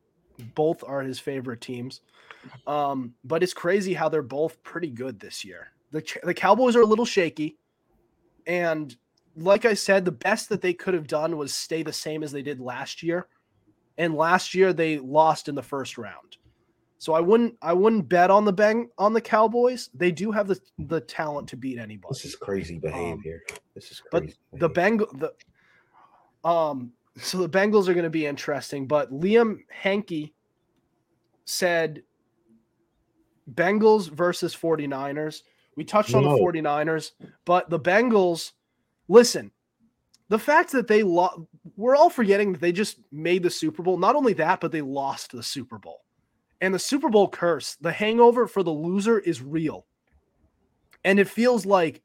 Both 0.54 0.84
are 0.84 1.00
his 1.02 1.18
favorite 1.18 1.60
teams. 1.60 2.02
Um, 2.66 3.14
but 3.24 3.42
it's 3.42 3.54
crazy 3.54 3.92
how 3.94 4.08
they're 4.08 4.22
both 4.22 4.62
pretty 4.62 4.90
good 4.90 5.18
this 5.18 5.44
year. 5.44 5.72
The 5.90 6.04
the 6.22 6.34
Cowboys 6.34 6.76
are 6.76 6.82
a 6.82 6.86
little 6.86 7.04
shaky, 7.04 7.56
and 8.46 8.94
like 9.36 9.64
I 9.64 9.74
said, 9.74 10.04
the 10.04 10.12
best 10.12 10.48
that 10.48 10.62
they 10.62 10.72
could 10.74 10.94
have 10.94 11.06
done 11.06 11.36
was 11.36 11.54
stay 11.54 11.82
the 11.82 11.92
same 11.92 12.22
as 12.22 12.32
they 12.32 12.42
did 12.42 12.60
last 12.60 13.02
year. 13.02 13.26
And 13.98 14.14
last 14.14 14.54
year 14.54 14.72
they 14.72 14.98
lost 14.98 15.48
in 15.48 15.54
the 15.54 15.62
first 15.62 15.98
round. 15.98 16.36
So 16.98 17.12
I 17.12 17.20
wouldn't 17.20 17.56
I 17.60 17.72
wouldn't 17.72 18.08
bet 18.08 18.30
on 18.30 18.44
the 18.44 18.52
bang 18.52 18.88
on 18.98 19.12
the 19.12 19.20
Cowboys. 19.20 19.90
They 19.94 20.10
do 20.10 20.32
have 20.32 20.48
the 20.48 20.58
the 20.78 21.00
talent 21.00 21.48
to 21.50 21.56
beat 21.56 21.78
anybody. 21.78 22.08
This 22.10 22.24
is 22.24 22.36
crazy 22.36 22.78
behavior. 22.78 23.42
this 23.74 23.90
is 23.90 24.00
crazy. 24.00 24.06
but 24.10 24.20
crazy. 24.22 24.36
the. 24.54 24.68
Bengal 24.68 25.06
the 25.14 26.48
um 26.48 26.92
so 27.18 27.38
the 27.38 27.48
Bengals 27.48 27.88
are 27.88 27.94
going 27.94 28.04
to 28.04 28.10
be 28.10 28.26
interesting, 28.26 28.86
but 28.86 29.10
Liam 29.10 29.60
Hankey 29.70 30.34
said 31.46 32.02
Bengals 33.50 34.10
versus 34.10 34.54
49ers. 34.54 35.42
We 35.76 35.84
touched 35.84 36.14
on 36.14 36.24
the 36.24 36.30
No. 36.30 36.38
49ers, 36.38 37.12
but 37.44 37.70
the 37.70 37.80
Bengals 37.80 38.52
listen, 39.08 39.50
the 40.28 40.38
fact 40.38 40.72
that 40.72 40.88
they 40.88 41.02
lost 41.02 41.38
we're 41.76 41.96
all 41.96 42.10
forgetting 42.10 42.52
that 42.52 42.60
they 42.60 42.72
just 42.72 42.98
made 43.12 43.42
the 43.42 43.50
Super 43.50 43.82
Bowl. 43.82 43.98
Not 43.98 44.16
only 44.16 44.32
that, 44.34 44.60
but 44.60 44.72
they 44.72 44.82
lost 44.82 45.32
the 45.32 45.42
Super 45.42 45.78
Bowl. 45.78 46.04
And 46.60 46.72
the 46.72 46.78
Super 46.78 47.08
Bowl 47.08 47.28
curse, 47.28 47.76
the 47.80 47.92
hangover 47.92 48.46
for 48.46 48.62
the 48.62 48.70
loser 48.70 49.18
is 49.18 49.42
real. 49.42 49.86
And 51.04 51.18
it 51.18 51.28
feels 51.28 51.66
like 51.66 52.02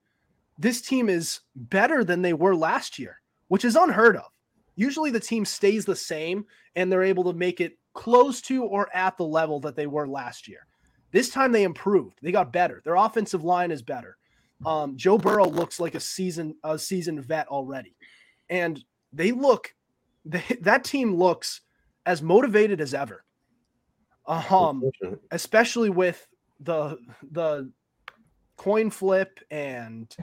this 0.58 0.82
team 0.82 1.10
is 1.10 1.40
better 1.56 2.04
than 2.04 2.22
they 2.22 2.34
were 2.34 2.56
last 2.56 3.00
year, 3.00 3.22
which 3.48 3.66
is 3.66 3.76
unheard 3.76 4.18
of. 4.18 4.30
Usually 4.76 5.10
the 5.10 5.20
team 5.20 5.46
stays 5.46 5.86
the 5.86 5.96
same 5.96 6.46
and 6.76 6.92
they're 6.92 7.04
able 7.04 7.24
to 7.26 7.34
make 7.34 7.62
it 7.62 7.78
close 7.94 8.42
to 8.42 8.64
or 8.64 8.90
at 8.96 9.18
the 9.18 9.26
level 9.26 9.60
that 9.62 9.76
they 9.76 9.88
were 9.88 10.08
last 10.08 10.48
year. 10.48 10.68
This 11.12 11.30
time 11.30 11.52
they 11.52 11.64
improved. 11.64 12.20
They 12.22 12.32
got 12.32 12.54
better. 12.54 12.82
Their 12.84 12.96
offensive 12.96 13.44
line 13.44 13.72
is 13.72 13.82
better. 13.82 14.18
Um, 14.66 14.96
Joe 14.98 15.18
Burrow 15.18 15.48
looks 15.48 15.80
like 15.80 15.96
a 15.96 16.00
season 16.00 16.56
a 16.64 16.78
seasoned 16.78 17.26
vet 17.26 17.48
already, 17.48 17.96
and 18.50 18.84
they 19.12 19.32
look 19.32 19.74
they, 20.26 20.44
that 20.62 20.84
team 20.84 21.16
looks 21.16 21.62
as 22.06 22.22
motivated 22.22 22.82
as 22.82 22.94
ever. 22.94 23.24
Um, 24.28 24.84
especially 25.32 25.90
with 25.90 26.26
the 26.60 26.98
the 27.32 27.72
coin 28.56 28.90
flip 28.92 29.40
and 29.50 30.16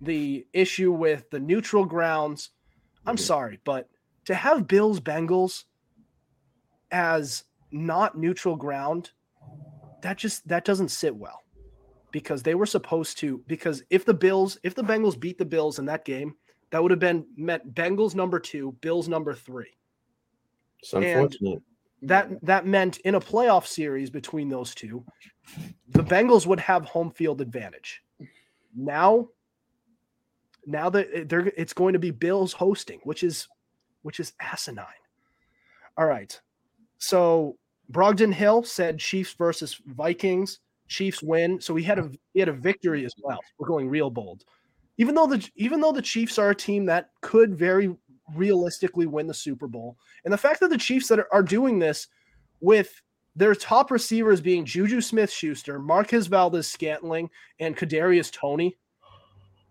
the 0.00 0.46
issue 0.52 0.90
with 0.90 1.28
the 1.30 1.38
neutral 1.38 1.84
grounds. 1.84 2.50
I'm 3.06 3.18
sorry, 3.18 3.60
but 3.64 3.88
to 4.24 4.34
have 4.34 4.66
Bills 4.66 5.00
Bengals 5.00 5.64
as 6.90 7.44
not 7.70 8.16
neutral 8.16 8.56
ground, 8.56 9.10
that 10.02 10.18
just 10.18 10.46
that 10.48 10.64
doesn't 10.64 10.88
sit 10.88 11.14
well. 11.14 11.41
Because 12.12 12.42
they 12.42 12.54
were 12.54 12.66
supposed 12.66 13.18
to 13.18 13.42
because 13.46 13.82
if 13.90 14.04
the 14.04 14.14
Bills, 14.14 14.58
if 14.62 14.74
the 14.74 14.82
Bengals 14.82 15.18
beat 15.18 15.38
the 15.38 15.44
Bills 15.44 15.78
in 15.78 15.86
that 15.86 16.04
game, 16.04 16.34
that 16.70 16.82
would 16.82 16.90
have 16.90 17.00
been 17.00 17.26
meant 17.36 17.74
Bengals 17.74 18.14
number 18.14 18.38
2, 18.38 18.72
Bills 18.80 19.08
number 19.08 19.34
3 19.34 19.66
It's 20.80 20.92
unfortunate. 20.92 21.62
that 22.02 22.28
that 22.44 22.66
meant 22.66 22.98
in 22.98 23.14
a 23.14 23.20
playoff 23.20 23.66
series 23.66 24.10
between 24.10 24.48
those 24.48 24.74
two, 24.74 25.04
the 25.88 26.04
Bengals 26.04 26.46
would 26.46 26.60
have 26.60 26.84
home 26.84 27.10
field 27.10 27.40
advantage. 27.40 28.02
Now, 28.74 29.28
now 30.66 30.90
that 30.90 31.08
eh, 31.12 31.24
they're 31.26 31.52
it's 31.56 31.72
going 31.72 31.92
to 31.92 31.98
be 31.98 32.10
Bills 32.10 32.52
hosting, 32.52 33.00
which 33.04 33.22
is 33.22 33.48
which 34.02 34.20
is 34.20 34.32
asinine. 34.40 34.86
All 35.96 36.06
right. 36.06 36.38
So 36.98 37.58
Brogdon 37.90 38.32
Hill 38.32 38.64
said 38.64 38.98
Chiefs 38.98 39.34
versus 39.34 39.80
Vikings. 39.86 40.60
Chiefs 40.92 41.22
win. 41.22 41.60
So 41.60 41.74
he 41.74 41.82
had 41.82 41.98
a 41.98 42.10
he 42.34 42.40
had 42.40 42.48
a 42.48 42.52
victory 42.52 43.04
as 43.04 43.14
well. 43.22 43.40
We're 43.58 43.68
going 43.68 43.88
real 43.88 44.10
bold. 44.10 44.44
Even 44.98 45.14
though 45.14 45.26
the 45.26 45.50
even 45.56 45.80
though 45.80 45.92
the 45.92 46.02
Chiefs 46.02 46.38
are 46.38 46.50
a 46.50 46.54
team 46.54 46.84
that 46.86 47.10
could 47.22 47.54
very 47.54 47.96
realistically 48.34 49.06
win 49.06 49.26
the 49.26 49.34
Super 49.34 49.66
Bowl, 49.66 49.96
and 50.24 50.32
the 50.32 50.38
fact 50.38 50.60
that 50.60 50.70
the 50.70 50.78
Chiefs 50.78 51.08
that 51.08 51.18
are, 51.18 51.28
are 51.32 51.42
doing 51.42 51.78
this 51.78 52.08
with 52.60 53.00
their 53.34 53.54
top 53.54 53.90
receivers 53.90 54.40
being 54.40 54.64
Juju 54.64 55.00
Smith 55.00 55.30
Schuster, 55.30 55.78
Marquez 55.78 56.26
Valdes-Scantling, 56.26 57.30
and 57.60 57.76
Kadarius 57.76 58.30
Toney. 58.30 58.76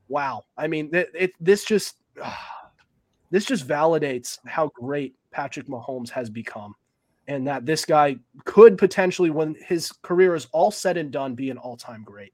Wow. 0.08 0.44
I 0.58 0.68
mean, 0.68 0.90
it, 0.94 1.12
it, 1.14 1.32
this 1.40 1.64
just 1.64 1.98
this 3.32 3.46
just 3.46 3.68
validates 3.68 4.40
how 4.46 4.72
great 4.76 5.16
Patrick 5.32 5.68
Mahomes 5.68 6.10
has 6.10 6.30
become. 6.30 6.76
And 7.32 7.48
that 7.48 7.66
this 7.66 7.86
guy 7.86 8.18
could 8.44 8.78
potentially, 8.78 9.30
when 9.30 9.56
his 9.66 9.90
career 10.02 10.36
is 10.36 10.48
all 10.52 10.70
said 10.70 10.98
and 10.98 11.12
done, 11.12 11.34
be 11.34 11.50
an 11.50 11.58
all-time 11.58 12.04
great. 12.04 12.34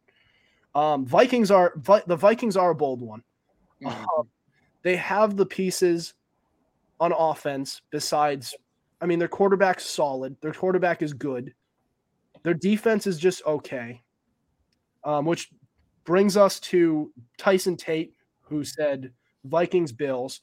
Um, 0.74 1.06
Vikings 1.06 1.52
are 1.52 1.74
Vi- 1.76 2.02
the 2.08 2.16
Vikings 2.16 2.58
are 2.58 2.72
a 2.72 2.76
bold 2.76 3.02
one. 3.02 3.22
Mhm. 3.80 4.06
Um, 4.18 4.28
they 4.82 4.96
have 4.96 5.38
the 5.38 5.46
pieces 5.46 6.16
on 7.00 7.12
offense 7.12 7.84
besides 7.92 8.56
I 9.00 9.06
mean 9.06 9.20
their 9.20 9.28
quarterback's 9.28 9.86
solid. 9.86 10.36
Their 10.42 10.52
quarterback 10.54 11.04
is 11.04 11.14
good. 11.14 11.54
Their 12.42 12.56
defense 12.56 13.06
is 13.06 13.20
just 13.20 13.46
okay. 13.46 14.02
Um, 15.04 15.26
which 15.26 15.52
brings 16.06 16.38
us 16.38 16.60
to 16.72 17.14
Tyson 17.38 17.78
Tate, 17.78 18.16
who 18.42 18.64
said 18.64 19.14
Vikings 19.44 19.92
Bills. 19.92 20.42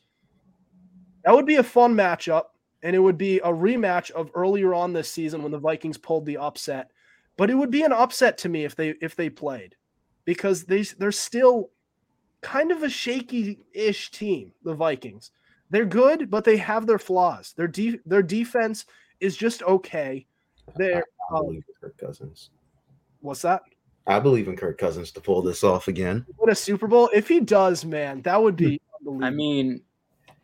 That 1.24 1.34
would 1.34 1.46
be 1.46 1.56
a 1.56 1.62
fun 1.64 1.94
matchup, 1.94 2.53
and 2.84 2.94
it 2.94 3.00
would 3.00 3.18
be 3.18 3.38
a 3.38 3.48
rematch 3.48 4.10
of 4.10 4.30
earlier 4.34 4.74
on 4.74 4.92
this 4.92 5.10
season 5.10 5.42
when 5.42 5.50
the 5.50 5.58
Vikings 5.58 5.98
pulled 5.98 6.26
the 6.26 6.36
upset. 6.36 6.90
But 7.36 7.50
it 7.50 7.54
would 7.54 7.70
be 7.70 7.82
an 7.82 7.92
upset 7.92 8.38
to 8.38 8.48
me 8.48 8.64
if 8.64 8.76
they 8.76 8.90
if 9.00 9.16
they 9.16 9.30
played, 9.30 9.74
because 10.24 10.64
they 10.64 10.82
they're 10.82 11.10
still 11.10 11.70
kind 12.42 12.70
of 12.70 12.82
a 12.82 12.90
shaky-ish 12.90 14.10
team, 14.10 14.52
the 14.62 14.74
Vikings. 14.74 15.32
They're 15.70 15.86
good, 15.86 16.30
but 16.30 16.44
they 16.44 16.58
have 16.58 16.86
their 16.86 16.98
flaws. 16.98 17.54
Their 17.56 17.66
de- 17.66 17.98
their 18.04 18.22
defense 18.22 18.84
is 19.18 19.36
just 19.36 19.62
okay. 19.64 20.26
They're 20.76 21.04
I 21.32 21.38
um, 21.38 21.46
believe 21.46 21.64
in 21.66 21.74
Kirk 21.80 21.98
Cousins. 21.98 22.50
what's 23.20 23.42
that? 23.42 23.62
I 24.06 24.20
believe 24.20 24.46
in 24.46 24.56
Kirk 24.56 24.76
Cousins 24.76 25.10
to 25.12 25.20
pull 25.22 25.40
this 25.40 25.64
off 25.64 25.88
again. 25.88 26.26
Win 26.36 26.50
a 26.50 26.54
Super 26.54 26.86
Bowl? 26.86 27.08
If 27.14 27.28
he 27.28 27.40
does, 27.40 27.84
man, 27.86 28.20
that 28.22 28.40
would 28.40 28.56
be. 28.56 28.80
I 29.22 29.30
mean, 29.30 29.80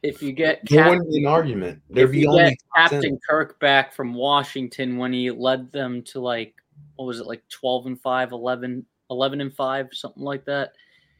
if 0.02 0.22
you 0.22 0.32
get 0.32 0.60
There 0.68 0.82
Cap- 0.82 0.90
wouldn't 0.90 1.10
be 1.10 1.18
an 1.18 1.26
argument. 1.26 1.82
They're 1.90 2.04
if 2.06 2.10
the 2.12 2.20
you 2.20 2.28
only 2.30 2.42
get 2.44 2.58
ten. 2.76 2.88
Captain 2.90 3.18
Kirk 3.28 3.58
back 3.60 3.92
from 3.92 4.14
Washington 4.14 4.96
when 4.96 5.12
he 5.12 5.30
led 5.30 5.70
them 5.72 6.02
to 6.04 6.20
like 6.20 6.54
what 6.96 7.04
was 7.06 7.20
it 7.20 7.26
like 7.26 7.42
12 7.50 7.86
and 7.86 8.00
5 8.00 8.32
11 8.32 8.84
11 9.10 9.40
and 9.40 9.54
5 9.54 9.88
something 9.92 10.22
like 10.22 10.44
that 10.44 10.72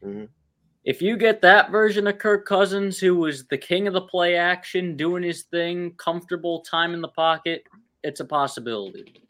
Mhm. 0.05 0.29
if 0.85 1.03
you 1.03 1.17
get 1.17 1.41
that 1.43 1.71
version 1.71 2.07
of 2.07 2.19
Kirk 2.19 2.47
Cousins 2.47 2.99
who 2.99 3.17
was 3.17 3.47
the 3.49 3.59
king 3.59 3.87
of 3.87 3.93
the 3.95 4.01
play 4.03 4.37
action 4.37 4.97
doing 4.97 5.23
his 5.23 5.43
thing 5.45 5.95
comfortable 5.97 6.61
time 6.63 6.95
in 6.95 7.01
the 7.01 7.09
pocket 7.09 7.65
it's 8.03 8.21
a 8.21 8.25
possibility 8.25 9.23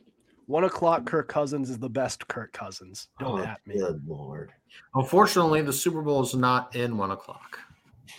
one 0.46 0.64
o'clock. 0.64 1.06
Kirk 1.06 1.28
Cousins 1.28 1.70
is 1.70 1.78
the 1.78 1.88
best 1.88 2.26
Kirk 2.26 2.52
Cousins. 2.52 3.06
Don't 3.20 3.38
Oh, 3.40 3.44
at 3.44 3.60
me. 3.68 3.76
good 3.78 4.02
lord. 4.04 4.50
Unfortunately, 4.96 5.62
the 5.62 5.72
Super 5.72 6.02
Bowl 6.02 6.22
is 6.22 6.34
not 6.34 6.74
in 6.74 6.96
one 6.96 7.12
o'clock. 7.12 7.60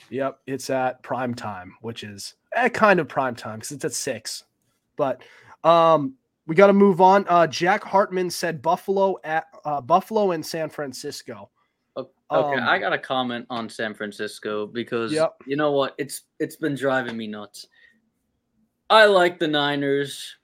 Yep, 0.09 0.39
it's 0.47 0.69
at 0.69 1.01
prime 1.03 1.33
time, 1.33 1.73
which 1.81 2.03
is 2.03 2.35
eh, 2.55 2.69
kind 2.69 2.99
of 2.99 3.07
prime 3.07 3.35
time 3.35 3.59
because 3.59 3.71
it's 3.71 3.85
at 3.85 3.93
six. 3.93 4.43
But 4.97 5.21
um, 5.63 6.15
we 6.47 6.55
got 6.55 6.67
to 6.67 6.73
move 6.73 7.01
on. 7.01 7.25
Uh, 7.27 7.47
Jack 7.47 7.83
Hartman 7.83 8.29
said 8.29 8.61
Buffalo 8.61 9.17
at 9.23 9.45
uh, 9.65 9.81
Buffalo 9.81 10.31
and 10.31 10.45
San 10.45 10.69
Francisco. 10.69 11.49
okay 11.97 12.07
Um, 12.29 12.67
i 12.67 12.79
got 12.79 12.93
a 12.93 12.97
comment 12.97 13.45
on 13.49 13.67
san 13.67 13.93
francisco 13.93 14.65
because 14.65 15.11
Yep. 15.11 15.33
you 15.45 15.57
know 15.57 15.73
what 15.73 15.93
it's 15.97 16.21
it's 16.39 16.55
been 16.55 16.75
driving 16.75 17.17
me 17.17 17.27
nuts 17.27 17.67
i 18.89 19.03
like 19.05 19.37
the 19.37 19.49
niners 19.49 20.37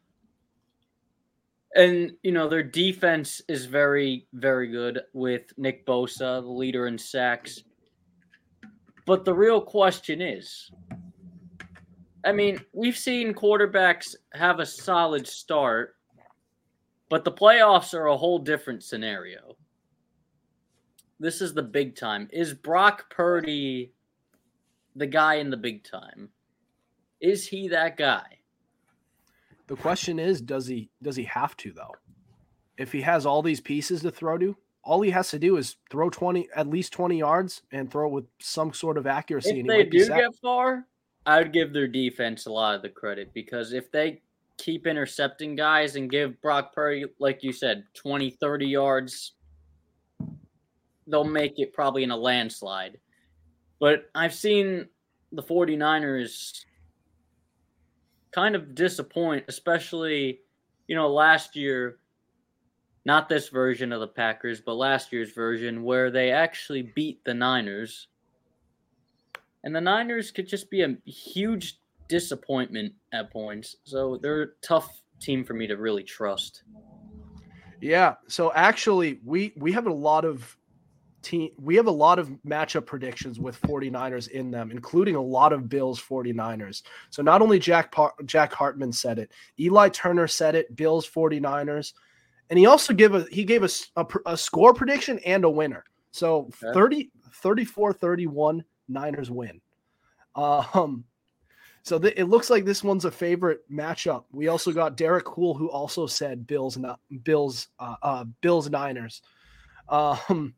and 1.77 2.11
you 2.23 2.31
know 2.31 2.49
their 2.49 2.63
defense 2.63 3.41
is 3.47 3.65
very 3.65 4.27
very 4.33 4.67
good 4.67 4.99
with 5.13 5.43
Nick 5.57 5.85
Bosa, 5.85 6.41
the 6.41 6.49
leader 6.49 6.87
in 6.87 6.97
sacks. 6.97 7.63
But 9.07 9.23
the 9.23 9.33
real 9.33 9.61
question 9.61 10.21
is 10.21 10.69
I 12.25 12.33
mean, 12.33 12.59
we've 12.73 12.97
seen 12.97 13.33
quarterbacks 13.33 14.15
have 14.33 14.59
a 14.59 14.65
solid 14.65 15.25
start, 15.25 15.95
but 17.09 17.23
the 17.23 17.31
playoffs 17.31 17.93
are 17.93 18.07
a 18.07 18.17
whole 18.17 18.37
different 18.37 18.83
scenario. 18.83 19.55
This 21.21 21.41
is 21.41 21.53
the 21.53 21.63
big 21.63 21.95
time. 21.95 22.27
Is 22.33 22.53
Brock 22.53 23.09
Purdy 23.09 23.93
the 24.97 25.07
guy 25.07 25.35
in 25.35 25.49
the 25.49 25.57
big 25.57 25.85
time? 25.85 26.27
Is 27.21 27.47
he 27.47 27.69
that 27.69 27.95
guy? 27.95 28.25
The 29.67 29.77
question 29.77 30.19
is, 30.19 30.41
does 30.41 30.67
he 30.67 30.89
does 31.01 31.15
he 31.15 31.23
have 31.23 31.55
to 31.57 31.71
though? 31.71 31.95
If 32.77 32.91
he 32.91 33.01
has 33.01 33.25
all 33.25 33.41
these 33.41 33.61
pieces 33.61 34.01
to 34.01 34.11
throw 34.11 34.37
to, 34.37 34.57
all 34.87 35.01
he 35.01 35.11
has 35.11 35.29
to 35.31 35.37
do 35.37 35.57
is 35.57 35.75
throw 35.91 36.09
20 36.09 36.47
at 36.55 36.67
least 36.67 36.93
20 36.93 37.19
yards 37.19 37.61
and 37.73 37.91
throw 37.91 38.07
it 38.07 38.13
with 38.13 38.25
some 38.39 38.71
sort 38.71 38.97
of 38.97 39.05
accuracy. 39.05 39.59
If 39.59 39.59
and 39.59 39.69
they 39.69 39.83
do 39.83 40.07
get 40.07 40.33
far, 40.41 40.87
I 41.25 41.39
would 41.39 41.51
give 41.51 41.73
their 41.73 41.87
defense 41.87 42.45
a 42.45 42.51
lot 42.51 42.75
of 42.75 42.81
the 42.81 42.89
credit 42.89 43.33
because 43.33 43.73
if 43.73 43.91
they 43.91 44.21
keep 44.57 44.87
intercepting 44.87 45.57
guys 45.57 45.97
and 45.97 46.09
give 46.09 46.41
Brock 46.41 46.73
Purdy, 46.73 47.05
like 47.19 47.43
you 47.43 47.51
said, 47.51 47.83
20, 47.95 48.29
30 48.31 48.65
yards, 48.65 49.33
they'll 51.05 51.25
make 51.25 51.59
it 51.59 51.73
probably 51.73 52.03
in 52.03 52.11
a 52.11 52.17
landslide. 52.17 52.97
But 53.79 54.09
I've 54.15 54.33
seen 54.33 54.87
the 55.33 55.43
49ers 55.43 56.63
kind 58.31 58.55
of 58.55 58.73
disappoint, 58.73 59.43
especially, 59.49 60.39
you 60.87 60.95
know, 60.95 61.09
last 61.09 61.57
year, 61.57 61.97
not 63.07 63.29
this 63.29 63.47
version 63.47 63.93
of 63.93 64.01
the 64.01 64.07
Packers, 64.07 64.59
but 64.59 64.73
last 64.73 65.13
year's 65.13 65.31
version 65.31 65.81
where 65.81 66.11
they 66.11 66.29
actually 66.29 66.81
beat 66.81 67.23
the 67.23 67.33
Niners. 67.33 68.09
And 69.63 69.73
the 69.73 69.79
Niners 69.79 70.29
could 70.29 70.45
just 70.45 70.69
be 70.69 70.81
a 70.81 70.97
huge 71.05 71.79
disappointment 72.09 72.93
at 73.13 73.31
points. 73.31 73.77
So 73.85 74.19
they're 74.21 74.41
a 74.41 74.47
tough 74.61 75.01
team 75.21 75.45
for 75.45 75.53
me 75.53 75.67
to 75.67 75.77
really 75.77 76.03
trust. 76.03 76.63
Yeah. 77.79 78.15
So 78.27 78.51
actually, 78.53 79.21
we 79.23 79.53
we 79.55 79.71
have 79.71 79.87
a 79.87 79.93
lot 79.93 80.25
of 80.25 80.57
team 81.21 81.51
we 81.61 81.77
have 81.77 81.87
a 81.87 81.91
lot 81.91 82.19
of 82.19 82.27
matchup 82.45 82.85
predictions 82.85 83.39
with 83.39 83.61
49ers 83.61 84.27
in 84.31 84.51
them, 84.51 84.69
including 84.69 85.15
a 85.15 85.21
lot 85.21 85.53
of 85.53 85.69
Bills 85.69 86.01
49ers. 86.01 86.81
So 87.11 87.21
not 87.21 87.41
only 87.41 87.57
Jack 87.57 87.93
Par- 87.93 88.15
Jack 88.25 88.51
Hartman 88.51 88.91
said 88.91 89.17
it, 89.17 89.31
Eli 89.57 89.87
Turner 89.87 90.27
said 90.27 90.55
it, 90.55 90.75
Bills 90.75 91.09
49ers, 91.09 91.93
and 92.49 92.57
he 92.59 92.65
also 92.65 92.93
gave 92.93 93.13
a 93.13 93.25
he 93.31 93.43
gave 93.43 93.63
us 93.63 93.91
a, 93.95 94.05
pr- 94.05 94.19
a 94.25 94.37
score 94.37 94.73
prediction 94.73 95.19
and 95.25 95.43
a 95.45 95.49
winner. 95.49 95.83
So 96.11 96.49
Okay. 96.63 96.73
30 96.73 97.11
34 97.33 97.93
31 97.93 98.63
Niners 98.87 99.29
win. 99.31 99.61
Um 100.35 101.03
so 101.83 101.97
th- 101.97 102.15
it 102.17 102.25
looks 102.25 102.49
like 102.49 102.65
this 102.65 102.83
one's 102.83 103.05
a 103.05 103.11
favorite 103.11 103.61
matchup. 103.71 104.25
We 104.31 104.49
also 104.49 104.73
got 104.73 104.97
Derek 104.97 105.23
Cool, 105.23 105.53
who 105.53 105.69
also 105.69 106.05
said 106.05 106.45
Bills, 106.45 106.77
not 106.77 106.99
Bills, 107.23 107.69
uh, 107.79 107.95
uh, 108.01 108.25
Bills 108.41 108.69
Niners. 108.69 109.21
Um, 109.87 110.53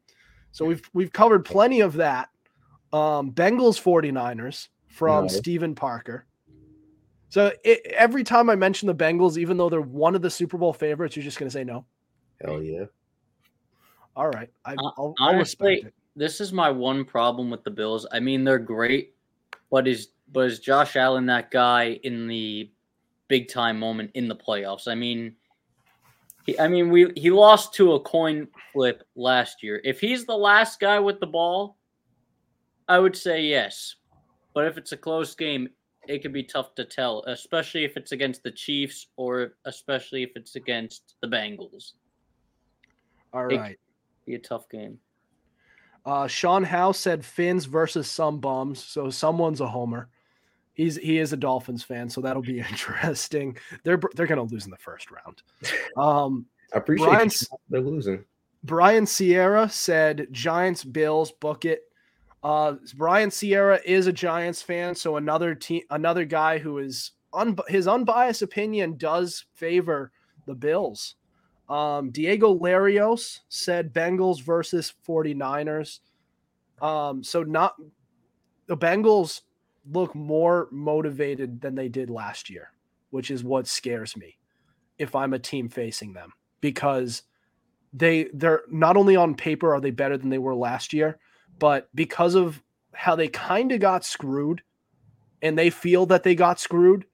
so 0.52 0.66
we've 0.66 0.82
we've 0.94 1.14
covered 1.14 1.46
plenty 1.46 1.82
of 1.82 1.94
that. 1.94 2.30
Um, 2.92 3.32
Bengals 3.32 3.80
49ers 3.80 4.70
from 4.88 5.26
Nice. 5.26 5.38
Stephen 5.38 5.76
Parker. 5.76 6.26
So 7.30 7.54
it, 7.64 7.86
every 7.88 8.24
time 8.24 8.50
I 8.50 8.56
mention 8.56 8.88
the 8.88 8.96
Bengals, 8.96 9.38
even 9.38 9.56
though 9.56 9.70
they're 9.70 9.82
one 9.82 10.16
of 10.16 10.22
the 10.22 10.30
Super 10.30 10.58
Bowl 10.58 10.74
favorites, 10.74 11.16
you're 11.16 11.24
just 11.24 11.38
going 11.38 11.50
to 11.50 11.54
say 11.54 11.64
no. 11.64 11.86
Hell 12.44 12.62
yeah. 12.62 12.86
All 14.16 14.30
right, 14.30 14.50
I, 14.66 14.74
Uh, 14.74 14.76
I'll, 14.80 14.94
I'll 14.98 15.16
honestly, 15.20 15.76
respect 15.76 15.88
it. 15.88 15.94
This 16.16 16.42
is 16.42 16.52
my 16.52 16.70
one 16.70 17.06
problem 17.06 17.50
with 17.50 17.64
the 17.64 17.72
Bills. 17.72 18.06
I 18.12 18.20
mean, 18.20 18.44
they're 18.44 18.60
great, 18.60 19.16
but 19.70 19.88
is 19.88 20.10
but 20.32 20.48
is 20.48 20.60
Josh 20.60 20.96
Allen 20.96 21.26
that 21.28 21.52
guy 21.52 22.00
in 22.04 22.28
the 22.28 22.72
big 23.28 23.48
time 23.48 23.80
moment 23.80 24.12
in 24.16 24.28
the 24.28 24.36
playoffs? 24.36 24.88
I 24.88 24.96
mean, 24.96 25.36
he, 26.46 26.60
I 26.60 26.68
mean, 26.68 26.90
we 26.90 27.14
he 27.16 27.30
lost 27.32 27.74
to 27.76 27.94
a 27.94 28.00
coin 28.00 28.48
flip 28.74 29.04
last 29.16 29.64
year. 29.64 29.80
If 29.86 30.02
he's 30.02 30.26
the 30.26 30.36
last 30.36 30.80
guy 30.80 31.00
with 31.00 31.20
the 31.20 31.28
ball, 31.28 31.78
I 32.88 33.00
would 33.00 33.16
say 33.16 33.44
yes. 33.44 33.96
But 34.54 34.66
if 34.66 34.78
it's 34.78 34.92
a 34.92 34.98
close 34.98 35.36
game, 35.36 35.70
it 36.08 36.22
could 36.22 36.34
be 36.34 36.44
tough 36.44 36.74
to 36.76 36.86
tell, 36.86 37.24
especially 37.28 37.84
if 37.84 37.98
it's 37.98 38.12
against 38.12 38.44
the 38.44 38.52
Chiefs 38.52 39.08
or 39.18 39.54
especially 39.66 40.24
if 40.24 40.32
it's 40.36 40.56
against 40.56 41.16
the 41.22 41.28
Bengals. 41.28 41.92
All 43.34 43.46
right. 43.46 43.78
Be 44.26 44.36
a 44.36 44.40
tough 44.40 44.70
game. 44.70 45.00
Uh, 46.06 46.28
Sean 46.28 46.64
Howe 46.64 46.92
said 46.92 47.24
Finns 47.24 47.66
versus 47.66 48.10
some 48.10 48.40
bums, 48.40 48.84
so 48.84 49.10
someone's 49.10 49.62
a 49.62 49.68
homer. 49.68 50.10
He's 50.74 50.96
he 50.96 51.18
is 51.20 51.34
a 51.34 51.38
Dolphins 51.38 51.84
fan, 51.84 52.10
so 52.10 52.22
that'll 52.22 52.42
be 52.42 52.60
interesting. 52.70 53.58
They're 53.84 54.00
they're 54.16 54.28
gonna 54.28 54.44
lose 54.44 54.66
in 54.66 54.72
the 54.72 54.78
first 54.78 55.10
round. 55.12 55.44
Um, 55.98 56.46
I 56.74 56.78
appreciate 56.78 57.08
Brian's- 57.08 57.48
you. 57.52 57.58
they're 57.70 57.82
losing. 57.82 58.24
Brian 58.64 59.06
Sierra 59.06 59.70
said 59.70 60.28
Giants 60.32 60.84
Bills 60.84 61.32
book 61.32 61.66
it. 61.66 61.84
Uh, 62.42 62.76
Brian 62.96 63.32
Sierra 63.32 63.80
is 63.86 64.08
a 64.08 64.14
Giants 64.14 64.62
fan, 64.62 64.96
so 64.96 65.18
another 65.18 65.54
team, 65.56 65.84
another 65.90 66.26
guy 66.26 66.58
who 66.58 66.78
is 66.78 67.12
un- 67.34 67.58
his 67.68 67.88
unbiased 67.88 68.42
opinion 68.42 68.98
does 68.98 69.46
favor 69.54 70.12
the 70.46 70.56
Bills. 70.56 71.16
Um, 71.68 72.10
Diego 72.10 72.58
Larios 72.58 73.40
said 73.50 73.94
Bengals 73.94 74.42
versus 74.42 74.94
49ers. 75.08 76.00
Um, 76.82 77.24
so 77.24 77.44
not 77.44 77.76
the 78.68 78.78
Bengals 78.78 79.42
look 79.92 80.16
more 80.16 80.68
motivated 80.72 81.62
than 81.62 81.76
they 81.76 81.90
did 81.90 82.10
last 82.10 82.50
year, 82.50 82.72
which 83.12 83.32
is 83.32 83.44
what 83.44 83.68
scares 83.68 84.16
me 84.16 84.38
if 84.98 85.16
I'm 85.16 85.34
a 85.34 85.40
team 85.40 85.70
facing 85.70 86.14
them 86.14 86.34
because 86.62 87.24
they 87.94 88.30
they're 88.34 88.62
not 88.70 88.98
only 88.98 89.16
on 89.16 89.36
paper 89.36 89.74
are 89.74 89.82
they 89.82 89.92
better 89.92 90.18
than 90.18 90.30
they 90.30 90.38
were 90.38 90.56
last 90.56 90.94
year, 90.94 91.20
but 91.60 91.90
because 91.94 92.36
of 92.36 92.64
how 92.94 93.16
they 93.16 93.28
kind 93.28 93.72
of 93.72 93.80
got 93.80 94.04
screwed 94.04 94.62
and 95.42 95.58
they 95.58 95.70
feel 95.70 96.06
that 96.08 96.24
they 96.24 96.36
got 96.36 96.60
screwed 96.60 97.06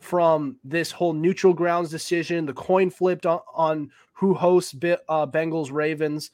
from 0.00 0.56
this 0.64 0.90
whole 0.90 1.12
neutral 1.12 1.54
grounds 1.54 1.90
decision, 1.90 2.46
the 2.46 2.52
coin 2.52 2.90
flipped 2.90 3.26
on, 3.26 3.40
on 3.54 3.90
who 4.14 4.34
hosts 4.34 4.74
uh, 4.74 5.26
Bengals 5.26 5.72
Ravens, 5.72 6.30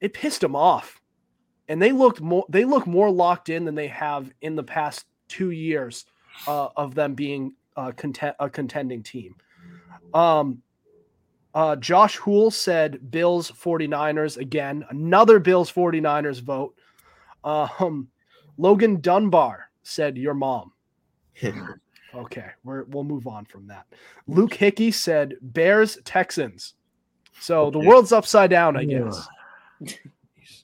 it 0.00 0.12
pissed 0.14 0.40
them 0.40 0.56
off, 0.56 1.00
and 1.68 1.80
they 1.80 1.92
looked 1.92 2.20
more 2.20 2.44
they 2.48 2.64
look 2.64 2.86
more 2.86 3.10
locked 3.10 3.48
in 3.48 3.64
than 3.64 3.76
they 3.76 3.86
have 3.86 4.32
in 4.40 4.56
the 4.56 4.62
past 4.64 5.06
two 5.28 5.50
years 5.50 6.04
uh, 6.46 6.68
of 6.76 6.94
them 6.94 7.14
being 7.14 7.54
uh, 7.76 7.92
content, 7.92 8.36
a 8.38 8.50
contending 8.50 9.02
team. 9.02 9.36
Um, 10.12 10.62
uh, 11.54 11.76
Josh 11.76 12.16
Hool 12.16 12.50
said 12.50 13.10
Bills 13.10 13.50
49ers 13.50 14.36
again, 14.36 14.84
another 14.90 15.38
Bills 15.38 15.70
49ers 15.70 16.40
vote. 16.40 16.74
Um, 17.44 18.08
Logan 18.56 19.00
Dunbar 19.00 19.70
said 19.82 20.16
your 20.16 20.34
mom. 20.34 20.72
Okay, 22.14 22.44
we're, 22.62 22.84
we'll 22.84 23.04
move 23.04 23.26
on 23.26 23.46
from 23.46 23.66
that. 23.68 23.86
Luke 24.26 24.52
Hickey 24.52 24.90
said 24.90 25.34
Bears 25.40 25.96
Texans. 26.04 26.74
So 27.40 27.70
the 27.70 27.78
world's 27.78 28.12
upside 28.12 28.50
down, 28.50 28.76
I 28.76 28.84
guess. 28.84 29.26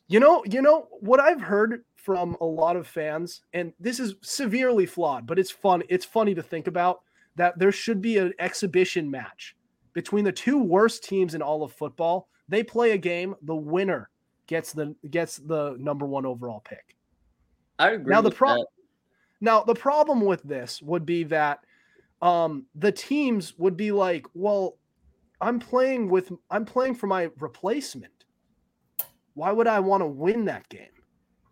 You 0.08 0.20
know, 0.20 0.44
you 0.44 0.60
know 0.60 0.88
what 1.00 1.20
I've 1.20 1.40
heard 1.40 1.84
from 1.96 2.36
a 2.40 2.44
lot 2.44 2.76
of 2.76 2.86
fans, 2.86 3.40
and 3.54 3.72
this 3.80 3.98
is 3.98 4.16
severely 4.22 4.84
flawed, 4.84 5.26
but 5.26 5.38
it's 5.38 5.50
fun. 5.50 5.82
It's 5.88 6.04
funny 6.04 6.34
to 6.34 6.42
think 6.42 6.66
about 6.66 7.00
that 7.36 7.58
there 7.58 7.72
should 7.72 8.02
be 8.02 8.18
an 8.18 8.34
exhibition 8.38 9.10
match 9.10 9.56
between 9.98 10.24
the 10.24 10.30
two 10.30 10.62
worst 10.62 11.02
teams 11.02 11.34
in 11.34 11.42
all 11.42 11.64
of 11.64 11.72
football. 11.72 12.28
They 12.48 12.62
play 12.62 12.92
a 12.92 12.98
game. 12.98 13.34
The 13.42 13.56
winner 13.56 14.10
gets 14.46 14.72
the 14.72 14.94
gets 15.10 15.38
the 15.38 15.74
number 15.76 16.06
one 16.06 16.24
overall 16.24 16.60
pick. 16.60 16.94
I 17.80 17.90
agree. 17.90 18.14
Now 18.14 18.20
the 18.20 18.28
with 18.28 18.38
pro- 18.38 18.58
that. 18.58 18.66
Now 19.40 19.64
the 19.64 19.74
problem 19.74 20.20
with 20.20 20.44
this 20.44 20.80
would 20.82 21.04
be 21.04 21.24
that 21.24 21.64
um, 22.22 22.66
the 22.76 22.92
teams 22.92 23.58
would 23.58 23.76
be 23.76 23.90
like, 23.90 24.24
well, 24.34 24.78
I'm 25.40 25.58
playing 25.58 26.08
with 26.08 26.30
I'm 26.48 26.64
playing 26.64 26.94
for 26.94 27.08
my 27.08 27.30
replacement. 27.40 28.24
Why 29.34 29.50
would 29.50 29.66
I 29.66 29.80
want 29.80 30.02
to 30.02 30.06
win 30.06 30.44
that 30.44 30.68
game? 30.68 30.86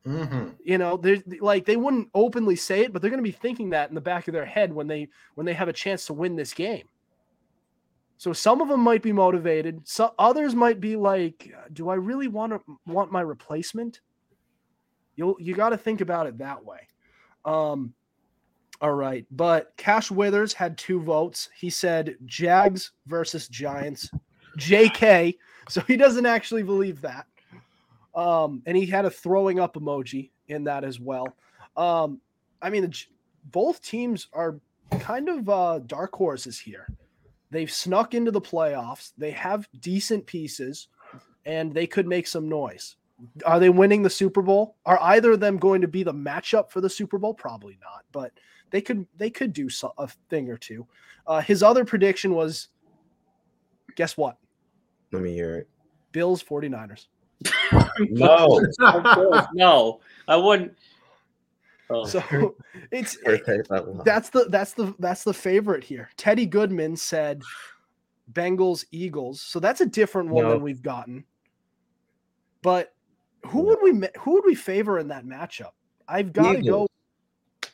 hmm 0.04 0.50
you 0.62 0.78
know 0.78 0.96
they're 0.96 1.20
like 1.40 1.64
they 1.64 1.74
wouldn't 1.74 2.08
openly 2.14 2.54
say 2.54 2.82
it 2.82 2.92
but 2.92 3.02
they're 3.02 3.10
going 3.10 3.18
to 3.18 3.28
be 3.28 3.32
thinking 3.32 3.70
that 3.70 3.88
in 3.88 3.94
the 3.96 4.00
back 4.00 4.28
of 4.28 4.34
their 4.34 4.44
head 4.44 4.72
when 4.72 4.86
they 4.86 5.08
when 5.34 5.44
they 5.44 5.52
have 5.52 5.66
a 5.66 5.72
chance 5.72 6.06
to 6.06 6.12
win 6.12 6.36
this 6.36 6.54
game 6.54 6.86
so 8.18 8.32
some 8.32 8.60
of 8.60 8.68
them 8.68 8.80
might 8.80 9.02
be 9.02 9.12
motivated. 9.12 9.86
Some 9.86 10.10
others 10.18 10.54
might 10.54 10.80
be 10.80 10.96
like 10.96 11.52
do 11.72 11.88
i 11.88 11.94
really 11.94 12.28
want 12.28 12.52
to 12.52 12.60
want 12.86 13.12
my 13.12 13.20
replacement? 13.20 14.00
You'll 15.16 15.36
you 15.38 15.54
got 15.54 15.70
to 15.70 15.78
think 15.78 16.00
about 16.00 16.26
it 16.26 16.38
that 16.38 16.64
way. 16.64 16.88
Um 17.44 17.92
all 18.82 18.92
right 18.92 19.24
but 19.30 19.72
cash 19.76 20.10
withers 20.10 20.52
had 20.52 20.76
two 20.76 21.00
votes. 21.00 21.48
He 21.54 21.70
said 21.70 22.16
jags 22.26 22.92
versus 23.06 23.48
giants. 23.48 24.10
Jk 24.58 25.36
so 25.68 25.80
he 25.82 25.96
doesn't 25.96 26.26
actually 26.26 26.62
believe 26.62 27.00
that. 27.02 27.26
Um, 28.14 28.62
and 28.66 28.76
he 28.76 28.86
had 28.86 29.04
a 29.04 29.10
throwing 29.10 29.60
up 29.60 29.74
emoji 29.74 30.30
in 30.48 30.64
that 30.64 30.84
as 30.84 30.98
well. 30.98 31.36
Um, 31.76 32.20
I 32.62 32.70
mean, 32.70 32.90
both 33.52 33.82
teams 33.82 34.28
are 34.32 34.58
kind 35.00 35.28
of 35.28 35.48
uh, 35.48 35.80
dark 35.86 36.14
horses 36.14 36.58
here. 36.58 36.86
They've 37.50 37.70
snuck 37.70 38.14
into 38.14 38.30
the 38.30 38.40
playoffs. 38.40 39.12
They 39.16 39.30
have 39.32 39.68
decent 39.80 40.26
pieces, 40.26 40.88
and 41.44 41.72
they 41.72 41.86
could 41.86 42.06
make 42.06 42.26
some 42.26 42.48
noise. 42.48 42.96
Are 43.44 43.60
they 43.60 43.70
winning 43.70 44.02
the 44.02 44.10
Super 44.10 44.42
Bowl? 44.42 44.76
Are 44.84 45.00
either 45.00 45.32
of 45.32 45.40
them 45.40 45.56
going 45.56 45.80
to 45.80 45.88
be 45.88 46.02
the 46.02 46.12
matchup 46.12 46.70
for 46.70 46.80
the 46.80 46.90
Super 46.90 47.18
Bowl? 47.18 47.32
Probably 47.32 47.78
not. 47.80 48.04
But 48.12 48.32
they 48.70 48.80
could 48.80 49.06
they 49.16 49.30
could 49.30 49.52
do 49.52 49.68
so, 49.68 49.92
a 49.96 50.08
thing 50.28 50.50
or 50.50 50.58
two. 50.58 50.86
Uh, 51.26 51.40
his 51.40 51.62
other 51.62 51.84
prediction 51.84 52.34
was, 52.34 52.68
guess 53.94 54.16
what? 54.16 54.36
Let 55.12 55.22
me 55.22 55.32
hear 55.32 55.56
it. 55.56 55.68
Bills 56.12 56.42
49ers. 56.42 57.06
No. 58.10 58.60
No, 59.54 60.00
I 60.28 60.36
wouldn't. 60.36 60.76
Oh, 61.90 62.04
So 62.06 62.56
it's 62.90 63.14
First 63.16 63.44
take 63.46 63.64
that 63.68 63.86
one. 63.86 64.02
that's 64.04 64.30
the 64.30 64.44
that's 64.50 64.72
the 64.72 64.94
that's 64.98 65.24
the 65.24 65.34
favorite 65.34 65.84
here. 65.84 66.10
Teddy 66.16 66.46
Goodman 66.46 66.96
said 66.96 67.42
Bengals 68.32 68.84
Eagles. 68.90 69.40
So 69.40 69.60
that's 69.60 69.80
a 69.80 69.86
different 69.86 70.28
one 70.30 70.44
No. 70.44 70.50
than 70.52 70.62
we've 70.62 70.82
gotten. 70.82 71.24
But 72.62 72.92
who 73.46 73.62
would 73.62 73.78
we 73.82 73.92
who 74.18 74.32
would 74.34 74.44
we 74.44 74.54
favor 74.54 74.98
in 74.98 75.08
that 75.08 75.24
matchup? 75.24 75.70
I've 76.08 76.32
got 76.32 76.52
to 76.54 76.62
go 76.62 76.86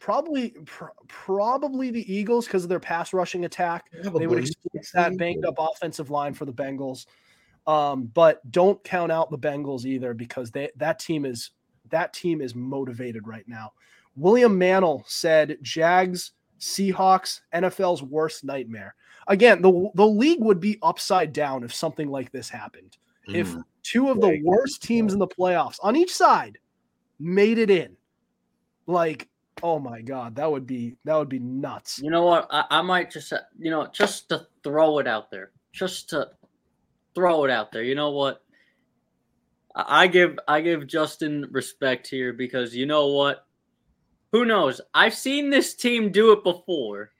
probably 0.00 0.50
pr- 0.64 0.86
probably 1.08 1.90
the 1.90 2.12
Eagles 2.12 2.46
because 2.46 2.64
of 2.64 2.68
their 2.68 2.80
pass 2.80 3.12
rushing 3.12 3.44
attack. 3.44 3.86
They 3.92 4.08
would 4.08 4.22
Probably. 4.22 4.38
exploit 4.42 4.82
that 4.94 5.16
banged 5.16 5.44
up 5.44 5.54
offensive 5.58 6.10
line 6.10 6.34
for 6.34 6.44
the 6.44 6.52
Bengals. 6.52 7.06
Um, 7.66 8.06
but 8.12 8.40
don't 8.50 8.82
count 8.82 9.12
out 9.12 9.30
the 9.30 9.38
Bengals 9.38 9.84
either 9.84 10.12
because 10.14 10.50
they 10.50 10.70
that 10.76 10.98
team 10.98 11.24
is 11.24 11.50
that 11.90 12.12
team 12.12 12.40
is 12.40 12.54
motivated 12.54 13.26
right 13.28 13.46
now. 13.46 13.72
William 14.16 14.56
Mantle 14.58 15.04
said 15.06 15.58
Jags, 15.62 16.32
Seahawks, 16.60 17.40
NFL's 17.54 18.02
worst 18.02 18.44
nightmare. 18.44 18.94
Again, 19.28 19.62
the 19.62 19.90
the 19.94 20.06
league 20.06 20.40
would 20.40 20.60
be 20.60 20.78
upside 20.82 21.32
down 21.32 21.64
if 21.64 21.72
something 21.74 22.08
like 22.10 22.30
this 22.32 22.48
happened. 22.48 22.96
If 23.28 23.48
Mm. 23.48 23.64
two 23.82 24.08
of 24.10 24.20
the 24.20 24.40
worst 24.44 24.82
teams 24.82 25.12
in 25.12 25.18
the 25.18 25.26
playoffs 25.28 25.78
on 25.82 25.96
each 25.96 26.12
side 26.14 26.58
made 27.20 27.58
it 27.58 27.70
in, 27.70 27.96
like, 28.86 29.28
oh 29.62 29.78
my 29.78 30.02
god, 30.02 30.34
that 30.36 30.50
would 30.50 30.66
be 30.66 30.96
that 31.04 31.16
would 31.16 31.28
be 31.28 31.38
nuts. 31.38 32.00
you 32.02 32.10
know 32.10 32.24
what? 32.24 32.48
I, 32.50 32.64
I 32.70 32.82
might 32.82 33.10
just, 33.10 33.32
uh, 33.32 33.38
you 33.58 33.70
know, 33.70 33.86
just 33.92 34.28
to 34.30 34.46
throw 34.64 34.98
it 34.98 35.06
out 35.06 35.30
there, 35.30 35.52
just 35.72 36.10
to 36.10 36.30
throw 37.14 37.44
it 37.44 37.50
out 37.50 37.70
there. 37.72 37.82
You 37.82 37.94
know 37.94 38.10
what? 38.10 38.42
I 39.76 40.02
I 40.02 40.06
give 40.08 40.38
I 40.48 40.60
give 40.60 40.86
Justin 40.86 41.48
respect 41.52 42.08
here 42.08 42.32
because 42.32 42.74
you 42.74 42.86
know 42.86 43.06
what? 43.08 43.46
Who 44.32 44.44
knows? 44.44 44.80
I've 44.94 45.14
seen 45.14 45.50
this 45.50 45.74
team 45.74 46.10
do 46.10 46.32
it 46.32 46.42
before. 46.42 47.10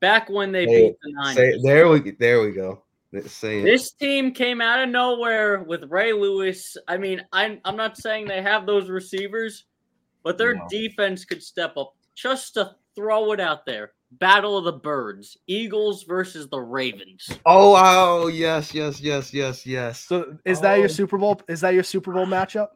Back 0.00 0.28
when 0.30 0.52
they 0.52 0.66
Say- 0.66 0.88
beat 0.88 0.96
the 1.02 1.12
Niners. 1.12 1.36
Say, 1.36 1.60
there 1.62 1.88
we 1.88 2.10
there 2.12 2.42
we 2.42 2.52
go. 2.52 2.82
Say. 3.26 3.62
This 3.62 3.92
team 3.92 4.32
came 4.32 4.60
out 4.60 4.82
of 4.82 4.90
nowhere 4.90 5.62
with 5.62 5.84
Ray 5.90 6.12
Lewis. 6.12 6.76
I 6.86 6.98
mean, 6.98 7.24
I'm 7.32 7.60
I'm 7.64 7.76
not 7.76 7.96
saying 7.96 8.26
they 8.28 8.42
have 8.42 8.66
those 8.66 8.90
receivers, 8.90 9.64
but 10.22 10.36
their 10.36 10.54
No. 10.54 10.66
defense 10.68 11.24
could 11.24 11.42
step 11.42 11.76
up. 11.76 11.94
Just 12.14 12.54
to 12.54 12.74
throw 12.94 13.32
it 13.32 13.40
out 13.40 13.64
there. 13.66 13.92
Battle 14.12 14.56
of 14.56 14.64
the 14.64 14.72
Birds. 14.72 15.36
Eagles 15.46 16.04
versus 16.04 16.48
the 16.48 16.60
Ravens. 16.60 17.28
Oh, 17.44 17.74
oh, 17.76 18.26
yes, 18.28 18.72
yes, 18.74 19.00
yes, 19.00 19.32
yes, 19.34 19.66
yes. 19.66 20.00
So 20.00 20.36
is 20.44 20.60
that 20.60 20.76
your 20.76 20.84
Oh. 20.84 20.88
Super 20.88 21.18
Bowl? 21.18 21.40
Is 21.48 21.60
that 21.62 21.74
your 21.74 21.82
Super 21.82 22.12
Bowl 22.12 22.26
matchup? 22.26 22.68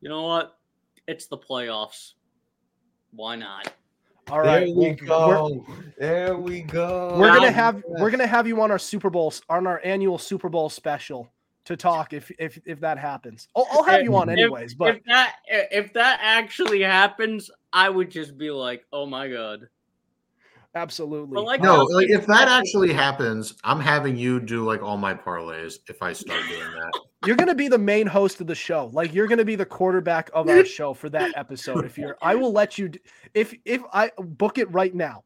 You 0.00 0.08
know 0.08 0.22
what? 0.22 0.58
It's 1.08 1.26
the 1.26 1.38
playoffs. 1.38 2.12
Why 3.12 3.36
not? 3.36 3.72
All 4.28 4.42
there 4.42 4.60
right, 4.60 4.66
we 4.66 4.74
we're- 4.74 4.94
go. 4.94 5.64
There 5.98 6.36
we 6.36 6.62
go. 6.62 7.16
We're, 7.18 7.28
gonna 7.32 7.46
Wow. 7.46 7.52
have 7.52 7.82
we're 7.86 8.10
gonna 8.10 8.26
have 8.26 8.46
you 8.48 8.60
on 8.60 8.70
our 8.72 8.78
Super 8.78 9.08
Bowl 9.08 9.32
on 9.48 9.66
our 9.66 9.80
annual 9.84 10.18
Super 10.18 10.48
Bowl 10.48 10.68
special 10.68 11.30
to 11.64 11.76
talk 11.76 12.12
if 12.12 12.30
if 12.38 12.58
if 12.66 12.80
that 12.80 12.98
happens. 12.98 13.46
I'll, 13.56 13.66
I'll 13.70 13.84
have 13.84 14.02
you 14.02 14.16
on 14.16 14.28
If- 14.28 14.32
anyways, 14.38 14.74
but 14.74 14.96
if 14.96 15.04
that 15.04 15.36
if 15.46 15.92
that 15.92 16.18
actually 16.22 16.82
happens, 16.82 17.50
I 17.72 17.88
would 17.88 18.10
just 18.10 18.36
be 18.36 18.50
like, 18.50 18.84
"Oh 18.92 19.06
my 19.06 19.28
god!" 19.28 19.68
Absolutely. 20.76 21.34
But 21.34 21.44
like 21.44 21.60
No, 21.60 21.82
like 21.84 22.08
if 22.10 22.26
that 22.26 22.48
actually 22.48 22.92
happens, 22.92 23.54
I'm 23.64 23.80
having 23.80 24.16
you 24.16 24.38
do 24.40 24.64
like 24.64 24.82
all 24.82 24.96
my 24.96 25.14
parlays 25.14 25.78
if 25.88 26.02
I 26.02 26.12
start 26.12 26.42
doing 26.48 26.60
that. 26.60 26.92
you're 27.26 27.36
gonna 27.36 27.54
be 27.54 27.68
the 27.68 27.78
main 27.78 28.06
host 28.06 28.40
of 28.40 28.46
the 28.46 28.54
show. 28.54 28.90
Like 28.92 29.12
you're 29.14 29.26
gonna 29.26 29.44
be 29.44 29.56
the 29.56 29.66
quarterback 29.66 30.30
of 30.34 30.48
our 30.48 30.64
show 30.76 30.94
for 30.94 31.08
that 31.10 31.32
episode. 31.36 31.84
If 31.84 31.96
you're, 31.98 32.16
I 32.22 32.34
will 32.34 32.52
let 32.52 32.78
you. 32.78 32.90
If 33.34 33.54
if 33.64 33.82
I 33.92 34.10
book 34.18 34.58
it 34.58 34.70
right 34.72 34.94
now, 34.94 35.24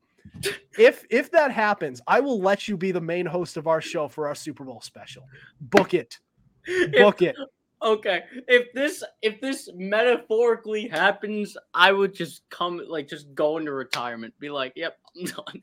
if 0.79 1.05
if 1.11 1.31
that 1.33 1.51
happens, 1.51 2.01
I 2.07 2.21
will 2.21 2.41
let 2.41 2.69
you 2.69 2.77
be 2.77 2.93
the 2.93 3.01
main 3.01 3.27
host 3.27 3.57
of 3.57 3.67
our 3.67 3.81
show 3.81 4.09
for 4.09 4.29
our 4.29 4.35
Super 4.35 4.65
Bowl 4.65 4.81
special. 4.81 5.25
Book 5.61 5.93
it. 5.95 6.19
If- 6.67 6.93
Book 7.03 7.23
it. 7.23 7.37
Okay 7.83 8.22
if 8.47 8.72
this 8.74 9.03
if 9.22 9.41
this 9.41 9.68
metaphorically 9.74 10.87
happens 10.87 11.57
i 11.74 11.91
would 11.91 12.14
just 12.14 12.43
come 12.51 12.81
like 12.89 13.09
just 13.09 13.35
go 13.35 13.57
into 13.57 13.72
retirement 13.72 14.35
be 14.39 14.51
like 14.51 14.72
yep 14.76 14.99
i'm 15.16 15.24
done 15.24 15.62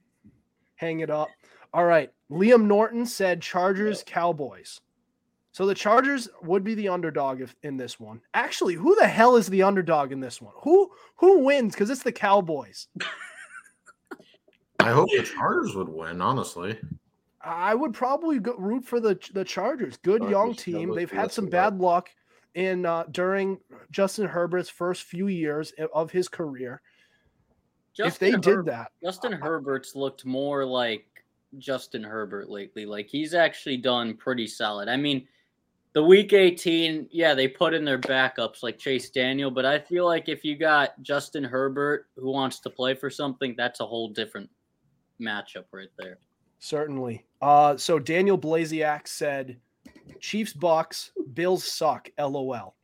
hang 0.78 1.02
it 1.02 1.10
up. 1.10 1.30
All 1.74 1.86
right. 1.86 2.12
Liam 2.32 2.66
Norton 2.66 3.06
said 3.06 3.42
Chargers 3.42 4.04
Cowboys. 4.06 4.80
So 5.52 5.66
the 5.66 5.76
Chargers 5.76 6.30
would 6.44 6.64
be 6.64 6.76
the 6.76 6.88
underdog 6.88 7.42
if 7.42 7.56
in 7.64 7.78
this 7.78 8.00
one. 8.00 8.22
Actually, 8.34 8.76
who 8.76 8.96
the 8.96 9.08
hell 9.08 9.36
is 9.36 9.48
the 9.48 9.64
underdog 9.64 10.12
in 10.12 10.20
this 10.20 10.42
one? 10.42 10.54
Who 10.58 10.92
who 11.16 11.40
wins? 11.40 11.74
Because 11.74 11.90
it's 11.90 12.04
the 12.04 12.12
Cowboys. 12.12 12.88
I 14.80 14.92
hope 14.92 15.10
the 15.10 15.24
Chargers 15.36 15.76
would 15.76 15.90
win, 15.90 16.22
honestly. 16.22 16.78
I 17.48 17.74
would 17.74 17.94
probably 17.94 18.40
go, 18.40 18.56
root 18.58 18.86
for 18.86 19.00
the 19.00 19.18
the 19.34 19.44
Chargers. 19.44 19.98
Good 19.98 20.22
Chargers, 20.22 20.32
young 20.32 20.56
team. 20.56 20.96
They've 20.96 21.10
had 21.10 21.32
some 21.32 21.46
some 21.46 21.50
bad 21.50 21.80
luck 21.80 22.10
in 22.58 22.86
uh, 22.86 23.06
during 23.12 23.60
Justin 23.92 24.28
Herbert's 24.28 24.70
first 24.70 25.04
few 25.04 25.28
years 25.28 25.72
of 25.94 26.12
his 26.12 26.28
career. 26.28 26.82
if 28.00 28.20
they 28.20 28.32
Justin 28.32 28.56
did 28.56 28.66
that, 28.66 28.92
justin 29.04 29.32
herbert's 29.32 29.96
looked 29.96 30.26
more 30.26 30.66
like 30.66 31.06
justin 31.58 32.04
herbert 32.04 32.50
lately 32.50 32.86
like 32.86 33.08
he's 33.08 33.34
actually 33.34 33.78
done 33.78 34.16
pretty 34.16 34.46
solid 34.46 34.88
i 34.88 34.96
mean 34.96 35.26
the 35.94 36.04
week 36.04 36.34
18 36.34 37.08
yeah 37.10 37.34
they 37.34 37.48
put 37.48 37.74
in 37.74 37.86
their 37.86 37.98
backups 37.98 38.62
like 38.62 38.78
chase 38.78 39.10
daniel 39.10 39.50
but 39.50 39.66
i 39.66 39.80
feel 39.80 40.06
like 40.06 40.30
if 40.30 40.44
you 40.44 40.56
got 40.56 41.02
justin 41.02 41.44
herbert 41.44 42.08
who 42.18 42.32
wants 42.32 42.60
to 42.60 42.70
play 42.70 42.94
for 42.94 43.10
something 43.10 43.56
that's 43.58 43.80
a 43.80 43.86
whole 43.86 44.10
different 44.10 44.50
matchup 45.20 45.66
right 45.72 45.90
there 45.98 46.20
Certainly. 46.60 47.26
Uh, 47.42 47.78
so 47.78 48.00
Daniel 48.00 48.38
Blasiak 48.38 49.08
said, 49.08 49.58
"Chiefs 50.20 50.54
Bucks 50.54 51.12
Bills 51.34 51.64
suck." 51.64 52.10
LOL. 52.20 52.76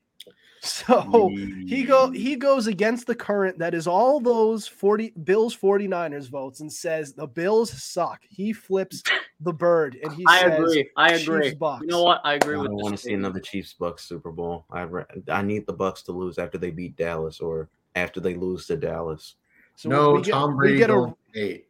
So 0.66 1.28
he 1.68 1.84
go 1.84 2.10
he 2.12 2.38
goes 2.38 2.68
against 2.68 3.06
the 3.06 3.16
current 3.16 3.60
that 3.60 3.74
is 3.74 3.86
all 3.86 4.22
those 4.22 4.66
40 4.66 5.10
Bills 5.26 5.54
49ers 5.58 6.30
votes 6.30 6.62
and 6.62 6.72
says 6.72 7.12
the 7.12 7.28
Bills 7.28 7.70
suck. 7.84 8.22
He 8.30 8.54
flips 8.54 9.04
the 9.42 9.52
bird 9.52 9.98
and 10.02 10.14
he 10.14 10.24
i 10.26 10.40
says 10.40 10.54
agree 10.54 10.90
i 10.96 11.12
agree 11.16 11.54
Bucks. 11.56 11.82
you 11.82 11.88
know 11.90 12.04
what 12.04 12.22
i 12.24 12.32
I 12.32 12.36
agree 12.36 12.56
don't 12.56 12.76
with 12.76 12.82
want 12.82 12.96
to 12.96 13.04
see 13.04 13.12
another 13.14 13.42
Chiefs 13.42 13.74
Bucks 13.74 14.06
Super 14.08 14.32
Bowl. 14.32 14.66
I 14.72 14.84
re- 14.84 15.04
I 15.28 15.42
need 15.42 15.68
the 15.68 15.74
Bucks 15.74 16.02
to 16.04 16.14
lose 16.14 16.38
after 16.38 16.58
they 16.58 16.72
beat 16.72 16.96
Dallas 16.96 17.42
or 17.42 17.68
after 17.96 18.22
they 18.22 18.36
lose 18.36 18.66
to 18.68 18.78
Dallas. 18.78 19.36
So 19.76 19.90
no, 19.90 20.14
we 20.14 20.22
get, 20.22 20.32
Tom 20.32 20.52
we 20.52 20.56
Brady 20.56 20.78
get 20.78 20.90
a 20.92 20.94
don't 20.94 21.18
eight. 21.36 21.68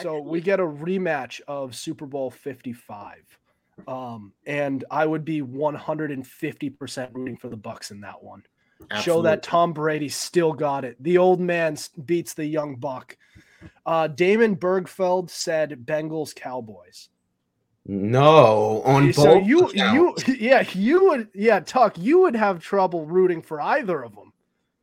So 0.00 0.20
we 0.20 0.40
get 0.40 0.60
a 0.60 0.64
rematch 0.64 1.40
of 1.46 1.74
Super 1.74 2.06
Bowl 2.06 2.30
55. 2.30 3.16
Um, 3.88 4.32
and 4.46 4.84
I 4.90 5.06
would 5.06 5.24
be 5.24 5.42
150% 5.42 7.08
rooting 7.12 7.36
for 7.36 7.48
the 7.48 7.56
Bucks 7.56 7.90
in 7.90 8.00
that 8.00 8.22
one. 8.22 8.42
Show 9.00 9.22
that 9.22 9.42
Tom 9.42 9.72
Brady 9.72 10.08
still 10.08 10.52
got 10.52 10.84
it. 10.84 10.96
The 11.00 11.18
old 11.18 11.40
man 11.40 11.76
beats 12.04 12.34
the 12.34 12.44
young 12.44 12.76
buck. 12.76 13.16
Uh, 13.86 14.08
Damon 14.08 14.56
Bergfeld 14.56 15.30
said 15.30 15.84
Bengals 15.84 16.34
Cowboys. 16.34 17.08
No, 17.84 18.82
on 18.84 19.12
so 19.12 19.24
both 19.24 19.46
you 19.46 19.68
accounts. 19.68 20.28
you 20.28 20.34
yeah 20.38 20.64
you 20.72 21.04
would 21.08 21.28
yeah 21.34 21.58
Tuck 21.58 21.98
you 21.98 22.20
would 22.20 22.36
have 22.36 22.60
trouble 22.60 23.06
rooting 23.06 23.42
for 23.42 23.60
either 23.60 24.02
of 24.02 24.14
them. 24.14 24.32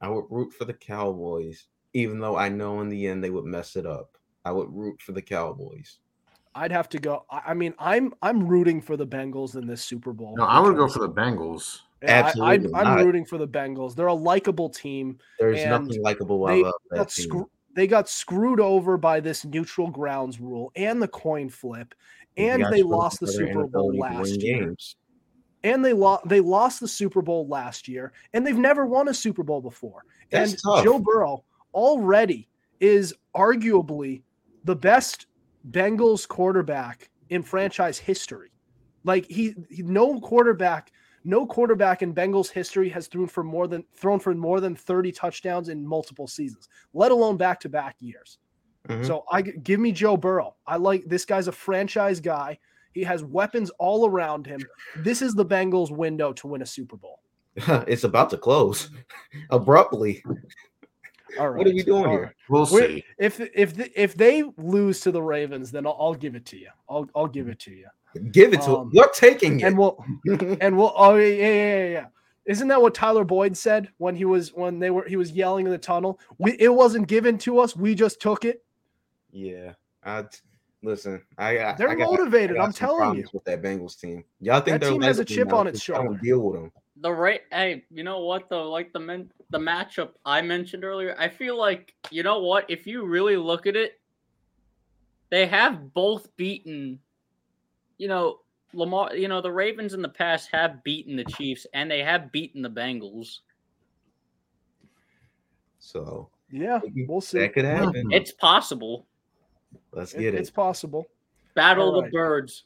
I 0.01 0.09
would 0.09 0.25
root 0.29 0.53
for 0.53 0.65
the 0.65 0.73
Cowboys, 0.73 1.65
even 1.93 2.19
though 2.19 2.35
I 2.35 2.49
know 2.49 2.81
in 2.81 2.89
the 2.89 3.07
end 3.07 3.23
they 3.23 3.29
would 3.29 3.45
mess 3.45 3.77
it 3.77 3.85
up. 3.85 4.17
I 4.45 4.51
would 4.51 4.73
root 4.73 5.01
for 5.01 5.11
the 5.11 5.21
Cowboys. 5.21 5.99
I'd 6.55 6.71
have 6.71 6.89
to 6.89 6.99
go. 6.99 7.25
I, 7.29 7.41
I 7.47 7.53
mean 7.53 7.73
I'm 7.79 8.13
I'm 8.21 8.47
rooting 8.47 8.81
for 8.81 8.97
the 8.97 9.05
Bengals 9.07 9.55
in 9.55 9.67
this 9.67 9.83
Super 9.83 10.13
Bowl. 10.13 10.35
No, 10.37 10.43
I 10.45 10.59
would 10.59 10.75
go 10.75 10.87
for 10.87 10.99
the 10.99 11.09
Bengals. 11.09 11.81
Yeah, 12.01 12.09
I, 12.09 12.27
Absolutely 12.27 12.73
I, 12.73 12.79
I'm 12.79 12.97
not. 12.97 13.05
rooting 13.05 13.25
for 13.25 13.37
the 13.37 13.47
Bengals. 13.47 13.95
They're 13.95 14.07
a 14.07 14.13
likable 14.13 14.69
team. 14.69 15.19
There's 15.39 15.59
And 15.59 15.69
nothing 15.69 16.01
likable 16.01 16.45
they 16.45 16.61
about 16.61 16.73
that 16.91 16.95
got 16.97 17.09
team. 17.09 17.23
screw- 17.25 17.49
they 17.75 17.85
got 17.87 18.09
screwed 18.09 18.59
over 18.59 18.97
by 18.97 19.19
this 19.19 19.45
neutral 19.45 19.89
grounds 19.89 20.39
rule 20.39 20.71
and 20.75 21.01
the 21.01 21.07
coin 21.07 21.49
flip, 21.49 21.93
and 22.35 22.63
guys 22.63 22.71
they 22.71 22.81
lost 22.83 23.19
the 23.19 23.27
Super 23.27 23.61
an 23.63 23.67
Bowl 23.69 23.89
ability 23.91 23.99
last 23.99 24.31
win 24.31 24.39
year. 24.41 24.65
games. 24.65 24.95
And 25.63 25.83
they 25.85 25.93
lost 25.93 26.27
they 26.27 26.39
lost 26.39 26.79
the 26.79 26.87
Super 26.87 27.21
Bowl 27.21 27.47
last 27.47 27.87
year, 27.87 28.11
and 28.33 28.45
they've 28.47 28.57
never 28.57 28.85
won 28.87 29.07
a 29.09 29.13
Super 29.13 29.43
Bowl 29.43 29.61
before. 29.61 30.03
That's 30.31 30.53
and 30.53 30.61
tough. 30.63 30.83
Joe 30.83 30.99
Burrow 30.99 31.43
already 31.73 32.47
is 32.79 33.13
arguably 33.35 34.23
the 34.63 34.75
best 34.75 35.27
Bengals 35.71 36.27
quarterback 36.27 37.09
in 37.29 37.43
franchise 37.43 37.97
history. 37.97 38.51
Like 39.03 39.25
he, 39.25 39.55
he 39.69 39.83
no 39.83 40.19
quarterback 40.19 40.91
No 41.25 41.45
quarterback 41.45 42.01
in 42.01 42.13
Bengals 42.13 42.49
history 42.49 42.89
has 42.89 43.07
thrown 43.07 43.27
for 43.27 43.43
more 43.43 43.67
than 43.67 43.83
thrown 43.93 44.19
for 44.19 44.33
more 44.33 44.61
than 44.61 44.75
30 44.75 45.11
touchdowns 45.11 45.69
in 45.69 45.85
multiple 45.85 46.27
seasons, 46.27 46.69
let 46.93 47.11
alone 47.11 47.37
back-to-back 47.37 47.97
years. 47.99 48.39
Mhm. 48.87 49.05
So 49.05 49.25
I 49.31 49.41
give 49.41 49.79
me 49.79 49.91
Joe 49.91 50.15
Burrow. 50.17 50.55
I 50.65 50.77
like 50.77 51.03
this 51.05 51.25
guy's 51.25 51.47
a 51.47 51.51
franchise 51.51 52.19
guy. 52.21 52.57
He 52.93 53.03
has 53.03 53.23
weapons 53.23 53.69
all 53.79 54.07
around 54.09 54.47
him. 54.47 54.61
This 54.97 55.21
is 55.21 55.35
the 55.35 55.45
Bengals 55.45 55.91
window 55.91 56.33
to 56.33 56.47
win 56.47 56.61
a 56.61 56.65
Super 56.65 56.95
Bowl. 56.97 57.19
it's 57.87 58.05
about 58.05 58.29
to 58.29 58.37
close 58.37 58.89
abruptly. 59.49 60.23
All 61.37 61.49
right. 61.49 61.57
What 61.57 61.67
are 61.67 61.73
we 61.73 61.83
doing 61.83 62.05
all 62.05 62.11
here? 62.11 62.21
right. 62.23 62.31
We'll 62.49 62.67
We're- 62.71 62.87
see. 63.01 63.05
If 63.17 63.39
if 63.53 63.75
the, 63.75 64.01
if 64.01 64.15
they 64.15 64.43
lose 64.57 65.01
to 65.01 65.11
the 65.11 65.21
Ravens, 65.21 65.71
then 65.71 65.85
I'll, 65.85 65.97
I'll 65.99 66.13
give 66.15 66.35
it 66.35 66.45
to 66.47 66.57
you. 66.57 66.69
I'll 66.89 67.09
I'll 67.15 67.27
give 67.27 67.47
it 67.49 67.59
to 67.59 67.71
you. 67.71 67.87
Give 68.31 68.53
it 68.53 68.61
to 68.63 68.77
Um, 68.77 68.91
We're 68.93 69.07
taking 69.09 69.59
it. 69.59 69.63
And 69.65 69.77
we'll 69.77 70.03
and 70.61 70.77
we'll 70.77 70.93
oh 70.95 71.15
yeah 71.15 71.27
yeah 71.27 71.45
yeah 71.47 71.77
yeah. 71.77 71.87
yeah. 71.89 72.05
Isn't 72.45 72.67
that 72.69 72.81
what 72.81 72.95
Tyler 72.95 73.23
Boyd 73.23 73.55
said 73.55 73.89
when 73.97 74.15
he 74.15 74.25
was 74.25 74.51
when 74.53 74.79
they 74.79 74.89
were 74.89 75.05
he 75.07 75.15
was 75.17 75.31
yelling 75.31 75.65
in 75.67 75.71
the 75.71 75.77
tunnel? 75.77 76.19
We 76.39 76.53
it 76.59 76.73
wasn't 76.73 77.07
given 77.07 77.37
to 77.39 77.59
us. 77.59 77.75
We 77.75 77.93
just 77.95 78.19
took 78.19 78.45
it. 78.45 78.63
yeah. 79.31 79.73
I 80.03 80.23
listen. 80.81 81.21
I, 81.37 81.59
I 81.59 81.73
They're 81.75 81.89
I 81.89 81.95
got- 81.95 82.09
motivated. 82.09 82.55
I 82.55 82.59
got 82.59 82.65
I'm 82.65 82.71
some 82.71 82.87
telling 82.87 83.15
you. 83.19 83.27
with 83.33 83.43
that 83.43 83.61
Bengals 83.61 83.99
team. 83.99 84.23
Y'all 84.39 84.61
think 84.61 84.81
That 84.81 84.89
team 84.89 85.01
has 85.01 85.19
a 85.19 85.25
chip 85.25 85.49
now, 85.49 85.57
on 85.57 85.67
its 85.67 85.79
just 85.79 85.89
I 85.91 86.01
don't 86.01 86.05
shoulder. 86.13 86.19
Deal 86.23 86.39
with 86.39 86.61
them. 86.61 86.71
The 87.01 87.11
right, 87.11 87.41
hey, 87.51 87.85
you 87.91 88.03
know 88.03 88.19
what 88.21 88.49
though? 88.49 88.69
Like 88.69 88.91
the 88.91 88.99
men, 88.99 89.31
the 89.51 89.57
matchup 89.57 90.11
I 90.25 90.41
mentioned 90.41 90.83
earlier, 90.83 91.15
I 91.17 91.29
feel 91.29 91.57
like 91.57 91.93
you 92.11 92.23
know 92.23 92.39
what? 92.39 92.69
If 92.69 92.85
you 92.85 93.05
really 93.05 93.37
look 93.37 93.67
at 93.67 93.75
it, 93.75 93.99
they 95.29 95.45
have 95.47 95.93
both 95.93 96.35
beaten. 96.35 96.99
You 97.97 98.07
know, 98.09 98.39
Lamar. 98.73 99.15
You 99.15 99.27
know, 99.29 99.39
the 99.41 99.51
Ravens 99.51 99.93
in 99.93 100.01
the 100.01 100.09
past 100.09 100.49
have 100.51 100.83
beaten 100.83 101.15
the 101.15 101.23
Chiefs, 101.25 101.65
and 101.73 101.89
they 101.89 102.03
have 102.03 102.31
beaten 102.33 102.61
the 102.61 102.69
Bengals. 102.69 103.39
So 105.79 106.29
Yeah, 106.51 106.79
we'll 107.07 107.21
see. 107.21 107.39
that 107.39 107.53
could 107.53 107.65
happen. 107.65 108.11
It's 108.11 108.31
possible. 108.33 109.07
Let's 109.91 110.13
It- 110.13 110.19
get 110.19 110.33
it. 110.33 110.39
it's 110.39 110.49
possible. 110.51 111.07
Battle 111.55 111.89
All 111.89 111.95
of 111.99 112.03
right. 112.03 112.11
the 112.11 112.17
Birds. 112.17 112.65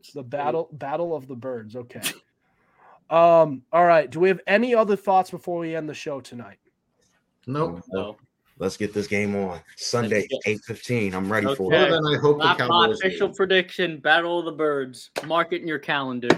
It's 0.00 0.12
the 0.12 0.22
battle 0.24 0.68
battle 0.72 1.14
of 1.14 1.28
the 1.28 1.36
birds. 1.36 1.76
Okay. 1.76 2.00
Um. 3.12 3.62
All 3.72 3.84
right. 3.84 4.10
Do 4.10 4.18
we 4.20 4.28
have 4.28 4.40
any 4.46 4.74
other 4.74 4.96
thoughts 4.96 5.30
before 5.30 5.58
we 5.58 5.76
end 5.76 5.88
the 5.88 5.94
show 5.94 6.20
tonight? 6.20 6.58
Nope. 7.46 7.82
So, 7.92 8.16
Let's 8.58 8.76
get 8.76 8.94
this 8.94 9.06
game 9.06 9.34
on 9.34 9.60
Sunday, 9.76 10.26
go. 10.30 10.38
eight 10.46 10.60
fifteen. 10.64 11.14
I'm 11.14 11.30
ready 11.30 11.52
for 11.56 11.72
it. 11.72 11.76
Well, 11.76 11.90
then 11.90 12.14
I 12.14 12.18
hope 12.18 12.38
the 12.38 12.44
my, 12.44 12.52
my 12.52 12.58
Cowboys. 12.58 13.00
official 13.00 13.28
win. 13.28 13.36
prediction: 13.36 13.98
Battle 13.98 14.38
of 14.38 14.44
the 14.44 14.52
Birds. 14.52 15.10
Mark 15.26 15.52
it 15.52 15.62
in 15.62 15.68
your 15.68 15.78
calendar. 15.78 16.28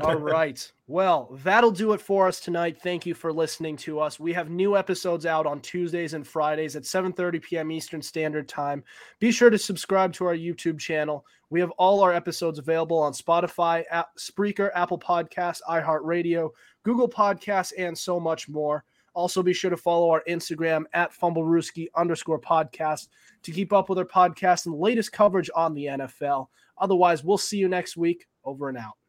All 0.00 0.14
right. 0.16 0.70
Well, 0.86 1.38
that'll 1.42 1.70
do 1.70 1.92
it 1.92 2.00
for 2.00 2.28
us 2.28 2.40
tonight. 2.40 2.78
Thank 2.82 3.06
you 3.06 3.14
for 3.14 3.32
listening 3.32 3.76
to 3.78 4.00
us. 4.00 4.20
We 4.20 4.32
have 4.32 4.50
new 4.50 4.76
episodes 4.76 5.26
out 5.26 5.46
on 5.46 5.60
Tuesdays 5.60 6.14
and 6.14 6.26
Fridays 6.26 6.76
at 6.76 6.84
7:30 6.84 7.42
p.m. 7.42 7.70
Eastern 7.70 8.02
Standard 8.02 8.48
Time. 8.48 8.82
Be 9.18 9.32
sure 9.32 9.50
to 9.50 9.58
subscribe 9.58 10.12
to 10.14 10.26
our 10.26 10.36
YouTube 10.36 10.78
channel. 10.78 11.26
We 11.50 11.60
have 11.60 11.70
all 11.72 12.00
our 12.00 12.12
episodes 12.12 12.58
available 12.58 12.98
on 12.98 13.12
Spotify, 13.12 13.84
App, 13.90 14.08
Spreaker, 14.18 14.70
Apple 14.74 14.98
Podcasts, 14.98 15.60
iHeartRadio, 15.68 16.50
Google 16.82 17.08
Podcasts, 17.08 17.72
and 17.78 17.96
so 17.96 18.18
much 18.18 18.48
more. 18.48 18.84
Also, 19.14 19.42
be 19.42 19.52
sure 19.52 19.70
to 19.70 19.76
follow 19.76 20.10
our 20.10 20.24
Instagram 20.28 20.84
at 20.92 21.16
FumbleRooski 21.16 21.86
underscore 21.94 22.40
podcast 22.40 23.08
to 23.44 23.52
keep 23.52 23.72
up 23.72 23.88
with 23.88 23.98
our 23.98 24.04
podcast 24.04 24.66
and 24.66 24.74
latest 24.74 25.12
coverage 25.12 25.48
on 25.54 25.72
the 25.72 25.86
NFL. 25.86 26.48
Otherwise, 26.78 27.22
we'll 27.22 27.38
see 27.38 27.58
you 27.58 27.68
next 27.68 27.96
week. 27.96 28.26
Over 28.44 28.68
and 28.68 28.76
out. 28.76 29.03